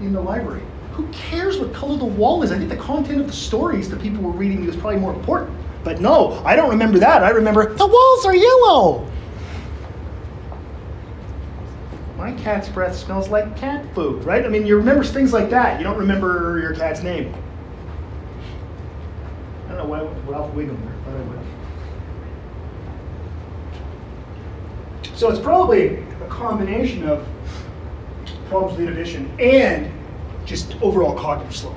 in 0.00 0.12
the 0.12 0.20
library? 0.20 0.62
Who 0.92 1.08
cares 1.08 1.58
what 1.58 1.72
color 1.72 1.96
the 1.96 2.04
wall 2.04 2.42
is? 2.42 2.52
I 2.52 2.58
think 2.58 2.70
the 2.70 2.76
content 2.76 3.20
of 3.20 3.26
the 3.26 3.32
stories 3.32 3.88
that 3.90 4.00
people 4.00 4.22
were 4.22 4.30
reading 4.30 4.64
was 4.64 4.76
probably 4.76 5.00
more 5.00 5.14
important. 5.14 5.56
But 5.82 6.00
no, 6.00 6.42
I 6.44 6.54
don't 6.54 6.70
remember 6.70 6.98
that. 6.98 7.24
I 7.24 7.30
remember 7.30 7.74
the 7.74 7.86
walls 7.86 8.26
are 8.26 8.36
yellow. 8.36 9.09
My 12.30 12.42
cat's 12.42 12.68
breath 12.68 12.96
smells 12.96 13.28
like 13.28 13.56
cat 13.56 13.84
food, 13.94 14.24
right? 14.24 14.44
I 14.44 14.48
mean, 14.48 14.66
you 14.66 14.76
remember 14.76 15.04
things 15.04 15.32
like 15.32 15.50
that. 15.50 15.78
You 15.78 15.84
don't 15.84 15.98
remember 15.98 16.58
your 16.60 16.74
cat's 16.74 17.02
name. 17.02 17.34
I 19.66 19.68
don't 19.68 19.78
know 19.78 19.84
why 19.86 20.00
Ralph 20.30 20.52
Wiggum 20.54 20.80
there, 20.84 20.94
but 21.04 21.14
I 21.14 21.20
would. 21.22 21.40
So 25.16 25.30
it's 25.30 25.40
probably 25.40 25.96
a 25.96 26.28
combination 26.28 27.08
of 27.08 27.26
problems 28.48 28.78
with 28.78 28.88
inhibition 28.88 29.30
and 29.38 29.92
just 30.44 30.80
overall 30.82 31.14
cognitive 31.16 31.54
slow. 31.54 31.76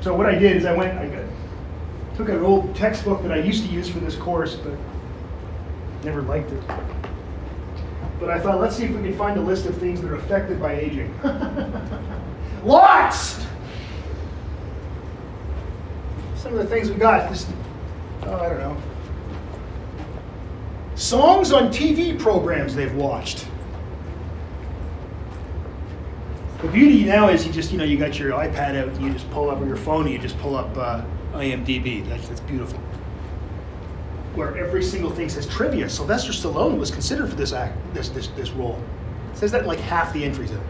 So 0.00 0.14
what 0.14 0.26
I 0.26 0.38
did 0.38 0.56
is 0.56 0.64
I 0.64 0.72
went, 0.74 0.96
I 0.98 1.24
took 2.16 2.28
an 2.28 2.40
old 2.40 2.74
textbook 2.74 3.22
that 3.22 3.32
I 3.32 3.38
used 3.38 3.64
to 3.64 3.70
use 3.70 3.88
for 3.88 3.98
this 3.98 4.16
course, 4.16 4.54
but 4.56 4.72
Never 6.04 6.22
liked 6.22 6.52
it. 6.52 6.62
But 8.20 8.30
I 8.30 8.40
thought, 8.40 8.60
let's 8.60 8.76
see 8.76 8.84
if 8.84 8.90
we 8.90 9.02
can 9.02 9.16
find 9.16 9.38
a 9.38 9.40
list 9.40 9.66
of 9.66 9.76
things 9.78 10.00
that 10.00 10.10
are 10.10 10.16
affected 10.16 10.60
by 10.60 10.74
aging. 10.74 11.12
Lots! 12.64 13.44
Some 16.36 16.52
of 16.52 16.58
the 16.58 16.66
things 16.66 16.90
we 16.90 16.96
got, 16.96 17.28
just, 17.30 17.48
oh, 18.22 18.36
I 18.36 18.48
don't 18.48 18.58
know. 18.58 18.76
Songs 20.94 21.52
on 21.52 21.68
TV 21.68 22.18
programs 22.18 22.74
they've 22.74 22.94
watched. 22.94 23.46
The 26.62 26.68
beauty 26.68 27.04
now 27.04 27.28
is 27.28 27.46
you 27.46 27.52
just, 27.52 27.70
you 27.70 27.78
know, 27.78 27.84
you 27.84 27.96
got 27.96 28.18
your 28.18 28.32
iPad 28.32 28.76
out 28.80 28.88
and 28.88 29.00
you 29.00 29.12
just 29.12 29.30
pull 29.30 29.48
up, 29.48 29.60
or 29.60 29.66
your 29.66 29.76
phone 29.76 30.06
and 30.06 30.12
you 30.12 30.18
just 30.18 30.38
pull 30.38 30.56
up 30.56 30.76
uh, 30.76 31.04
IMDb. 31.34 32.08
That's, 32.08 32.26
that's 32.26 32.40
beautiful 32.40 32.80
where 34.38 34.56
every 34.56 34.82
single 34.82 35.10
thing 35.10 35.28
says 35.28 35.46
trivia. 35.46 35.90
Sylvester 35.90 36.30
Stallone 36.32 36.78
was 36.78 36.90
considered 36.90 37.28
for 37.28 37.34
this 37.34 37.52
act, 37.52 37.76
this 37.92 38.08
this 38.08 38.28
this 38.28 38.50
role. 38.50 38.80
It 39.32 39.36
says 39.36 39.50
that 39.52 39.62
in 39.62 39.66
like 39.66 39.80
half 39.80 40.12
the 40.12 40.24
entries 40.24 40.52
of 40.52 40.58
it. 40.58 40.62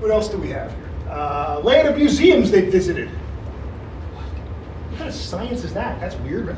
What 0.00 0.10
else 0.10 0.28
do 0.30 0.38
we 0.38 0.48
have 0.48 0.74
here? 0.74 0.88
Uh, 1.08 1.60
land 1.62 1.86
of 1.86 1.96
museums 1.96 2.50
they 2.50 2.62
visited. 2.62 3.08
What? 3.08 4.24
what 4.24 4.98
kind 4.98 5.10
of 5.10 5.14
science 5.14 5.62
is 5.62 5.74
that? 5.74 6.00
That's 6.00 6.16
weird, 6.16 6.46
right? 6.48 6.56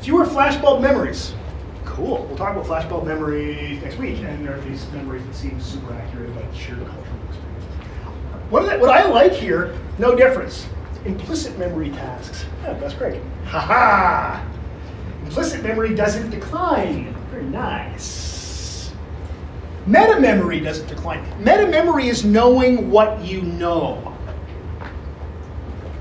Fewer 0.00 0.24
flashbulb 0.24 0.80
memories. 0.80 1.34
Cool. 1.84 2.24
We'll 2.26 2.36
talk 2.36 2.56
about 2.56 2.66
flashbulb 2.66 3.04
memories 3.04 3.82
next 3.82 3.98
week, 3.98 4.18
and 4.18 4.46
there 4.46 4.56
are 4.56 4.60
these 4.60 4.88
memories 4.92 5.24
that 5.26 5.34
seem 5.34 5.60
super 5.60 5.92
accurate 5.92 6.30
about 6.30 6.54
shared 6.54 6.78
cultural 6.78 7.18
experience. 7.28 7.66
What, 8.50 8.66
that, 8.66 8.80
what 8.80 8.90
I 8.90 9.08
like 9.08 9.32
here, 9.32 9.76
no 9.98 10.14
difference. 10.14 10.66
Implicit 11.04 11.58
memory 11.58 11.90
tasks. 11.90 12.44
Yeah, 12.62 12.74
that's 12.74 12.94
great. 12.94 13.20
Ha 13.46 13.60
ha! 13.60 14.46
Implicit 15.24 15.62
memory 15.62 15.94
doesn't 15.94 16.30
decline. 16.30 17.14
Very 17.30 17.44
nice. 17.44 18.92
Meta 19.86 20.20
memory 20.20 20.60
doesn't 20.60 20.86
decline. 20.86 21.24
Meta 21.38 21.66
memory 21.66 22.08
is 22.08 22.24
knowing 22.24 22.90
what 22.90 23.20
you 23.20 23.42
know. 23.42 24.16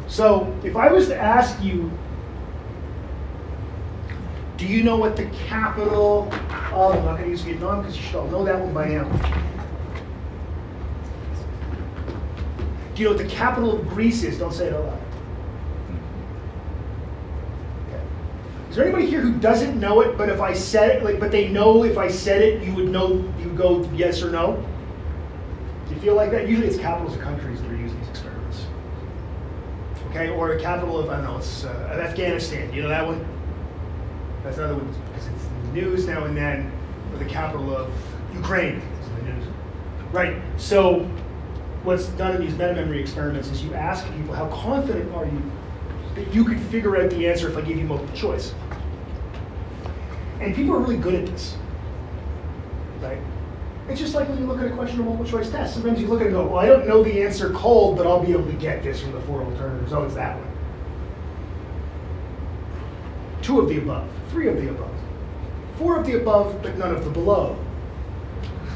So 0.07 0.55
if 0.63 0.75
I 0.75 0.91
was 0.91 1.07
to 1.07 1.17
ask 1.17 1.61
you, 1.63 1.91
do 4.57 4.67
you 4.67 4.83
know 4.83 4.97
what 4.97 5.15
the 5.17 5.25
capital 5.47 6.29
of, 6.31 6.93
I'm 6.93 7.05
not 7.05 7.13
going 7.13 7.23
to 7.23 7.29
use 7.29 7.41
Vietnam 7.41 7.81
because 7.81 7.97
you 7.97 8.03
should 8.03 8.15
all 8.15 8.27
know 8.27 8.43
that 8.43 8.59
one 8.59 8.73
by 8.73 8.89
now. 8.89 9.60
Do 13.01 13.05
you 13.05 13.13
know 13.13 13.17
what 13.17 13.27
the 13.27 13.35
capital 13.35 13.79
of 13.79 13.89
Greece 13.89 14.21
is? 14.21 14.37
Don't 14.37 14.53
say 14.53 14.67
it 14.67 14.73
out 14.75 14.85
loud. 14.85 15.01
Okay. 17.87 18.03
Is 18.69 18.75
there 18.75 18.85
anybody 18.85 19.07
here 19.07 19.21
who 19.21 19.39
doesn't 19.39 19.79
know 19.79 20.01
it, 20.01 20.19
but 20.19 20.29
if 20.29 20.39
I 20.39 20.53
said 20.53 20.97
it, 20.97 21.03
like, 21.03 21.19
but 21.19 21.31
they 21.31 21.47
know 21.47 21.83
if 21.83 21.97
I 21.97 22.07
said 22.07 22.43
it, 22.43 22.61
you 22.61 22.75
would 22.75 22.89
know, 22.89 23.13
you 23.39 23.47
would 23.47 23.57
go 23.57 23.89
yes 23.91 24.21
or 24.21 24.29
no? 24.29 24.63
Do 25.87 25.95
you 25.95 25.99
feel 25.99 26.13
like 26.13 26.29
that? 26.29 26.47
Usually 26.47 26.67
it's 26.67 26.77
capitals 26.77 27.15
of 27.15 27.23
countries 27.23 27.59
that 27.63 27.71
are 27.71 27.75
using 27.75 27.99
these 28.01 28.09
experiments. 28.09 28.67
Okay, 30.11 30.29
or 30.29 30.51
a 30.51 30.61
capital 30.61 30.99
of, 30.99 31.09
I 31.09 31.15
don't 31.15 31.25
know, 31.25 31.37
it's 31.37 31.65
uh, 31.65 31.69
of 31.91 31.99
Afghanistan. 31.99 32.71
You 32.71 32.83
know 32.83 32.89
that 32.89 33.03
one? 33.03 33.27
That's 34.43 34.59
another 34.59 34.75
one 34.75 34.93
because 35.09 35.25
it's 35.25 35.43
in 35.43 35.73
the 35.73 35.81
news 35.81 36.05
now 36.05 36.25
and 36.25 36.37
then, 36.37 36.71
or 37.11 37.17
the 37.17 37.25
capital 37.25 37.75
of 37.75 37.91
Ukraine. 38.35 38.79
It's 38.99 39.07
in 39.07 39.25
the 39.25 39.33
news. 39.33 39.47
Right, 40.11 40.39
so 40.57 41.09
what's 41.83 42.07
done 42.09 42.35
in 42.35 42.41
these 42.41 42.53
meta 42.53 42.73
memory 42.73 43.01
experiments 43.01 43.49
is 43.49 43.63
you 43.63 43.73
ask 43.73 44.05
people 44.13 44.33
how 44.33 44.47
confident 44.49 45.13
are 45.13 45.25
you 45.25 45.41
that 46.15 46.33
you 46.33 46.43
could 46.43 46.59
figure 46.59 46.97
out 46.97 47.09
the 47.09 47.27
answer 47.27 47.49
if 47.49 47.57
I 47.57 47.61
gave 47.61 47.77
you 47.77 47.85
multiple 47.85 48.15
choice. 48.15 48.53
And 50.39 50.55
people 50.55 50.75
are 50.75 50.79
really 50.79 50.97
good 50.97 51.15
at 51.15 51.25
this. 51.27 51.55
Right? 52.99 53.19
It's 53.87 53.99
just 53.99 54.13
like 54.13 54.29
when 54.29 54.37
you 54.37 54.45
look 54.45 54.59
at 54.59 54.65
a 54.65 54.71
question 54.71 54.99
of 54.99 55.05
multiple 55.05 55.29
choice 55.29 55.49
test. 55.49 55.73
Sometimes 55.73 55.99
you 56.01 56.07
look 56.07 56.21
at 56.21 56.27
it 56.27 56.33
and 56.33 56.37
go, 56.37 56.47
well, 56.47 56.59
I 56.59 56.65
don't 56.65 56.87
know 56.87 57.03
the 57.03 57.21
answer 57.21 57.49
cold, 57.51 57.97
but 57.97 58.07
I'll 58.07 58.23
be 58.23 58.31
able 58.31 58.45
to 58.45 58.53
get 58.53 58.83
this 58.83 59.01
from 59.01 59.11
the 59.11 59.21
four 59.21 59.41
alternatives. 59.41 59.93
Oh, 59.93 60.03
it's 60.03 60.15
that 60.15 60.37
one. 60.37 60.47
Two 63.41 63.59
of 63.59 63.69
the 63.69 63.79
above, 63.79 64.09
three 64.29 64.47
of 64.47 64.55
the 64.57 64.69
above, 64.69 64.91
four 65.77 65.99
of 65.99 66.05
the 66.05 66.21
above, 66.21 66.61
but 66.61 66.77
none 66.77 66.93
of 66.93 67.03
the 67.03 67.09
below. 67.09 67.57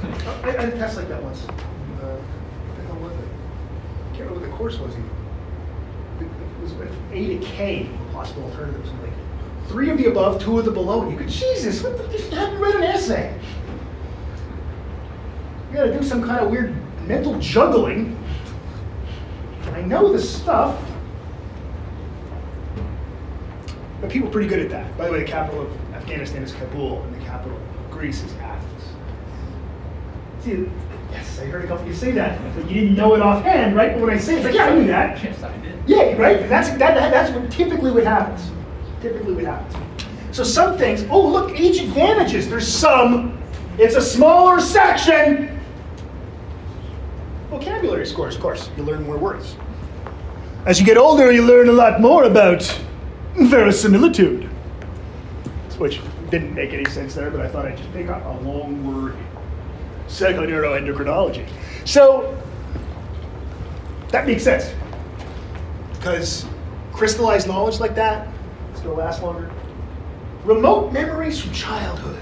I, 0.04 0.08
I 0.44 0.52
had 0.52 0.70
a 0.74 0.78
test 0.78 0.98
like 0.98 1.08
that 1.08 1.22
once. 1.22 1.44
Uh, 1.46 2.18
what 2.18 2.78
the 2.78 2.84
hell 2.84 2.96
was 2.96 3.14
it? 3.14 3.28
I 4.14 4.15
can't 4.26 4.38
remember 4.38 4.48
what 4.48 4.52
the 4.52 4.58
course 4.58 4.80
was 4.80 4.94
even. 4.94 5.10
It 6.20 6.62
was 6.62 6.74
A 7.12 7.38
to 7.38 7.46
K 7.46 7.90
possible 8.12 8.44
alternatives. 8.44 8.90
Like, 9.02 9.12
three 9.68 9.90
of 9.90 9.98
the 9.98 10.06
above, 10.06 10.42
two 10.42 10.58
of 10.58 10.66
the 10.66 10.72
below. 10.72 11.04
And 11.04 11.12
you 11.12 11.18
could, 11.18 11.30
Jesus, 11.30 11.84
what 11.84 11.98
the, 11.98 12.36
haven't 12.36 12.60
read 12.60 12.76
an 12.76 12.84
essay. 12.84 13.38
You 15.70 15.78
gotta 15.78 15.94
do 15.94 16.04
some 16.04 16.24
kind 16.24 16.44
of 16.44 16.52
weird 16.52 16.76
mental 17.08 17.38
juggling. 17.40 18.18
I 19.74 19.82
know 19.82 20.12
the 20.12 20.20
stuff. 20.20 20.80
But 24.02 24.10
people 24.10 24.30
are 24.30 24.32
pretty 24.32 24.48
good 24.48 24.60
at 24.60 24.70
that. 24.70 24.98
By 24.98 25.08
the 25.08 25.12
way, 25.12 25.20
the 25.20 25.26
capital 25.26 25.62
of 25.62 25.94
Afghanistan 25.94 26.44
is 26.44 26.54
Kabul, 26.54 27.02
and 27.02 27.22
the 27.22 27.26
capital 27.26 27.58
of 27.58 27.92
Greece 27.92 28.24
is 28.24 28.34
Athens. 28.36 28.84
See, 30.42 30.70
yes, 31.36 31.46
I 31.46 31.50
heard 31.50 31.66
a 31.66 31.68
couple 31.68 31.84
of 31.84 31.88
you 31.90 31.96
say 31.96 32.12
that, 32.12 32.40
but 32.56 32.70
you 32.70 32.82
didn't 32.82 32.96
know 32.96 33.16
it 33.16 33.22
offhand, 33.22 33.76
right? 33.76 33.94
But 33.94 34.02
when 34.02 34.10
I 34.12 34.18
say 34.18 34.34
it, 34.34 34.38
it's 34.38 34.46
like, 34.46 34.56
yeah, 34.56 34.66
I 34.66 34.76
knew 34.76 34.88
that. 34.88 35.24
Yes, 35.24 35.44
I 35.44 35.56
did. 35.58 35.80
Yeah, 35.88 36.16
right? 36.18 36.42
And 36.42 36.52
that's, 36.52 36.70
that, 36.70 36.80
that- 36.80 37.12
that's 37.12 37.32
what 37.32 37.52
typically 37.52 37.92
what 37.92 38.04
happens. 38.04 38.52
Typically 39.02 39.34
what 39.34 39.46
happens. 39.46 39.76
So 40.36 40.44
some 40.44 40.78
things, 40.78 41.06
oh, 41.10 41.26
look, 41.28 41.58
age 41.58 41.80
advantages. 41.80 42.50
There's 42.50 42.68
some. 42.68 43.42
It's 43.78 43.96
a 43.96 44.02
smaller 44.02 44.60
section. 44.60 45.60
Vocabulary 47.50 48.06
scores, 48.06 48.36
of 48.36 48.42
course. 48.42 48.70
You 48.76 48.84
learn 48.84 49.04
more 49.04 49.18
words. 49.18 49.56
As 50.66 50.80
you 50.80 50.86
get 50.86 50.98
older, 50.98 51.32
you 51.32 51.44
learn 51.46 51.70
a 51.70 51.74
lot 51.74 52.02
more 52.02 52.24
about 52.24 52.64
verisimilitude. 53.36 54.44
Which 55.78 56.02
didn't 56.32 56.54
make 56.56 56.74
any 56.74 56.86
sense 56.86 57.14
there, 57.16 57.30
but 57.30 57.40
I 57.42 57.48
thought 57.48 57.66
I'd 57.66 57.78
just 57.78 57.92
pick 57.94 58.08
up 58.10 58.26
a 58.26 58.42
long 58.44 58.84
word. 59.04 59.16
Psychoneuroendocrinology. 60.08 61.48
So 61.86 62.38
that 64.10 64.26
makes 64.26 64.44
sense. 64.44 64.74
Because 65.94 66.46
crystallized 66.94 67.48
knowledge 67.48 67.80
like 67.80 67.96
that 67.96 68.28
is 68.74 68.80
going 68.82 68.96
to 68.96 69.02
last 69.02 69.22
longer. 69.22 69.52
Remote 70.44 70.94
memories 70.94 71.42
from 71.42 71.52
childhood. 71.52 72.22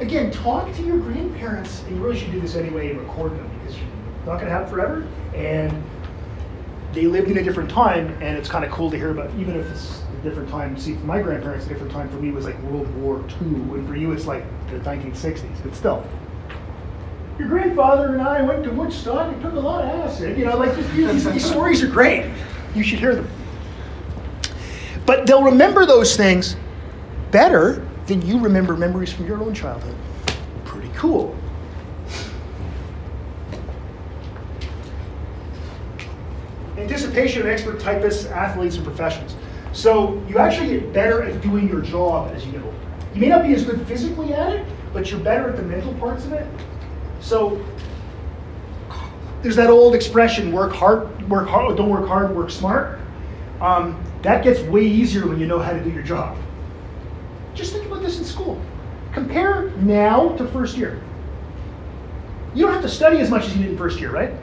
Again, 0.00 0.30
talk 0.30 0.74
to 0.76 0.82
your 0.82 0.98
grandparents, 0.98 1.82
and 1.82 1.96
you 1.96 2.02
really 2.02 2.18
should 2.18 2.32
do 2.32 2.40
this 2.40 2.56
anyway 2.56 2.90
and 2.90 3.00
record 3.00 3.32
them 3.32 3.50
because 3.58 3.76
you're 3.76 3.86
not 4.26 4.36
going 4.36 4.46
to 4.46 4.50
have 4.50 4.62
it 4.62 4.70
forever. 4.70 5.06
And 5.34 5.82
they 6.92 7.06
lived 7.06 7.30
in 7.30 7.38
a 7.38 7.42
different 7.42 7.70
time, 7.70 8.16
and 8.22 8.36
it's 8.36 8.48
kind 8.48 8.64
of 8.64 8.70
cool 8.70 8.90
to 8.90 8.96
hear 8.96 9.10
about, 9.10 9.30
even 9.38 9.56
if 9.56 9.70
it's 9.70 9.99
different 10.22 10.48
time. 10.48 10.76
See, 10.76 10.94
for 10.94 11.06
my 11.06 11.20
grandparents, 11.20 11.66
a 11.66 11.68
different 11.68 11.92
time 11.92 12.08
for 12.08 12.16
me 12.16 12.30
was 12.30 12.44
like 12.44 12.60
World 12.62 12.92
War 12.96 13.24
II, 13.40 13.46
and 13.46 13.88
for 13.88 13.96
you, 13.96 14.12
it's 14.12 14.26
like 14.26 14.44
the 14.70 14.78
1960s. 14.78 15.62
But 15.62 15.74
still, 15.74 16.06
your 17.38 17.48
grandfather 17.48 18.12
and 18.12 18.20
I 18.20 18.42
went 18.42 18.64
to 18.64 18.70
Woodstock 18.70 19.32
and 19.32 19.42
took 19.42 19.54
a 19.54 19.60
lot 19.60 19.84
of 19.84 19.90
acid. 19.90 20.38
You 20.38 20.44
know, 20.44 20.56
like 20.56 20.76
just, 20.76 20.92
these, 20.92 21.24
these 21.24 21.44
stories 21.44 21.82
are 21.82 21.88
great. 21.88 22.30
You 22.74 22.82
should 22.82 22.98
hear 22.98 23.14
them. 23.14 23.28
But 25.06 25.26
they'll 25.26 25.42
remember 25.42 25.86
those 25.86 26.16
things 26.16 26.56
better 27.30 27.86
than 28.06 28.22
you 28.22 28.38
remember 28.38 28.76
memories 28.76 29.12
from 29.12 29.26
your 29.26 29.42
own 29.42 29.54
childhood. 29.54 29.94
Pretty 30.64 30.90
cool. 30.94 31.36
Anticipation 36.76 37.42
of 37.42 37.48
expert 37.48 37.80
typists, 37.80 38.26
athletes, 38.26 38.76
and 38.76 38.84
professionals. 38.84 39.34
So 39.80 40.22
you 40.28 40.36
actually 40.36 40.78
get 40.78 40.92
better 40.92 41.22
at 41.22 41.40
doing 41.40 41.66
your 41.66 41.80
job 41.80 42.34
as 42.34 42.44
you 42.44 42.52
get 42.52 42.62
older. 42.62 42.76
You 43.14 43.20
may 43.22 43.28
not 43.28 43.44
be 43.44 43.54
as 43.54 43.64
good 43.64 43.80
physically 43.86 44.34
at 44.34 44.52
it, 44.52 44.66
but 44.92 45.10
you're 45.10 45.20
better 45.20 45.48
at 45.48 45.56
the 45.56 45.62
mental 45.62 45.94
parts 45.94 46.26
of 46.26 46.34
it. 46.34 46.46
So 47.20 47.64
there's 49.40 49.56
that 49.56 49.70
old 49.70 49.94
expression: 49.94 50.52
work 50.52 50.74
hard, 50.74 51.26
work 51.30 51.48
hard, 51.48 51.78
don't 51.78 51.88
work 51.88 52.06
hard, 52.06 52.36
work 52.36 52.50
smart. 52.50 52.98
Um, 53.62 53.98
that 54.20 54.44
gets 54.44 54.60
way 54.60 54.82
easier 54.82 55.26
when 55.26 55.40
you 55.40 55.46
know 55.46 55.58
how 55.58 55.72
to 55.72 55.82
do 55.82 55.88
your 55.88 56.02
job. 56.02 56.36
Just 57.54 57.72
think 57.72 57.86
about 57.86 58.02
this 58.02 58.18
in 58.18 58.24
school. 58.26 58.60
Compare 59.14 59.70
now 59.78 60.28
to 60.36 60.46
first 60.48 60.76
year. 60.76 61.02
You 62.54 62.66
don't 62.66 62.74
have 62.74 62.82
to 62.82 62.88
study 62.88 63.18
as 63.20 63.30
much 63.30 63.46
as 63.46 63.56
you 63.56 63.62
did 63.62 63.72
in 63.72 63.78
first 63.78 63.98
year, 63.98 64.10
right? 64.10 64.34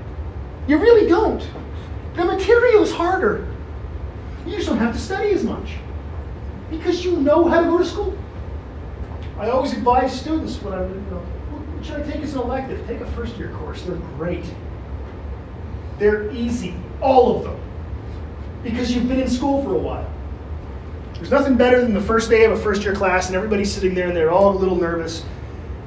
You 0.68 0.80
really 0.80 1.08
don't. 1.08 1.48
The 2.16 2.26
material 2.26 2.82
is 2.82 2.92
harder. 2.92 3.47
You 4.48 4.56
just 4.56 4.68
don't 4.68 4.78
have 4.78 4.94
to 4.94 5.00
study 5.00 5.32
as 5.32 5.44
much 5.44 5.74
because 6.70 7.04
you 7.04 7.18
know 7.18 7.46
how 7.50 7.60
to 7.60 7.68
go 7.68 7.78
to 7.78 7.86
school. 7.86 8.18
I 9.38 9.50
always 9.50 9.74
advise 9.74 10.18
students 10.18 10.62
when 10.62 10.74
I'm, 10.74 10.90
you 10.90 11.12
know, 11.12 11.20
what 11.20 11.86
should 11.86 11.98
I 11.98 12.04
take 12.10 12.22
as 12.22 12.34
an 12.34 12.40
elective? 12.42 12.88
Take 12.88 13.02
a 13.02 13.12
first 13.12 13.38
year 13.38 13.50
course. 13.50 13.84
They're 13.84 13.98
great. 14.18 14.46
They're 16.00 16.32
easy, 16.32 16.76
all 17.02 17.38
of 17.38 17.44
them, 17.44 17.60
because 18.64 18.96
you've 18.96 19.08
been 19.08 19.20
in 19.20 19.30
school 19.30 19.64
for 19.64 19.76
a 19.76 19.80
while. 19.80 20.10
There's 21.16 21.32
nothing 21.32 21.58
better 21.58 21.82
than 21.82 21.94
the 21.94 22.02
first 22.02 22.30
day 22.30 22.46
of 22.46 22.52
a 22.52 22.58
first 22.58 22.84
year 22.84 22.96
class 22.96 23.28
and 23.28 23.36
everybody's 23.36 23.74
sitting 23.74 23.96
there 23.96 24.08
and 24.08 24.16
they're 24.16 24.32
all 24.32 24.56
a 24.56 24.58
little 24.58 24.76
nervous. 24.76 25.26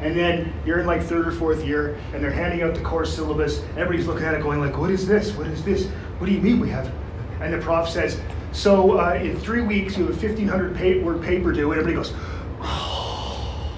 And 0.01 0.17
then 0.17 0.53
you're 0.67 0.81
in 0.81 0.87
like 0.87 1.03
third 1.03 1.27
or 1.29 1.33
fourth 1.33 1.65
year 1.65 1.99
and 2.13 2.23
they're 2.23 2.33
handing 2.33 2.63
out 2.63 2.75
the 2.75 2.81
course 2.81 3.15
syllabus. 3.15 3.63
Everybody's 3.71 4.07
looking 4.07 4.25
at 4.25 4.35
it 4.35 4.43
going 4.43 4.61
like, 4.61 4.77
what 4.77 4.91
is 4.91 5.07
this? 5.07 5.33
What 5.33 5.47
is 5.47 5.65
this? 5.65 5.87
What 6.19 6.27
do 6.27 6.33
you 6.33 6.41
mean 6.41 6.59
we 6.59 6.69
have? 6.71 6.93
And 7.41 7.55
the 7.55 7.59
prof 7.59 7.89
says, 7.89 8.21
so 8.53 8.99
uh, 8.99 9.15
in 9.15 9.39
three 9.39 9.63
weeks 9.63 9.97
you 9.97 10.07
have 10.07 10.17
a 10.17 10.27
1500 10.27 10.77
pa- 10.77 11.05
word 11.05 11.23
paper 11.23 11.53
due. 11.53 11.73
And 11.73 11.81
everybody 11.81 11.95
goes, 11.95 12.15
oh. 12.61 13.71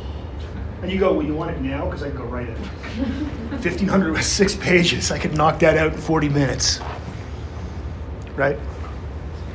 and 0.83 0.91
you 0.91 0.99
go, 0.99 1.13
well, 1.13 1.27
you 1.27 1.35
want 1.35 1.51
it 1.51 1.61
now? 1.61 1.85
Because 1.85 2.03
I 2.03 2.09
can 2.09 2.19
go 2.19 2.25
write 2.25 2.49
it. 2.49 2.59
1500 3.51 4.13
was 4.13 4.27
six 4.27 4.55
pages. 4.55 5.11
I 5.11 5.19
could 5.19 5.35
knock 5.35 5.59
that 5.61 5.77
out 5.77 5.93
in 5.93 5.99
40 5.99 6.29
minutes. 6.29 6.81
Right? 8.35 8.59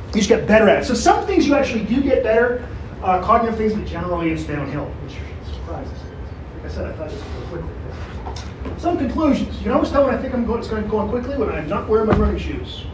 You 0.08 0.14
just 0.14 0.28
get 0.28 0.46
better 0.46 0.68
at 0.68 0.82
it. 0.82 0.86
So 0.86 0.94
some 0.94 1.26
things 1.26 1.46
you 1.46 1.54
actually 1.54 1.84
do 1.84 2.00
get 2.00 2.22
better, 2.22 2.66
uh, 3.02 3.22
cognitive 3.22 3.58
things, 3.58 3.74
but 3.74 3.86
generally 3.86 4.30
it's 4.30 4.44
downhill, 4.44 4.86
which 4.86 5.16
surprises. 5.54 5.92
me. 5.92 6.10
Like 6.56 6.70
I 6.70 6.74
said, 6.74 6.86
I 6.86 6.92
thought 6.96 7.10
this 7.10 7.22
would 7.22 7.60
go 7.60 7.66
quickly. 7.66 8.78
Some 8.78 8.96
conclusions. 8.96 9.56
You 9.58 9.64
can 9.64 9.72
always 9.72 9.90
tell 9.90 10.06
when 10.06 10.14
I 10.14 10.22
think 10.22 10.32
I'm 10.32 10.46
going, 10.46 10.60
it's 10.60 10.68
going 10.68 10.82
to 10.82 10.88
go 10.88 10.98
on 10.98 11.10
quickly 11.10 11.36
when 11.36 11.50
I'm 11.50 11.68
not 11.68 11.88
wearing 11.88 12.08
my 12.08 12.16
running 12.16 12.38
shoes. 12.38 12.84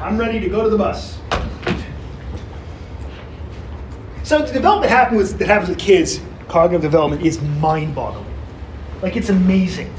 I'm 0.00 0.16
ready 0.16 0.40
to 0.40 0.48
go 0.48 0.64
to 0.64 0.70
the 0.70 0.78
bus. 0.78 1.18
So 4.32 4.40
the 4.40 4.50
development 4.50 5.12
with, 5.12 5.38
that 5.40 5.46
happens 5.46 5.68
with 5.68 5.78
kids, 5.78 6.18
cognitive 6.48 6.80
development, 6.80 7.20
is 7.20 7.38
mind-boggling. 7.42 8.34
Like 9.02 9.14
it's 9.14 9.28
amazing, 9.28 9.94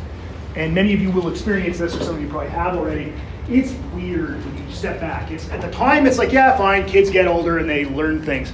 and 0.56 0.74
many 0.74 0.92
of 0.92 1.02
you 1.02 1.12
will 1.12 1.30
experience 1.30 1.78
this, 1.78 1.96
or 1.96 2.00
some 2.02 2.16
of 2.16 2.22
you 2.24 2.28
probably 2.28 2.50
have 2.50 2.76
already. 2.76 3.14
It's 3.48 3.74
weird 3.94 4.44
when 4.44 4.58
you 4.58 4.74
step 4.74 5.00
back. 5.00 5.30
It's 5.30 5.48
at 5.52 5.62
the 5.62 5.70
time 5.70 6.08
it's 6.08 6.18
like, 6.18 6.32
yeah, 6.32 6.58
fine, 6.58 6.88
kids 6.88 7.12
get 7.12 7.28
older 7.28 7.60
and 7.60 7.70
they 7.70 7.86
learn 7.86 8.24
things. 8.24 8.52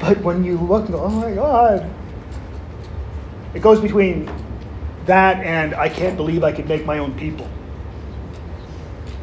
But 0.00 0.20
when 0.20 0.44
you 0.44 0.58
look, 0.58 0.82
and 0.82 0.92
go, 0.92 1.04
oh 1.04 1.08
my 1.08 1.32
God, 1.32 1.90
it 3.54 3.60
goes 3.60 3.80
between 3.80 4.30
that 5.06 5.38
and 5.38 5.74
I 5.74 5.88
can't 5.88 6.14
believe 6.14 6.44
I 6.44 6.52
could 6.52 6.68
make 6.68 6.84
my 6.84 6.98
own 6.98 7.18
people. 7.18 7.48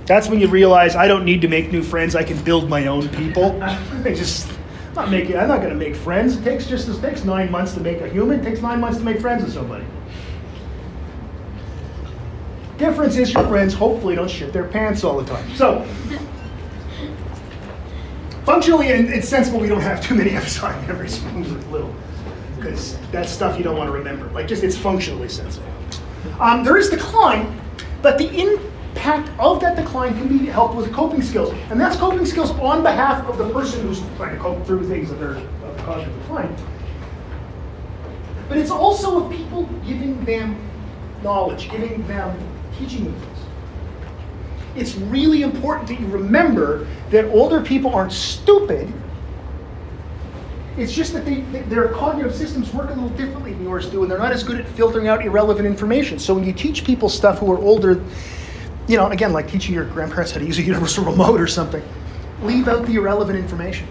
That's 0.08 0.28
when 0.28 0.40
you 0.40 0.48
realize 0.48 0.96
I 0.96 1.08
don't 1.08 1.24
need 1.24 1.42
to 1.42 1.48
make 1.48 1.72
new 1.72 1.84
friends. 1.84 2.16
I 2.16 2.24
can 2.24 2.44
build 2.44 2.68
my 2.68 2.88
own 2.88 3.10
people. 3.10 3.60
Just 4.04 4.52
I'm 4.92 4.96
not 4.96 5.10
making. 5.10 5.38
I'm 5.38 5.48
not 5.48 5.62
going 5.62 5.70
to 5.70 5.76
make 5.80 5.96
friends. 5.96 6.36
It 6.36 6.44
takes 6.44 6.68
just 6.68 6.90
it 6.90 7.00
takes 7.02 7.24
nine 7.24 7.50
months 7.50 7.74
to 7.76 7.80
make 7.80 8.02
a 8.02 8.10
human. 8.10 8.42
It 8.42 8.44
takes 8.44 8.62
nine 8.62 8.82
months 8.82 8.98
to 8.98 9.06
make 9.06 9.22
friends 9.22 9.42
with 9.42 9.54
somebody. 9.54 9.86
Difference 12.78 13.16
is 13.16 13.34
your 13.34 13.48
friends 13.48 13.74
hopefully 13.74 14.16
don't 14.16 14.30
shit 14.30 14.52
their 14.52 14.68
pants 14.68 15.06
all 15.06 15.18
the 15.18 15.26
time. 15.26 15.50
So 15.56 15.88
functionally, 18.44 18.88
it's 18.88 19.30
sensible 19.30 19.62
we 19.62 19.70
don't 19.70 19.80
have 19.80 20.04
too 20.04 20.14
many 20.14 20.32
episodic 20.36 20.86
memories 20.86 21.24
little, 21.72 21.96
because 22.58 22.98
that's 23.14 23.32
stuff 23.32 23.58
you 23.58 23.64
don't 23.64 23.78
want 23.78 23.88
to 23.88 23.94
remember. 23.94 24.30
Like 24.32 24.46
just 24.46 24.62
it's 24.62 24.78
functionally 24.78 25.30
sensible. 25.30 25.72
Um, 26.42 26.66
there 26.66 26.76
is 26.76 26.90
decline, 26.90 27.62
but 28.02 28.18
the 28.18 28.30
impact 28.92 29.32
of 29.40 29.60
that 29.62 29.76
decline 29.76 30.14
can 30.14 30.28
be 30.28 30.46
helped 30.46 30.76
with 30.76 30.92
coping 30.94 31.22
skills, 31.22 31.54
and 31.70 31.80
that's 31.80 31.96
coping 31.96 32.26
skills 32.26 32.52
on 32.52 32.84
behalf 32.84 33.26
of 33.28 33.38
the 33.38 33.50
person 33.52 33.82
who's 33.82 34.02
trying 34.18 34.36
to 34.36 34.42
cope 34.42 34.66
through 34.66 34.88
things 34.88 35.10
that 35.10 35.22
are 35.22 35.38
of 35.38 35.78
cognitive 35.78 36.14
decline. 36.22 36.56
But 38.48 38.58
it's 38.58 38.72
also 38.72 39.24
of 39.26 39.32
people 39.32 39.64
giving 39.86 40.24
them 40.26 40.58
knowledge, 41.24 41.72
giving 41.72 42.06
them 42.08 42.38
teaching 42.78 43.06
them 43.06 43.14
things. 43.14 43.38
It's 44.76 44.96
really 44.96 45.42
important 45.42 45.88
that 45.88 46.00
you 46.00 46.08
remember 46.08 46.88
that 47.10 47.26
older 47.26 47.62
people 47.62 47.94
aren't 47.94 48.14
stupid. 48.14 48.92
It's 50.78 50.94
just 50.94 51.12
that 51.14 51.26
they, 51.26 51.42
their 51.64 51.90
cognitive 51.90 52.34
systems 52.34 52.74
work 52.74 52.90
a 52.90 52.94
little 52.94 53.10
differently 53.10 53.52
than 53.54 53.64
yours 53.64 53.90
do, 53.90 54.04
and 54.04 54.12
they're 54.12 54.18
not 54.18 54.32
as 54.32 54.44
good 54.44 54.60
at 54.60 54.68
filtering 54.70 55.08
out 55.08 55.26
irrelevant 55.26 55.68
information. 55.68 56.20
So 56.20 56.34
when 56.34 56.46
you 56.46 56.54
teach 56.54 56.86
people 56.86 57.10
stuff 57.10 57.40
who 57.40 57.52
are 57.52 57.58
older, 57.58 58.02
you 58.92 58.98
know, 58.98 59.08
again, 59.08 59.32
like 59.32 59.50
teaching 59.50 59.74
your 59.74 59.86
grandparents 59.86 60.34
how 60.34 60.40
to 60.40 60.46
use 60.46 60.60
a 60.60 60.62
universal 60.74 61.06
remote 61.06 61.40
or 61.40 61.48
something, 61.48 61.82
leave 62.42 62.68
out 62.68 62.86
the 62.86 62.96
irrelevant 62.96 63.40
information. 63.40 63.88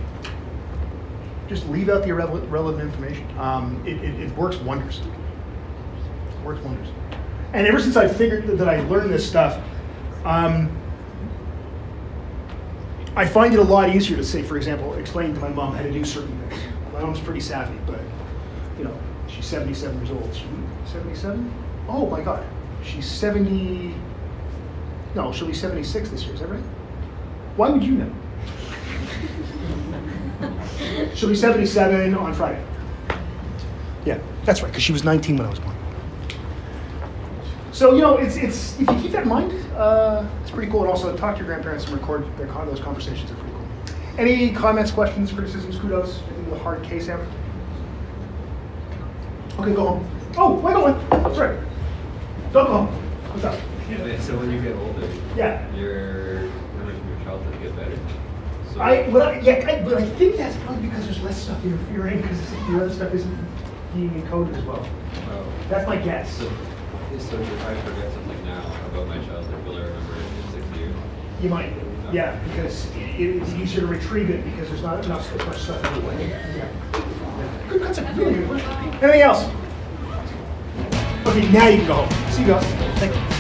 Just 1.48 1.66
leave 1.68 1.88
out 1.88 2.02
the 2.02 2.10
irrelevant 2.10 2.48
relevant 2.50 2.84
information. 2.84 3.26
Um, 3.38 3.82
it, 3.86 3.96
it, 4.04 4.20
it 4.20 4.36
works 4.36 4.56
wonders. 4.56 5.00
It 5.00 6.44
works 6.44 6.62
wonders. 6.62 6.88
And 7.54 7.66
ever 7.66 7.80
since 7.80 7.96
I 7.96 8.06
figured 8.06 8.46
that 8.58 8.68
I 8.68 8.82
learned 8.82 9.10
this 9.10 9.26
stuff, 9.26 9.60
um, 10.24 10.70
I 13.16 13.26
find 13.26 13.52
it 13.52 13.58
a 13.58 13.64
lot 13.64 13.88
easier 13.88 14.16
to 14.16 14.24
say, 14.24 14.42
for 14.42 14.56
example, 14.56 14.94
explain 14.94 15.34
to 15.34 15.40
my 15.40 15.48
mom 15.48 15.74
how 15.74 15.82
to 15.82 15.90
do 15.90 16.04
certain 16.04 16.38
things. 16.48 16.62
My 16.92 17.00
mom's 17.00 17.18
pretty 17.18 17.40
savvy, 17.40 17.76
but 17.86 18.00
you 18.78 18.84
know, 18.84 18.96
she's 19.26 19.46
77 19.46 19.96
years 19.96 20.10
old. 20.10 20.32
77? 20.84 21.52
Oh 21.88 22.06
my 22.06 22.20
God, 22.20 22.46
she's 22.84 23.06
70. 23.06 23.94
No, 25.14 25.32
she'll 25.32 25.48
be 25.48 25.54
76 25.54 26.08
this 26.10 26.24
year. 26.24 26.34
Is 26.34 26.40
that 26.40 26.48
right? 26.48 26.62
Why 27.56 27.70
would 27.70 27.82
you 27.82 27.92
know? 27.92 28.12
she'll 31.14 31.28
be 31.28 31.34
77 31.34 32.14
on 32.14 32.34
Friday. 32.34 32.64
Yeah, 34.04 34.18
that's 34.44 34.62
right, 34.62 34.68
because 34.68 34.82
she 34.82 34.92
was 34.92 35.04
19 35.04 35.36
when 35.36 35.46
I 35.46 35.50
was 35.50 35.58
born. 35.58 35.76
So 37.72 37.94
you 37.94 38.02
know, 38.02 38.16
it's 38.16 38.36
it's 38.36 38.78
if 38.80 38.90
you 38.90 39.00
keep 39.00 39.12
that 39.12 39.22
in 39.22 39.28
mind, 39.28 39.52
uh, 39.74 40.26
it's 40.42 40.50
pretty 40.50 40.70
cool. 40.70 40.82
And 40.82 40.90
also 40.90 41.16
talk 41.16 41.36
to 41.36 41.38
your 41.38 41.46
grandparents 41.46 41.84
and 41.86 41.94
record 41.94 42.26
their, 42.36 42.46
those 42.46 42.80
conversations. 42.80 43.30
Are 43.30 43.34
pretty 43.34 43.52
cool. 43.52 43.66
Any 44.18 44.52
comments, 44.52 44.90
questions, 44.90 45.32
criticisms, 45.32 45.78
kudos? 45.78 46.18
Anything 46.22 46.50
with 46.50 46.60
a 46.60 46.62
hard 46.62 46.82
case 46.82 47.08
out? 47.08 47.24
Okay, 49.58 49.72
go 49.72 49.86
home. 49.86 50.10
Oh, 50.36 50.54
wait, 50.54 50.74
go 50.74 50.86
on. 50.86 51.22
That's 51.22 51.38
right. 51.38 51.58
Don't 52.52 52.66
go 52.66 52.72
home. 52.72 52.86
What's 53.32 53.44
up? 53.44 53.58
Yeah, 53.90 54.20
so 54.20 54.38
when 54.38 54.52
you 54.52 54.60
get 54.60 54.76
older, 54.76 55.08
yeah, 55.34 55.74
your 55.74 56.42
memories 56.78 56.98
from 56.98 57.08
your 57.08 57.18
childhood 57.24 57.62
get 57.62 57.76
better. 57.76 57.98
So 58.72 58.80
I, 58.80 59.08
well, 59.08 59.28
I, 59.28 59.40
yeah, 59.40 59.66
I, 59.66 59.82
but 59.82 59.94
I 59.94 60.08
think 60.10 60.36
that's 60.36 60.56
probably 60.58 60.86
because 60.86 61.06
there's 61.06 61.20
less 61.22 61.42
stuff 61.42 61.64
interfering 61.64 62.22
because 62.22 62.50
the 62.50 62.76
other 62.76 62.90
stuff 62.90 63.12
isn't 63.12 63.38
being 63.94 64.10
encoded 64.10 64.56
as 64.56 64.64
well. 64.64 64.86
Oh. 65.30 65.52
That's 65.68 65.88
my 65.88 65.96
guess. 65.96 66.30
So, 66.36 66.48
so 67.18 67.36
if 67.40 67.66
I 67.66 67.74
forget 67.82 68.12
something 68.12 68.44
now 68.44 68.64
about 68.92 69.08
my 69.08 69.16
childhood, 69.26 69.64
will 69.66 69.76
I 69.76 69.80
remember 69.80 70.14
it 70.14 70.22
in 70.22 70.62
six 70.62 70.78
years? 70.78 70.94
You 71.42 71.48
might, 71.48 71.72
yeah, 72.12 72.38
because 72.44 72.86
it's 72.94 73.52
easier 73.54 73.80
to 73.80 73.86
retrieve 73.88 74.30
it 74.30 74.44
because 74.44 74.68
there's 74.68 74.82
not 74.82 75.04
enough 75.04 75.46
much 75.46 75.58
stuff 75.58 75.84
anyway. 75.84 76.28
Yeah. 76.28 76.68
Good 77.68 77.82
concept, 77.82 78.16
really 78.16 78.34
good. 78.34 78.60
Anything 79.02 79.22
else? 79.22 79.44
Okay, 81.26 81.50
now 81.52 81.68
you 81.68 81.78
can 81.78 81.86
go 81.88 81.94
home. 81.94 82.32
See 82.32 82.42
you 82.42 82.48
guys. 82.48 82.64
Thank 82.98 83.14
you. 83.14 83.39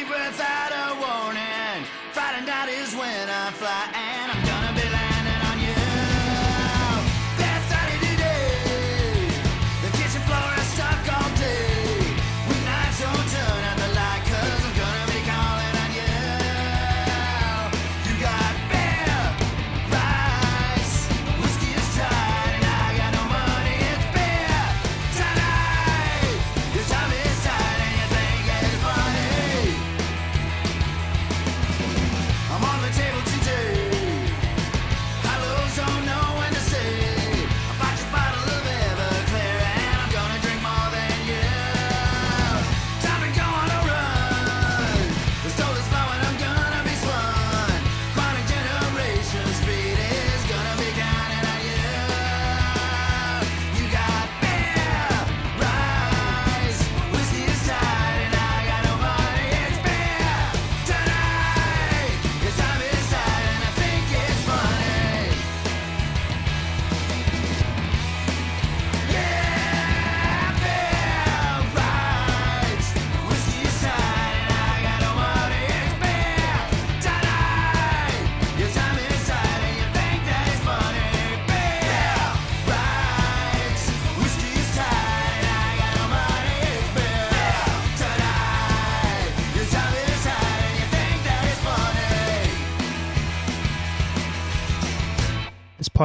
Asleep 0.00 0.08
without 0.08 0.72
a 0.72 0.94
warning. 0.94 1.84
Friday 2.12 2.46
night 2.46 2.68
is 2.68 2.94
when 2.94 3.28
I 3.28 3.50
fly 3.52 4.19